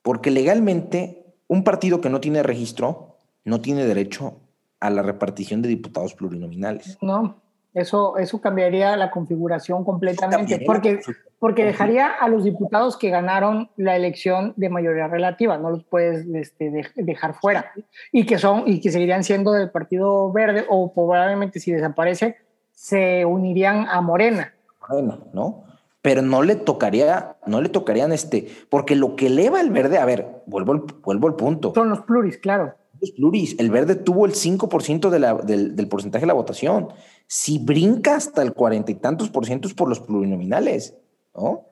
Porque 0.02 0.30
legalmente 0.30 1.26
un 1.48 1.64
partido 1.64 2.02
que 2.02 2.10
no 2.10 2.20
tiene 2.20 2.44
registro 2.44 3.18
no 3.44 3.62
tiene 3.62 3.86
derecho 3.86 4.40
a 4.80 4.90
la 4.90 5.02
repartición 5.02 5.62
de 5.62 5.70
diputados 5.70 6.14
plurinominales. 6.14 6.98
No, 7.02 7.42
eso, 7.76 8.18
eso 8.18 8.40
cambiaría 8.40 8.96
la 8.96 9.12
configuración 9.12 9.84
completamente, 9.84 10.64
porque, 10.66 11.02
porque 11.40 11.66
dejaría 11.66 12.08
a 12.08 12.30
los 12.30 12.46
diputados 12.46 12.96
que 12.96 13.10
ganaron 13.10 13.70
la 13.76 13.98
elección 13.98 14.54
de 14.56 14.70
mayoría 14.70 15.08
relativa, 15.10 15.58
no 15.58 15.70
los 15.70 15.84
puedes 15.84 16.26
este, 16.34 16.72
dejar 16.96 17.34
fuera, 17.34 17.74
y 18.14 18.26
que, 18.26 18.38
son, 18.38 18.64
y 18.66 18.80
que 18.80 18.92
seguirían 18.92 19.26
siendo 19.26 19.52
del 19.52 19.72
Partido 19.72 20.32
Verde, 20.32 20.66
o 20.70 20.94
probablemente 20.94 21.60
si 21.60 21.74
desaparece, 21.74 22.38
se 22.72 23.26
unirían 23.26 23.88
a 23.90 24.00
Morena. 24.00 24.54
Morena, 24.88 25.20
¿no? 25.34 25.66
Pero 26.02 26.22
no 26.22 26.44
le 26.44 26.56
tocaría, 26.56 27.36
no 27.46 27.60
le 27.60 27.68
tocarían 27.68 28.14
este, 28.14 28.48
porque 28.70 28.96
lo 28.96 29.18
que 29.18 29.28
eleva 29.28 29.60
el 29.60 29.72
verde, 29.72 29.98
a 29.98 30.06
ver, 30.06 30.44
vuelvo 30.46 30.72
al, 30.72 30.84
vuelvo 31.04 31.28
al 31.28 31.36
punto. 31.36 31.74
Son 31.76 31.90
los 31.90 32.02
pluris, 32.04 32.38
claro. 32.38 32.74
Los 33.02 33.12
pluris, 33.12 33.60
el 33.60 33.70
verde 33.70 33.96
tuvo 33.96 34.26
el 34.26 34.32
5% 34.32 35.10
de 35.10 35.20
la, 35.20 35.34
del, 35.34 35.76
del 35.76 35.88
porcentaje 35.90 36.22
de 36.22 36.28
la 36.28 36.34
votación 36.34 36.94
si 37.28 37.60
brinca 37.60 38.16
hasta 38.16 38.42
el 38.42 38.54
cuarenta 38.54 38.92
y 38.92 38.96
tantos 38.96 39.30
por 39.30 39.46
ciento 39.46 39.68
es 39.68 39.74
por 39.74 39.90
los 39.90 40.00
plurinominales, 40.00 40.96
¿no? 41.36 41.66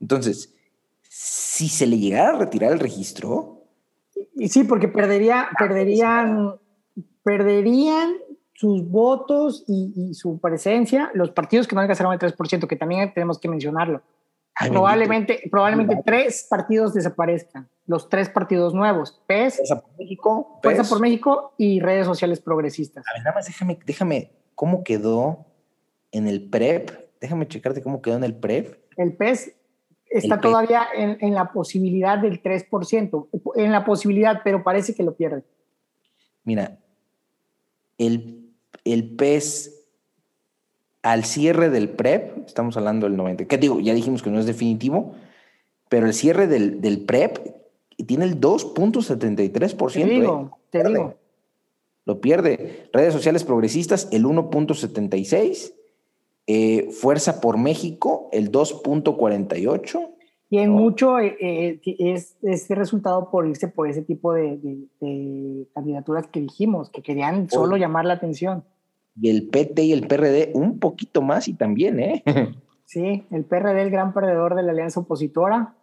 Entonces, 0.00 0.54
si 1.02 1.68
se 1.68 1.86
le 1.86 1.98
llegara 1.98 2.30
a 2.30 2.38
retirar 2.38 2.72
el 2.72 2.78
registro. 2.78 3.64
Y 4.34 4.48
sí, 4.48 4.64
porque 4.64 4.88
perdería, 4.88 5.48
perderían, 5.58 6.54
perderían 7.22 8.14
sus 8.54 8.88
votos 8.88 9.64
y, 9.66 10.14
su 10.14 10.38
presencia 10.38 11.10
los 11.14 11.30
partidos 11.30 11.66
que 11.66 11.74
no 11.74 11.80
alcanzaron 11.80 12.12
el 12.12 12.18
3%, 12.18 12.66
que 12.66 12.76
también 12.76 13.12
tenemos 13.12 13.38
que 13.38 13.48
mencionarlo. 13.48 14.02
probablemente 14.68 15.40
probablemente 15.50 16.02
tres 16.04 16.46
partidos 16.48 16.92
desaparezcan, 16.92 17.68
los 17.86 18.08
tres 18.08 18.28
partidos 18.28 18.74
nuevos, 18.74 19.22
PES, 19.26 19.56
Fuerza 19.56 19.80
por 19.80 19.98
México, 19.98 20.58
Fuerza 20.62 20.84
por 20.84 21.00
México 21.00 21.54
y 21.56 21.80
redes 21.80 22.06
sociales 22.06 22.40
progresistas. 22.40 23.04
A 23.08 23.14
ver, 23.14 23.22
nada 23.22 23.34
más 23.36 23.46
déjame, 23.46 23.78
déjame 23.86 24.30
cómo 24.60 24.84
quedó 24.84 25.46
en 26.12 26.28
el 26.28 26.50
PREP. 26.50 26.90
Déjame 27.18 27.48
checarte 27.48 27.80
cómo 27.80 28.02
quedó 28.02 28.16
en 28.16 28.24
el 28.24 28.34
PREP. 28.34 28.76
El 28.98 29.14
PES 29.14 29.54
está 30.10 30.38
todavía 30.38 30.86
en, 30.94 31.32
la 31.32 31.50
posibilidad 31.50 32.18
del 32.18 32.42
3%, 32.42 33.28
en 33.54 33.72
la 33.72 33.86
posibilidad, 33.86 34.42
pero 34.44 34.62
parece 34.62 34.94
que 34.94 35.02
lo 35.02 35.14
pierde. 35.14 35.44
Mira, 36.44 36.78
el, 37.96 38.50
el 38.84 39.16
PES 39.16 39.86
al 41.00 41.24
cierre 41.24 41.70
del 41.70 41.88
PREP, 41.88 42.46
estamos 42.46 42.76
hablando 42.76 43.08
del 43.08 43.16
90, 43.16 43.46
¿qué 43.46 43.56
digo? 43.56 43.80
Ya 43.80 43.94
dijimos 43.94 44.22
que 44.22 44.28
no 44.28 44.38
es 44.38 44.44
definitivo, 44.44 45.14
pero 45.88 46.04
el 46.04 46.12
cierre 46.12 46.46
del, 46.46 46.82
del 46.82 47.06
PREP 47.06 47.38
tiene 48.06 48.26
el 48.26 48.38
2.73%. 48.38 49.92
Te 49.94 50.04
digo, 50.04 50.50
¿eh? 50.52 50.58
te 50.68 50.84
digo 50.84 51.19
lo 52.04 52.20
pierde. 52.20 52.88
Redes 52.92 53.12
sociales 53.12 53.44
progresistas, 53.44 54.08
el 54.12 54.24
1.76. 54.24 55.74
Eh, 56.46 56.90
Fuerza 56.90 57.40
por 57.40 57.58
México, 57.58 58.28
el 58.32 58.50
2.48. 58.50 60.08
Y 60.52 60.58
en 60.58 60.70
mucho 60.70 61.20
eh, 61.20 61.36
eh, 61.40 61.80
es 61.98 62.36
este 62.42 62.74
resultado 62.74 63.30
por 63.30 63.46
irse 63.46 63.68
por 63.68 63.88
ese 63.88 64.02
tipo 64.02 64.34
de, 64.34 64.58
candidaturas 65.72 66.26
que 66.26 66.40
dijimos, 66.40 66.90
que 66.90 67.02
querían 67.02 67.48
solo 67.48 67.76
llamar 67.76 68.04
la 68.04 68.14
atención. 68.14 68.64
Y 69.20 69.30
el 69.30 69.48
PT 69.48 69.84
y 69.84 69.92
el 69.92 70.08
PRD 70.08 70.50
un 70.54 70.80
poquito 70.80 71.22
más 71.22 71.46
y 71.46 71.54
también, 71.54 72.00
¿eh? 72.00 72.24
Sí, 72.84 73.24
el 73.30 73.44
PRD, 73.44 73.82
el 73.82 73.90
gran 73.90 74.12
perdedor 74.12 74.56
de 74.56 74.64
la 74.64 74.72
alianza 74.72 74.98
opositora. 74.98 75.76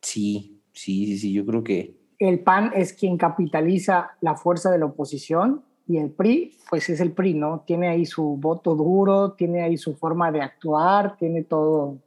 Sí, 0.00 0.62
sí, 0.72 1.06
sí, 1.06 1.18
sí, 1.18 1.32
yo 1.32 1.44
creo 1.44 1.64
que 1.64 1.96
el 2.18 2.40
PAN 2.40 2.72
es 2.74 2.92
quien 2.92 3.16
capitaliza 3.16 4.12
la 4.20 4.34
fuerza 4.34 4.70
de 4.70 4.78
la 4.78 4.86
oposición 4.86 5.62
y 5.86 5.98
el 5.98 6.10
PRI, 6.10 6.56
pues 6.70 6.88
es 6.88 7.00
el 7.00 7.12
PRI, 7.12 7.34
¿no? 7.34 7.62
Tiene 7.66 7.88
ahí 7.88 8.06
su 8.06 8.36
voto 8.36 8.74
duro, 8.74 9.32
tiene 9.32 9.62
ahí 9.62 9.76
su 9.76 9.94
forma 9.94 10.32
de 10.32 10.40
actuar, 10.40 11.16
tiene 11.18 11.42
todo 11.42 11.98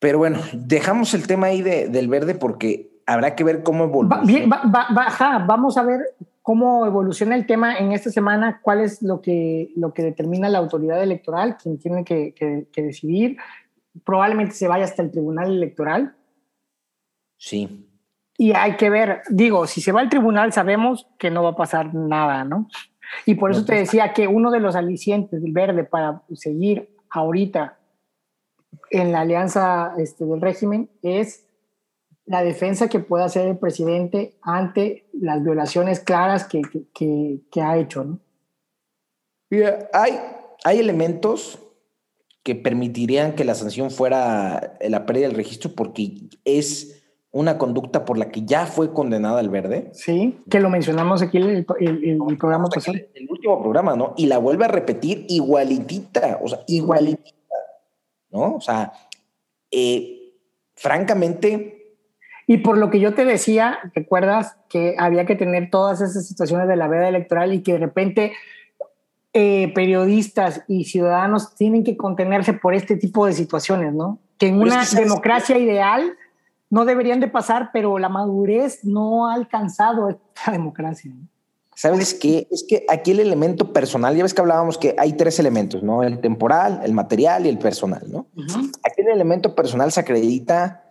Pero 0.00 0.18
bueno, 0.18 0.40
dejamos 0.52 1.14
el 1.14 1.26
tema 1.26 1.48
ahí 1.48 1.62
del 1.62 2.08
verde 2.08 2.34
porque 2.34 3.02
habrá 3.06 3.36
que 3.36 3.44
ver 3.44 3.62
cómo 3.62 3.84
evoluciona. 3.84 4.62
vamos 5.46 5.76
a 5.76 5.82
ver 5.84 6.00
cómo 6.42 6.86
evoluciona 6.86 7.36
el 7.36 7.46
tema 7.46 7.76
en 7.76 7.92
esta 7.92 8.10
semana, 8.10 8.60
cuál 8.62 8.80
es 8.80 9.02
lo 9.02 9.20
que, 9.20 9.70
lo 9.76 9.92
que 9.92 10.02
determina 10.02 10.48
la 10.48 10.58
autoridad 10.58 11.02
electoral, 11.02 11.56
quien 11.56 11.78
tiene 11.78 12.04
que, 12.04 12.34
que 12.34 12.82
decidir. 12.82 13.36
Probablemente 14.04 14.54
se 14.54 14.66
vaya 14.66 14.84
hasta 14.84 15.02
el 15.02 15.10
tribunal 15.10 15.52
electoral. 15.52 16.16
Sí. 17.36 17.87
Y 18.40 18.52
hay 18.52 18.76
que 18.76 18.88
ver, 18.88 19.22
digo, 19.28 19.66
si 19.66 19.80
se 19.80 19.90
va 19.90 20.00
al 20.00 20.08
tribunal 20.08 20.52
sabemos 20.52 21.08
que 21.18 21.28
no 21.28 21.42
va 21.42 21.50
a 21.50 21.56
pasar 21.56 21.92
nada, 21.92 22.44
¿no? 22.44 22.68
Y 23.26 23.34
por 23.34 23.50
eso 23.50 23.64
te 23.64 23.74
decía 23.74 24.12
que 24.12 24.28
uno 24.28 24.52
de 24.52 24.60
los 24.60 24.76
alicientes 24.76 25.42
del 25.42 25.52
verde 25.52 25.82
para 25.82 26.22
seguir 26.34 26.96
ahorita 27.10 27.78
en 28.90 29.10
la 29.10 29.22
alianza 29.22 29.92
este, 29.98 30.24
del 30.24 30.40
régimen 30.40 30.88
es 31.02 31.46
la 32.26 32.44
defensa 32.44 32.88
que 32.88 33.00
pueda 33.00 33.24
hacer 33.24 33.48
el 33.48 33.58
presidente 33.58 34.38
ante 34.42 35.08
las 35.14 35.42
violaciones 35.42 35.98
claras 35.98 36.44
que, 36.44 36.62
que, 36.94 37.40
que, 37.50 37.60
ha 37.60 37.76
hecho, 37.76 38.04
¿no? 38.04 38.20
hay, 39.94 40.20
hay 40.64 40.78
elementos 40.78 41.58
que 42.42 42.54
permitirían 42.54 43.34
que 43.34 43.44
la 43.44 43.54
sanción 43.54 43.90
fuera 43.90 44.76
la 44.80 45.06
pérdida 45.06 45.26
del 45.26 45.36
registro 45.36 45.72
porque 45.74 46.28
es 46.44 46.97
una 47.30 47.58
conducta 47.58 48.04
por 48.04 48.16
la 48.16 48.30
que 48.30 48.42
ya 48.44 48.66
fue 48.66 48.92
condenada 48.92 49.40
el 49.40 49.50
verde. 49.50 49.90
Sí, 49.92 50.38
que 50.48 50.60
lo 50.60 50.70
mencionamos 50.70 51.20
aquí 51.20 51.36
el, 51.36 51.66
el, 51.78 52.04
el, 52.04 52.38
programa 52.38 52.68
pasado. 52.68 52.96
El, 53.14 53.28
último 53.28 53.60
programa, 53.60 53.96
¿no? 53.96 54.14
Y 54.16 54.26
la 54.26 54.38
vuelve 54.38 54.64
a 54.64 54.68
repetir 54.68 55.26
igualitita, 55.28 56.38
o 56.42 56.48
sea, 56.48 56.60
igualitita, 56.66 57.56
¿no? 58.30 58.54
O 58.54 58.60
sea, 58.60 58.92
eh, 59.70 60.32
francamente... 60.74 61.74
Y 62.46 62.58
por 62.58 62.78
lo 62.78 62.88
que 62.88 62.98
yo 62.98 63.12
te 63.12 63.26
decía, 63.26 63.78
recuerdas 63.94 64.56
que 64.70 64.94
había 64.98 65.26
que 65.26 65.36
tener 65.36 65.68
todas 65.68 66.00
esas 66.00 66.26
situaciones 66.26 66.66
de 66.66 66.76
la 66.76 66.88
veda 66.88 67.06
electoral 67.06 67.52
y 67.52 67.62
que 67.62 67.72
de 67.74 67.78
repente 67.78 68.32
eh, 69.34 69.70
periodistas 69.74 70.64
y 70.66 70.84
ciudadanos 70.84 71.54
tienen 71.54 71.84
que 71.84 71.98
contenerse 71.98 72.54
por 72.54 72.74
este 72.74 72.96
tipo 72.96 73.26
de 73.26 73.34
situaciones, 73.34 73.92
¿no? 73.92 74.18
Que 74.38 74.48
en 74.48 74.62
una 74.62 74.82
democracia 74.86 75.58
ideal 75.58 76.16
no 76.70 76.84
deberían 76.84 77.20
de 77.20 77.28
pasar, 77.28 77.70
pero 77.72 77.98
la 77.98 78.08
madurez 78.08 78.84
no 78.84 79.28
ha 79.28 79.34
alcanzado 79.34 80.08
esta 80.08 80.52
democracia. 80.52 81.12
¿Sabes 81.74 82.12
qué? 82.12 82.48
Es 82.50 82.64
que 82.68 82.84
aquí 82.88 83.12
el 83.12 83.20
elemento 83.20 83.72
personal, 83.72 84.16
ya 84.16 84.24
ves 84.24 84.34
que 84.34 84.40
hablábamos 84.40 84.78
que 84.78 84.96
hay 84.98 85.12
tres 85.12 85.38
elementos, 85.38 85.80
¿no? 85.82 86.02
El 86.02 86.20
temporal, 86.20 86.80
el 86.82 86.92
material 86.92 87.46
y 87.46 87.48
el 87.48 87.58
personal, 87.58 88.02
¿no? 88.10 88.26
Aquí 88.82 89.02
el 89.02 89.08
elemento 89.08 89.54
personal 89.54 89.92
se 89.92 90.00
acredita 90.00 90.82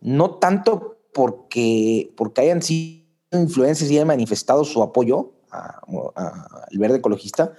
no 0.00 0.36
tanto 0.36 0.96
porque, 1.12 2.14
porque 2.16 2.40
hayan 2.40 2.62
sido 2.62 3.04
influencias 3.32 3.90
y 3.90 3.96
hayan 3.96 4.08
manifestado 4.08 4.64
su 4.64 4.82
apoyo 4.82 5.32
al 5.50 6.78
verde 6.78 6.96
ecologista, 6.96 7.52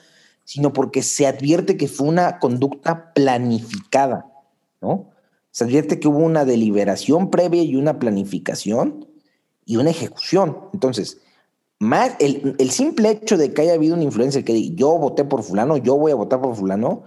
sino 0.44 0.74
porque 0.74 1.04
se 1.04 1.28
advierte 1.28 1.78
que 1.78 1.88
fue 1.88 2.08
una 2.08 2.40
conducta 2.40 3.14
planificada, 3.14 4.26
¿no? 4.82 5.11
Se 5.52 5.66
advierte 5.66 6.00
que 6.00 6.08
hubo 6.08 6.20
una 6.20 6.46
deliberación 6.46 7.30
previa 7.30 7.62
y 7.64 7.76
una 7.76 8.00
planificación 8.00 9.08
y 9.66 9.78
una 9.78 9.90
ejecución. 9.90 10.58
Entonces, 10.74 11.20
más 11.80 12.16
el, 12.20 12.72
simple 12.72 13.10
hecho 13.10 13.38
de 13.38 13.54
que 13.54 13.64
haya 13.64 13.74
habido 13.74 13.96
una 13.96 14.04
influencia 14.04 14.44
que 14.46 14.72
yo 14.76 14.98
voté 14.98 15.26
por 15.26 15.44
fulano, 15.44 15.78
yo 15.78 15.98
voy 15.98 16.12
a 16.12 16.16
votar 16.16 16.40
por 16.40 16.56
fulano, 16.56 17.04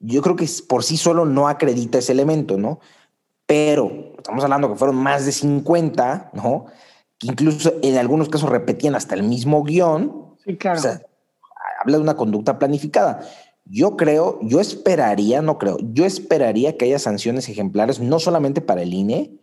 yo 0.00 0.22
creo 0.22 0.36
que 0.36 0.48
por 0.68 0.84
sí 0.84 0.96
solo 0.96 1.26
no 1.26 1.48
acredita 1.48 1.98
ese 1.98 2.12
elemento, 2.12 2.56
¿no? 2.56 2.80
Pero 3.44 4.14
estamos 4.16 4.42
hablando 4.42 4.70
que 4.70 4.76
fueron 4.76 4.96
más 4.96 5.26
de 5.26 5.32
50, 5.32 6.30
¿no? 6.32 6.64
Que 7.18 7.28
incluso 7.28 7.74
en 7.82 7.98
algunos 7.98 8.28
casos 8.28 8.48
repetían 8.48 8.94
hasta 8.94 9.14
el 9.14 9.22
mismo 9.22 9.62
guion. 9.62 10.34
Sí, 10.44 10.56
claro. 10.56 10.78
O 10.78 10.82
sea, 10.82 11.02
habla 11.80 11.98
de 11.98 12.02
una 12.02 12.16
conducta 12.16 12.58
planificada. 12.58 13.20
Yo 13.68 13.96
creo, 13.96 14.38
yo 14.42 14.60
esperaría, 14.60 15.42
no 15.42 15.58
creo, 15.58 15.76
yo 15.80 16.04
esperaría 16.04 16.76
que 16.76 16.84
haya 16.84 17.00
sanciones 17.00 17.48
ejemplares, 17.48 17.98
no 18.00 18.20
solamente 18.20 18.60
para 18.60 18.82
el 18.82 18.94
INE, 18.94 19.40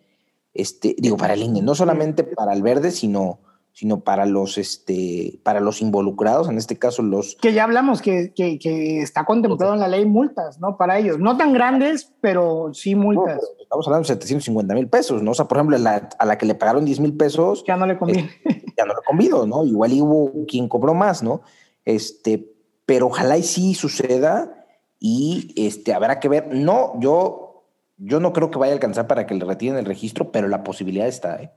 este, 0.53 0.95
digo, 0.97 1.17
para 1.17 1.33
el 1.33 1.43
INE, 1.43 1.61
no 1.61 1.75
solamente 1.75 2.23
para 2.23 2.53
el 2.53 2.61
verde, 2.61 2.91
sino, 2.91 3.39
sino 3.73 3.99
para 4.01 4.25
los, 4.25 4.57
este, 4.57 5.39
para 5.43 5.59
los 5.59 5.81
involucrados, 5.81 6.47
en 6.47 6.57
este 6.57 6.77
caso 6.77 7.01
los... 7.01 7.35
Que 7.41 7.51
ya 7.51 7.65
hablamos 7.65 8.01
que, 8.01 8.31
que, 8.33 9.01
está 9.01 9.25
contemplado 9.25 9.73
en 9.73 9.81
la 9.81 9.87
ley 9.89 10.05
multas, 10.05 10.59
¿no? 10.59 10.77
Para 10.77 10.99
ellos, 10.99 11.19
no 11.19 11.35
tan 11.35 11.51
grandes, 11.51 12.13
pero 12.21 12.73
sí 12.73 12.95
multas. 12.95 13.41
estamos 13.61 13.87
hablando 13.87 14.07
de 14.07 14.13
750 14.13 14.73
mil 14.75 14.87
pesos, 14.87 15.21
¿no? 15.21 15.31
O 15.31 15.33
sea, 15.33 15.49
por 15.49 15.57
ejemplo, 15.57 15.75
a 15.75 16.25
la 16.25 16.37
que 16.37 16.45
le 16.45 16.55
pagaron 16.55 16.85
10 16.85 16.99
mil 17.01 17.17
pesos... 17.17 17.65
Ya 17.67 17.75
no 17.75 17.87
le 17.87 17.97
conviene. 17.97 18.29
ya 18.77 18.85
no 18.85 18.93
le 18.93 19.01
convido, 19.05 19.45
¿no? 19.47 19.65
Igual 19.65 19.91
hubo 19.99 20.45
quien 20.45 20.69
cobró 20.69 20.93
más, 20.93 21.23
¿no? 21.23 21.41
Este, 21.83 22.52
pero 22.93 23.07
ojalá 23.07 23.39
y 23.39 23.41
sí 23.41 23.73
suceda 23.73 24.67
y 24.99 25.51
este, 25.57 25.95
habrá 25.95 26.19
que 26.19 26.29
ver. 26.29 26.53
No, 26.53 26.93
yo, 26.99 27.63
yo 27.97 28.19
no 28.19 28.33
creo 28.33 28.51
que 28.51 28.59
vaya 28.59 28.71
a 28.71 28.75
alcanzar 28.75 29.07
para 29.07 29.25
que 29.25 29.33
le 29.33 29.43
retiren 29.43 29.77
el 29.77 29.85
registro, 29.85 30.31
pero 30.31 30.47
la 30.47 30.63
posibilidad 30.63 31.07
está. 31.07 31.41
¿eh? 31.41 31.51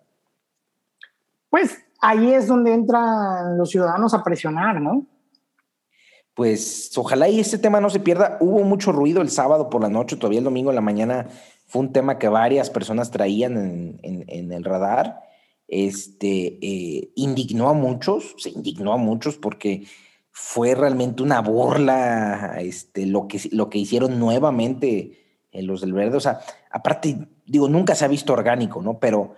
pues 1.51 1.77
ahí 2.01 2.33
es 2.33 2.47
donde 2.47 2.73
entran 2.73 3.59
los 3.59 3.69
ciudadanos 3.69 4.15
a 4.15 4.25
presionar, 4.25 4.81
¿no? 4.81 5.05
Pues 6.33 6.97
ojalá 6.97 7.29
y 7.29 7.39
este 7.39 7.59
tema 7.59 7.83
no 7.83 7.91
se 7.91 8.01
pierda. 8.01 8.39
Hubo 8.41 8.63
mucho 8.63 8.91
ruido 8.91 9.21
el 9.21 9.29
sábado 9.29 9.69
por 9.69 9.83
la 9.83 9.91
noche, 9.91 10.17
todavía 10.17 10.39
el 10.39 10.45
domingo 10.47 10.71
en 10.71 10.77
la 10.77 10.81
mañana 10.81 11.29
fue 11.67 11.83
un 11.83 11.93
tema 11.93 12.19
que 12.19 12.31
varias 12.31 12.71
personas 12.71 13.11
traían 13.11 13.99
en, 14.03 14.53
el 14.53 14.65
radar. 14.65 15.21
Este 15.69 16.59
eh, 16.63 17.13
indignó 17.15 17.69
a 17.69 17.75
muchos, 17.75 18.37
se 18.39 18.49
indignó 18.49 18.95
a 18.95 18.97
muchos 18.97 19.37
porque 19.37 19.85
fue 20.39 20.75
realmente 20.75 21.23
una 21.23 21.41
burla 21.41 22.59
este, 22.61 23.07
lo, 23.07 23.27
que, 23.27 23.41
lo 23.53 23.71
que 23.71 23.79
hicieron 23.79 24.19
nuevamente 24.21 25.41
los 25.51 25.81
del 25.81 25.95
verde. 25.95 26.19
O 26.19 26.21
sea, 26.21 26.41
aparte, 26.71 27.27
digo, 27.47 27.71
nunca 27.71 27.95
se 27.95 28.05
ha 28.05 28.09
visto 28.09 28.35
orgánico, 28.35 28.83
¿no? 28.83 28.99
Pero 28.99 29.33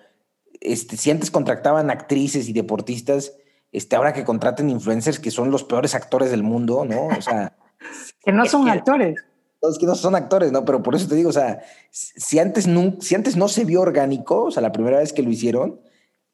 este, 0.61 0.97
si 0.97 1.13
antes 1.13 1.31
contrataban 1.31 1.89
actrices 1.89 2.49
y 2.49 2.53
deportistas, 2.53 3.33
este, 3.71 3.95
ahora 3.95 4.13
que 4.13 4.25
contraten 4.25 4.71
influencers 4.71 5.21
que 5.21 5.31
son 5.31 5.53
los 5.53 5.63
peores 5.63 5.95
actores 5.95 6.33
del 6.33 6.43
mundo, 6.43 6.85
¿no? 6.85 7.07
O 7.17 7.23
sea. 7.23 7.57
que 8.25 8.33
no 8.33 8.45
son 8.47 8.69
actores. 8.69 9.25
Es 9.63 9.79
que 9.79 9.87
no 9.87 9.95
son 9.95 10.17
actores, 10.17 10.51
¿no? 10.51 10.65
Pero 10.65 10.83
por 10.83 10.97
eso 10.97 11.07
te 11.07 11.15
digo, 11.15 11.31
o 11.31 11.33
sea, 11.33 11.61
si 11.93 12.41
antes, 12.41 12.67
no, 12.67 12.97
si 12.99 13.15
antes 13.15 13.37
no 13.37 13.47
se 13.47 13.65
vio 13.65 13.83
orgánico, 13.83 14.47
o 14.47 14.51
sea, 14.51 14.63
la 14.63 14.73
primera 14.73 14.99
vez 14.99 15.13
que 15.13 15.23
lo 15.23 15.31
hicieron, 15.31 15.81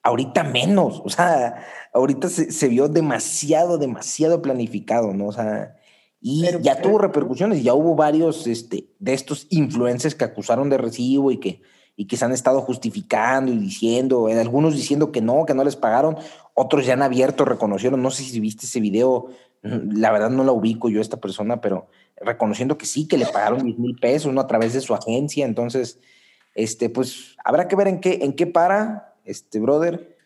ahorita 0.04 0.44
menos, 0.44 1.02
o 1.04 1.08
sea, 1.08 1.64
ahorita 1.92 2.28
se, 2.28 2.68
vio 2.68 2.88
demasiado, 2.88 3.78
demasiado 3.78 4.42
planificado, 4.42 5.14
¿no? 5.14 5.28
O 5.28 5.32
sea, 5.32 5.76
y 6.20 6.44
ya 6.60 6.80
tuvo 6.80 6.98
repercusiones, 6.98 7.62
ya 7.62 7.74
hubo 7.74 7.96
varios 7.96 8.46
este, 8.46 8.90
de 8.98 9.14
estos 9.14 9.46
influencers 9.50 10.14
que 10.14 10.24
acusaron 10.24 10.68
de 10.68 10.78
recibo 10.78 11.32
y 11.32 11.38
que, 11.38 11.62
y 11.96 12.06
que 12.06 12.18
se 12.18 12.24
han 12.24 12.32
estado 12.32 12.60
justificando 12.60 13.50
y 13.50 13.58
diciendo, 13.58 14.26
algunos 14.26 14.74
diciendo 14.74 15.10
que 15.10 15.22
no, 15.22 15.46
que 15.46 15.54
no 15.54 15.64
les 15.64 15.76
pagaron, 15.76 16.18
otros 16.52 16.84
ya 16.84 16.92
han 16.92 17.02
abierto, 17.02 17.46
reconocieron, 17.46 18.02
no 18.02 18.10
sé 18.10 18.24
si 18.24 18.40
viste 18.40 18.66
ese 18.66 18.80
video, 18.80 19.28
la 19.62 20.12
verdad 20.12 20.28
no 20.28 20.44
la 20.44 20.52
ubico 20.52 20.90
yo 20.90 20.98
a 20.98 21.02
esta 21.02 21.16
persona, 21.16 21.62
pero 21.62 21.88
reconociendo 22.16 22.76
que 22.76 22.84
sí, 22.84 23.08
que 23.08 23.16
le 23.16 23.26
pagaron 23.26 23.64
10 23.64 23.78
mil 23.78 23.96
pesos, 23.96 24.32
¿no? 24.32 24.42
A 24.42 24.46
través 24.46 24.74
de 24.74 24.82
su 24.82 24.94
agencia, 24.94 25.46
entonces, 25.46 25.98
este, 26.54 26.90
pues 26.90 27.36
habrá 27.42 27.68
que 27.68 27.76
ver 27.76 27.88
en 27.88 28.00
qué, 28.00 28.18
en 28.22 28.34
qué 28.34 28.46
para, 28.46 29.13
este, 29.24 29.60
brother. 29.60 30.16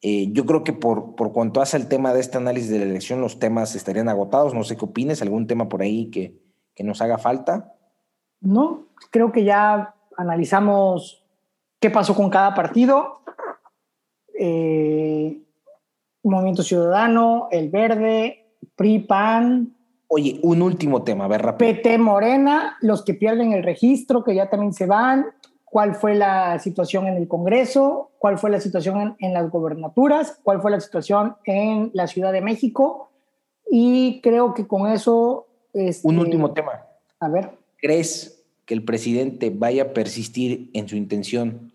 Eh, 0.00 0.28
yo 0.32 0.46
creo 0.46 0.64
que 0.64 0.72
por, 0.72 1.14
por 1.16 1.32
cuanto 1.32 1.60
hace 1.60 1.76
el 1.76 1.88
tema 1.88 2.12
de 2.12 2.20
este 2.20 2.38
análisis 2.38 2.70
de 2.70 2.78
la 2.78 2.84
elección, 2.84 3.20
los 3.20 3.38
temas 3.38 3.74
estarían 3.74 4.08
agotados. 4.08 4.54
No 4.54 4.64
sé 4.64 4.76
qué 4.76 4.84
opines, 4.84 5.22
algún 5.22 5.46
tema 5.46 5.68
por 5.68 5.82
ahí 5.82 6.10
que, 6.10 6.38
que 6.74 6.84
nos 6.84 7.00
haga 7.02 7.18
falta. 7.18 7.74
No, 8.40 8.86
creo 9.10 9.32
que 9.32 9.44
ya 9.44 9.94
analizamos 10.16 11.24
qué 11.80 11.90
pasó 11.90 12.14
con 12.14 12.30
cada 12.30 12.54
partido. 12.54 13.20
Eh, 14.38 15.42
Movimiento 16.22 16.62
Ciudadano, 16.62 17.48
El 17.50 17.70
Verde, 17.70 18.46
PRI, 18.76 19.00
PAN. 19.00 19.74
Oye, 20.08 20.38
un 20.42 20.62
último 20.62 21.02
tema, 21.02 21.24
a 21.24 21.28
ver 21.28 21.42
rápido. 21.42 21.72
PT 21.72 21.98
Morena, 21.98 22.76
los 22.80 23.04
que 23.04 23.14
pierden 23.14 23.52
el 23.52 23.62
registro, 23.62 24.24
que 24.24 24.34
ya 24.34 24.48
también 24.48 24.72
se 24.72 24.86
van, 24.86 25.26
cuál 25.70 25.94
fue 25.94 26.14
la 26.14 26.58
situación 26.58 27.06
en 27.06 27.16
el 27.16 27.28
Congreso, 27.28 28.10
cuál 28.18 28.38
fue 28.38 28.50
la 28.50 28.60
situación 28.60 29.16
en, 29.18 29.32
las 29.32 29.50
gobernaturas, 29.50 30.38
cuál 30.42 30.60
fue 30.60 30.70
la 30.70 30.80
situación 30.80 31.36
en 31.44 31.90
la 31.94 32.06
Ciudad 32.06 32.32
de 32.32 32.40
México. 32.40 33.10
Y 33.70 34.20
creo 34.22 34.54
que 34.54 34.66
con 34.66 34.90
eso... 34.90 35.46
Este, 35.72 36.06
Un 36.08 36.18
último 36.18 36.52
tema. 36.52 36.86
A 37.20 37.28
ver. 37.28 37.50
¿Crees 37.76 38.42
que 38.64 38.74
el 38.74 38.84
presidente 38.84 39.50
vaya 39.50 39.82
a 39.82 39.92
persistir 39.92 40.70
en 40.74 40.88
su 40.88 40.96
intención 40.96 41.72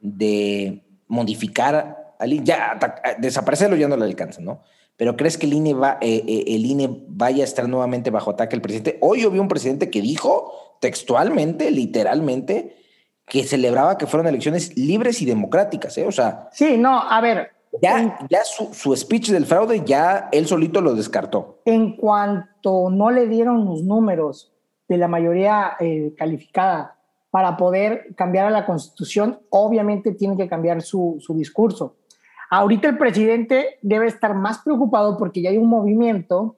de 0.00 0.82
modificar 1.08 2.14
al 2.18 2.44
ya 2.44 2.78
desaparecerlo 3.18 3.76
ya 3.76 3.88
no 3.88 3.96
le 3.96 4.04
alcanza, 4.04 4.40
¿no? 4.40 4.62
Pero 4.96 5.16
¿crees 5.16 5.36
que 5.36 5.46
el 5.46 5.54
INE, 5.54 5.74
va, 5.74 5.98
eh, 6.00 6.22
eh, 6.26 6.44
el 6.46 6.64
INE 6.64 7.04
vaya 7.08 7.42
a 7.42 7.46
estar 7.46 7.68
nuevamente 7.68 8.10
bajo 8.10 8.30
ataque 8.30 8.54
al 8.54 8.62
presidente? 8.62 8.98
Hoy 9.00 9.22
yo 9.22 9.30
vi 9.30 9.40
un 9.40 9.48
presidente 9.48 9.90
que 9.90 10.00
dijo 10.00 10.52
textualmente, 10.80 11.70
literalmente, 11.70 12.76
que 13.26 13.44
celebraba 13.44 13.98
que 13.98 14.06
fueron 14.06 14.26
elecciones 14.26 14.76
libres 14.76 15.22
y 15.22 15.26
democráticas, 15.26 15.96
¿eh? 15.98 16.06
O 16.06 16.12
sea. 16.12 16.48
Sí, 16.52 16.76
no, 16.76 17.00
a 17.00 17.20
ver. 17.20 17.50
Ya, 17.80 18.18
ya 18.28 18.44
su, 18.44 18.94
speech 18.94 19.30
del 19.30 19.46
fraude, 19.46 19.82
ya 19.84 20.28
él 20.30 20.46
solito 20.46 20.82
lo 20.82 20.94
descartó. 20.94 21.62
En 21.64 21.96
cuanto 21.96 22.90
no 22.90 23.10
le 23.10 23.26
dieron 23.26 23.64
los 23.64 23.82
números 23.82 24.52
de 24.88 24.98
la 24.98 25.08
mayoría 25.08 25.72
eh, 25.80 26.14
calificada 26.18 26.98
para 27.30 27.56
poder 27.56 28.14
cambiar 28.14 28.46
a 28.46 28.50
la 28.50 28.66
constitución, 28.66 29.40
obviamente 29.48 30.12
tiene 30.12 30.36
que 30.36 30.48
cambiar 30.48 30.82
su, 30.82 31.16
su 31.20 31.34
discurso. 31.34 31.96
Ahorita 32.50 32.90
el 32.90 32.98
presidente 32.98 33.78
debe 33.80 34.06
estar 34.06 34.34
más 34.34 34.58
preocupado 34.58 35.16
porque 35.16 35.40
ya 35.40 35.48
hay 35.48 35.56
un 35.56 35.70
movimiento 35.70 36.56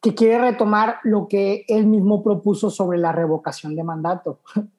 que 0.00 0.14
quiere 0.14 0.38
retomar 0.38 1.00
lo 1.02 1.26
que 1.26 1.64
él 1.66 1.86
mismo 1.86 2.22
propuso 2.22 2.70
sobre 2.70 2.98
la 2.98 3.10
revocación 3.10 3.74
de 3.74 3.82
mandato. 3.82 4.40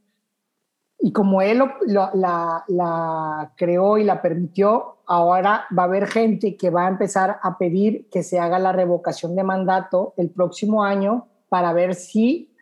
Y 1.01 1.13
como 1.13 1.41
él 1.41 1.63
la, 1.87 3.51
creó 3.55 3.97
y 3.97 4.03
la 4.03 4.21
permitió, 4.21 4.97
ahora 5.07 5.65
va 5.77 5.83
a 5.83 5.85
haber 5.85 6.07
gente 6.07 6.57
que 6.57 6.69
va 6.69 6.85
a 6.85 6.89
empezar 6.89 7.37
a 7.41 7.57
pedir 7.57 8.09
que 8.09 8.21
se 8.21 8.39
haga 8.39 8.59
la 8.59 8.73
revocación 8.73 9.35
de 9.35 9.43
mandato 9.43 10.13
el 10.17 10.29
próximo 10.29 10.83
año 10.83 11.27
para 11.47 11.71
ver 11.71 11.95
si 11.95 12.53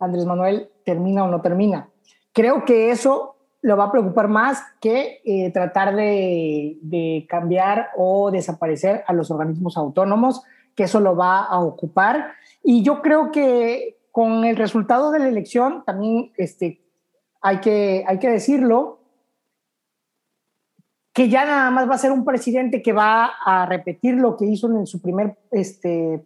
Andrés 0.00 0.26
Manuel 0.26 0.70
termina 0.84 1.24
o 1.24 1.28
no 1.28 1.40
termina. 1.40 1.88
Creo 2.32 2.64
que 2.64 2.90
eso 2.90 3.36
lo 3.62 3.76
va 3.76 3.84
a 3.84 3.92
preocupar 3.92 4.28
más 4.28 4.60
que 4.80 5.20
eh, 5.24 5.50
tratar 5.52 5.94
de, 5.94 6.78
de 6.82 7.26
cambiar 7.28 7.90
o 7.96 8.30
desaparecer 8.30 9.04
a 9.06 9.12
los 9.12 9.30
organismos 9.30 9.76
autónomos, 9.76 10.42
que 10.74 10.82
eso 10.82 10.98
lo 10.98 11.14
va 11.14 11.44
a 11.44 11.60
ocupar. 11.60 12.32
Y 12.62 12.82
yo 12.82 13.00
creo 13.00 13.30
que 13.30 13.98
con 14.10 14.44
el 14.44 14.56
resultado 14.56 15.10
de 15.10 15.20
la 15.20 15.28
elección 15.28 15.82
también 15.84 16.32
este, 16.36 16.83
hay 17.44 17.60
que, 17.60 18.02
hay 18.08 18.18
que 18.18 18.30
decirlo, 18.30 19.00
que 21.12 21.28
ya 21.28 21.44
nada 21.44 21.70
más 21.70 21.88
va 21.88 21.94
a 21.94 21.98
ser 21.98 22.10
un 22.10 22.24
presidente 22.24 22.80
que 22.80 22.94
va 22.94 23.32
a 23.44 23.66
repetir 23.66 24.14
lo 24.14 24.34
que 24.38 24.46
hizo 24.46 24.66
en 24.66 24.86
su 24.86 25.02
primer 25.02 25.36
este, 25.50 26.24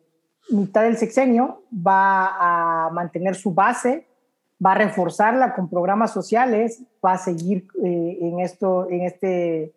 mitad 0.51 0.85
del 0.85 0.97
sexenio, 0.97 1.63
va 1.75 2.87
a 2.87 2.91
mantener 2.91 3.35
su 3.35 3.53
base, 3.53 4.07
va 4.65 4.73
a 4.73 4.77
reforzarla 4.77 5.57
con 5.57 5.69
programas 5.69 6.13
sociales, 6.13 6.85
va 7.05 7.15
a 7.15 7.19
seguir 7.19 7.67
eh, 7.85 8.19
en, 8.21 8.39
esto, 8.39 8.89
en 8.89 9.03
este 9.03 9.75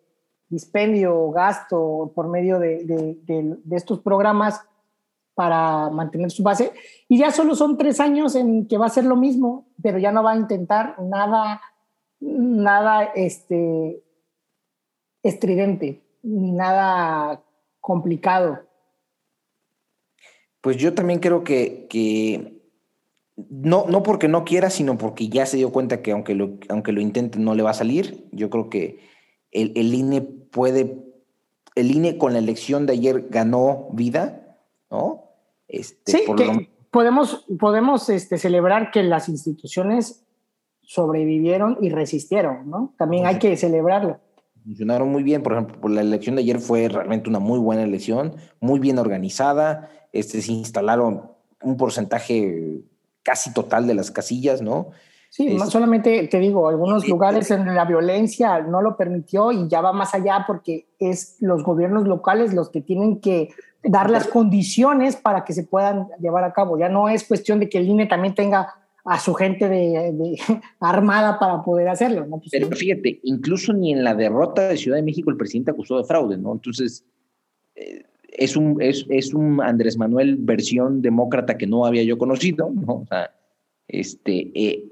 dispendio, 0.47 1.31
gasto 1.31 2.11
por 2.13 2.27
medio 2.27 2.59
de 2.59 3.17
estos 3.71 3.99
programas 4.01 4.61
para 5.33 5.89
mantener 5.89 6.31
su 6.31 6.43
base. 6.43 6.73
Y 7.07 7.17
ya 7.17 7.31
solo 7.31 7.55
son 7.55 7.77
tres 7.77 7.99
años 7.99 8.35
en 8.35 8.67
que 8.67 8.77
va 8.77 8.87
a 8.87 8.89
ser 8.89 9.05
lo 9.05 9.15
mismo, 9.15 9.65
pero 9.81 9.97
ya 9.97 10.11
no 10.11 10.23
va 10.23 10.33
a 10.33 10.37
intentar 10.37 10.99
nada, 11.01 11.61
nada 12.19 13.03
este, 13.15 14.03
estridente, 15.23 16.01
ni 16.23 16.51
nada 16.51 17.41
complicado. 17.79 18.59
Pues 20.61 20.77
yo 20.77 20.93
también 20.93 21.19
creo 21.19 21.43
que, 21.43 21.87
que 21.89 22.61
no, 23.49 23.85
no 23.87 24.03
porque 24.03 24.27
no 24.27 24.45
quiera, 24.45 24.69
sino 24.69 24.97
porque 24.97 25.27
ya 25.27 25.45
se 25.45 25.57
dio 25.57 25.71
cuenta 25.71 26.01
que 26.01 26.11
aunque 26.11 26.35
lo, 26.35 26.57
aunque 26.69 26.91
lo 26.91 27.01
intente 27.01 27.39
no 27.39 27.55
le 27.55 27.63
va 27.63 27.71
a 27.71 27.75
salir. 27.75 28.27
Yo 28.31 28.49
creo 28.49 28.69
que 28.69 28.99
el, 29.51 29.71
el 29.75 29.93
INE 29.93 30.21
puede, 30.21 31.03
el 31.75 31.91
INE 31.91 32.17
con 32.17 32.33
la 32.33 32.39
elección 32.39 32.85
de 32.85 32.93
ayer 32.93 33.27
ganó 33.29 33.87
vida, 33.91 34.57
¿no? 34.91 35.20
Este, 35.71 36.11
sí, 36.11 36.23
que 36.35 36.69
podemos, 36.91 37.45
podemos 37.57 38.09
este, 38.09 38.37
celebrar 38.37 38.91
que 38.91 39.03
las 39.03 39.29
instituciones 39.29 40.25
sobrevivieron 40.81 41.77
y 41.79 41.89
resistieron, 41.89 42.69
¿no? 42.69 42.93
También 42.97 43.25
hay 43.25 43.39
que 43.39 43.55
celebrarlo. 43.55 44.19
Funcionaron 44.65 45.09
muy 45.09 45.23
bien, 45.23 45.41
por 45.41 45.53
ejemplo, 45.53 45.89
la 45.89 46.01
elección 46.01 46.35
de 46.35 46.41
ayer 46.41 46.59
fue 46.59 46.89
realmente 46.89 47.29
una 47.29 47.39
muy 47.39 47.57
buena 47.57 47.83
elección, 47.83 48.35
muy 48.59 48.79
bien 48.79 48.99
organizada, 48.99 49.89
este, 50.11 50.41
se 50.41 50.51
instalaron 50.51 51.31
un 51.63 51.77
porcentaje 51.77 52.81
casi 53.23 53.53
total 53.53 53.87
de 53.87 53.93
las 53.93 54.11
casillas, 54.11 54.61
¿no? 54.61 54.89
Sí, 55.29 55.47
este, 55.47 55.71
solamente 55.71 56.27
te 56.27 56.39
digo, 56.39 56.67
algunos 56.67 57.07
lugares 57.07 57.49
en 57.51 57.73
la 57.73 57.85
violencia 57.85 58.59
no 58.59 58.81
lo 58.81 58.97
permitió 58.97 59.53
y 59.53 59.69
ya 59.69 59.79
va 59.79 59.93
más 59.93 60.13
allá 60.13 60.43
porque 60.45 60.87
es 60.99 61.37
los 61.39 61.63
gobiernos 61.63 62.05
locales 62.05 62.53
los 62.53 62.69
que 62.69 62.81
tienen 62.81 63.21
que 63.21 63.47
dar 63.83 64.09
las 64.09 64.27
condiciones 64.27 65.15
para 65.15 65.43
que 65.43 65.53
se 65.53 65.63
puedan 65.63 66.07
llevar 66.19 66.43
a 66.43 66.53
cabo. 66.53 66.77
Ya 66.77 66.89
no 66.89 67.09
es 67.09 67.23
cuestión 67.23 67.59
de 67.59 67.69
que 67.69 67.79
el 67.79 67.87
INE 67.87 68.05
también 68.05 68.35
tenga 68.35 68.73
a 69.03 69.19
su 69.19 69.33
gente 69.33 69.67
de, 69.67 70.39
armada 70.79 71.39
para 71.39 71.63
poder 71.63 71.89
hacerlo. 71.89 72.25
¿no? 72.25 72.37
Pues 72.37 72.51
Pero 72.51 72.69
fíjate, 72.69 73.19
incluso 73.23 73.73
ni 73.73 73.91
en 73.91 74.03
la 74.03 74.13
derrota 74.13 74.67
de 74.67 74.77
Ciudad 74.77 74.97
de 74.97 75.03
México 75.03 75.31
el 75.31 75.37
presidente 75.37 75.71
acusó 75.71 75.97
de 75.97 76.03
fraude, 76.03 76.37
¿no? 76.37 76.53
Entonces, 76.53 77.03
eh, 77.75 78.03
es, 78.31 78.55
un, 78.55 78.81
es, 78.81 79.05
es, 79.09 79.33
un 79.33 79.61
Andrés 79.61 79.97
Manuel 79.97 80.37
versión 80.37 81.01
demócrata 81.01 81.57
que 81.57 81.67
no 81.67 81.85
había 81.85 82.03
yo 82.03 82.17
conocido, 82.17 82.69
¿no? 82.69 82.93
O 82.93 83.05
sea, 83.07 83.31
este, 83.87 84.51
eh, 84.53 84.85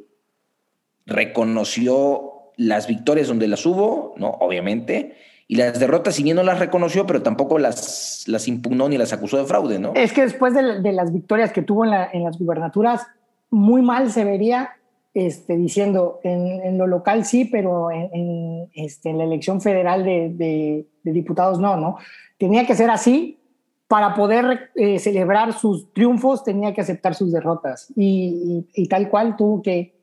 reconoció 1.05 2.51
las 2.57 2.87
victorias 2.87 3.27
donde 3.27 3.47
las 3.47 3.65
hubo, 3.65 4.15
¿no? 4.17 4.29
Obviamente, 4.39 5.15
Y 5.51 5.55
las 5.55 5.79
derrotas, 5.79 6.13
si 6.13 6.21
bien 6.21 6.35
no 6.35 6.43
las 6.43 6.59
reconoció, 6.59 7.07
pero 7.07 7.23
tampoco 7.23 7.57
las, 7.57 8.23
las 8.27 8.47
impugnó 8.47 8.87
ni 8.87 8.99
las 8.99 9.13
acusó 9.13 9.37
de 9.37 9.45
fraude, 9.45 9.79
¿no? 9.79 9.93
Es 9.95 10.13
que 10.13 10.21
después 10.21 10.53
de, 10.53 10.79
de 10.79 10.91
las 10.91 11.11
victorias 11.11 11.51
que 11.51 11.63
tuvo 11.63 11.85
en, 11.85 11.89
la, 11.89 12.07
en, 12.13 12.23
las 12.23 12.37
gubernaturas, 12.37 13.07
muy 13.49 13.81
mal 13.81 14.11
se 14.11 14.23
vería 14.23 14.69
este, 15.15 15.57
diciendo 15.57 16.19
en, 16.23 16.61
en 16.61 16.77
lo 16.77 16.85
local 16.85 17.25
sí, 17.25 17.45
pero 17.45 17.89
en, 17.89 18.11
en, 18.13 18.69
este, 18.75 19.09
en 19.09 19.17
la 19.17 19.23
elección 19.23 19.59
federal 19.59 20.05
de, 20.05 20.29
de, 20.29 20.85
de, 21.01 21.11
diputados 21.11 21.59
no, 21.59 21.77
¿no? 21.77 21.97
Tenía 22.37 22.67
que 22.67 22.75
ser 22.75 22.91
así 22.91 23.39
para 23.87 24.13
poder 24.13 24.69
eh, 24.75 24.99
celebrar 24.99 25.53
sus 25.53 25.91
triunfos, 25.93 26.43
tenía 26.43 26.75
que 26.75 26.81
aceptar 26.81 27.15
sus 27.15 27.31
derrotas 27.31 27.91
y, 27.95 28.67
y, 28.75 28.83
y 28.83 28.87
tal 28.87 29.09
cual 29.09 29.35
tuvo 29.35 29.63
que, 29.63 29.95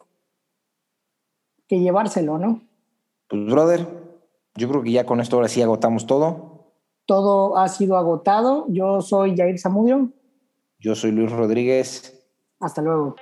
que 1.69 1.79
llevárselo, 1.79 2.37
¿no? 2.37 2.63
Pues, 3.29 3.47
brother, 3.47 4.06
yo 4.57 4.69
creo 4.69 4.83
que 4.83 4.93
ya 4.93 5.05
con 5.05 5.21
esto 5.21 5.37
ahora 5.37 5.49
sí 5.49 5.63
agotamos 5.63 6.07
todo. 6.07 6.73
Todo 7.07 7.57
ha 7.57 7.69
sido 7.69 7.97
agotado. 7.97 8.67
Yo 8.69 9.01
soy 9.01 9.37
Jair 9.37 9.59
Zamudio. 9.59 10.11
Yo 10.79 10.95
soy 10.95 11.13
Luis 11.13 11.31
Rodríguez. 11.31 12.27
Hasta 12.61 12.83
luego. 12.83 13.17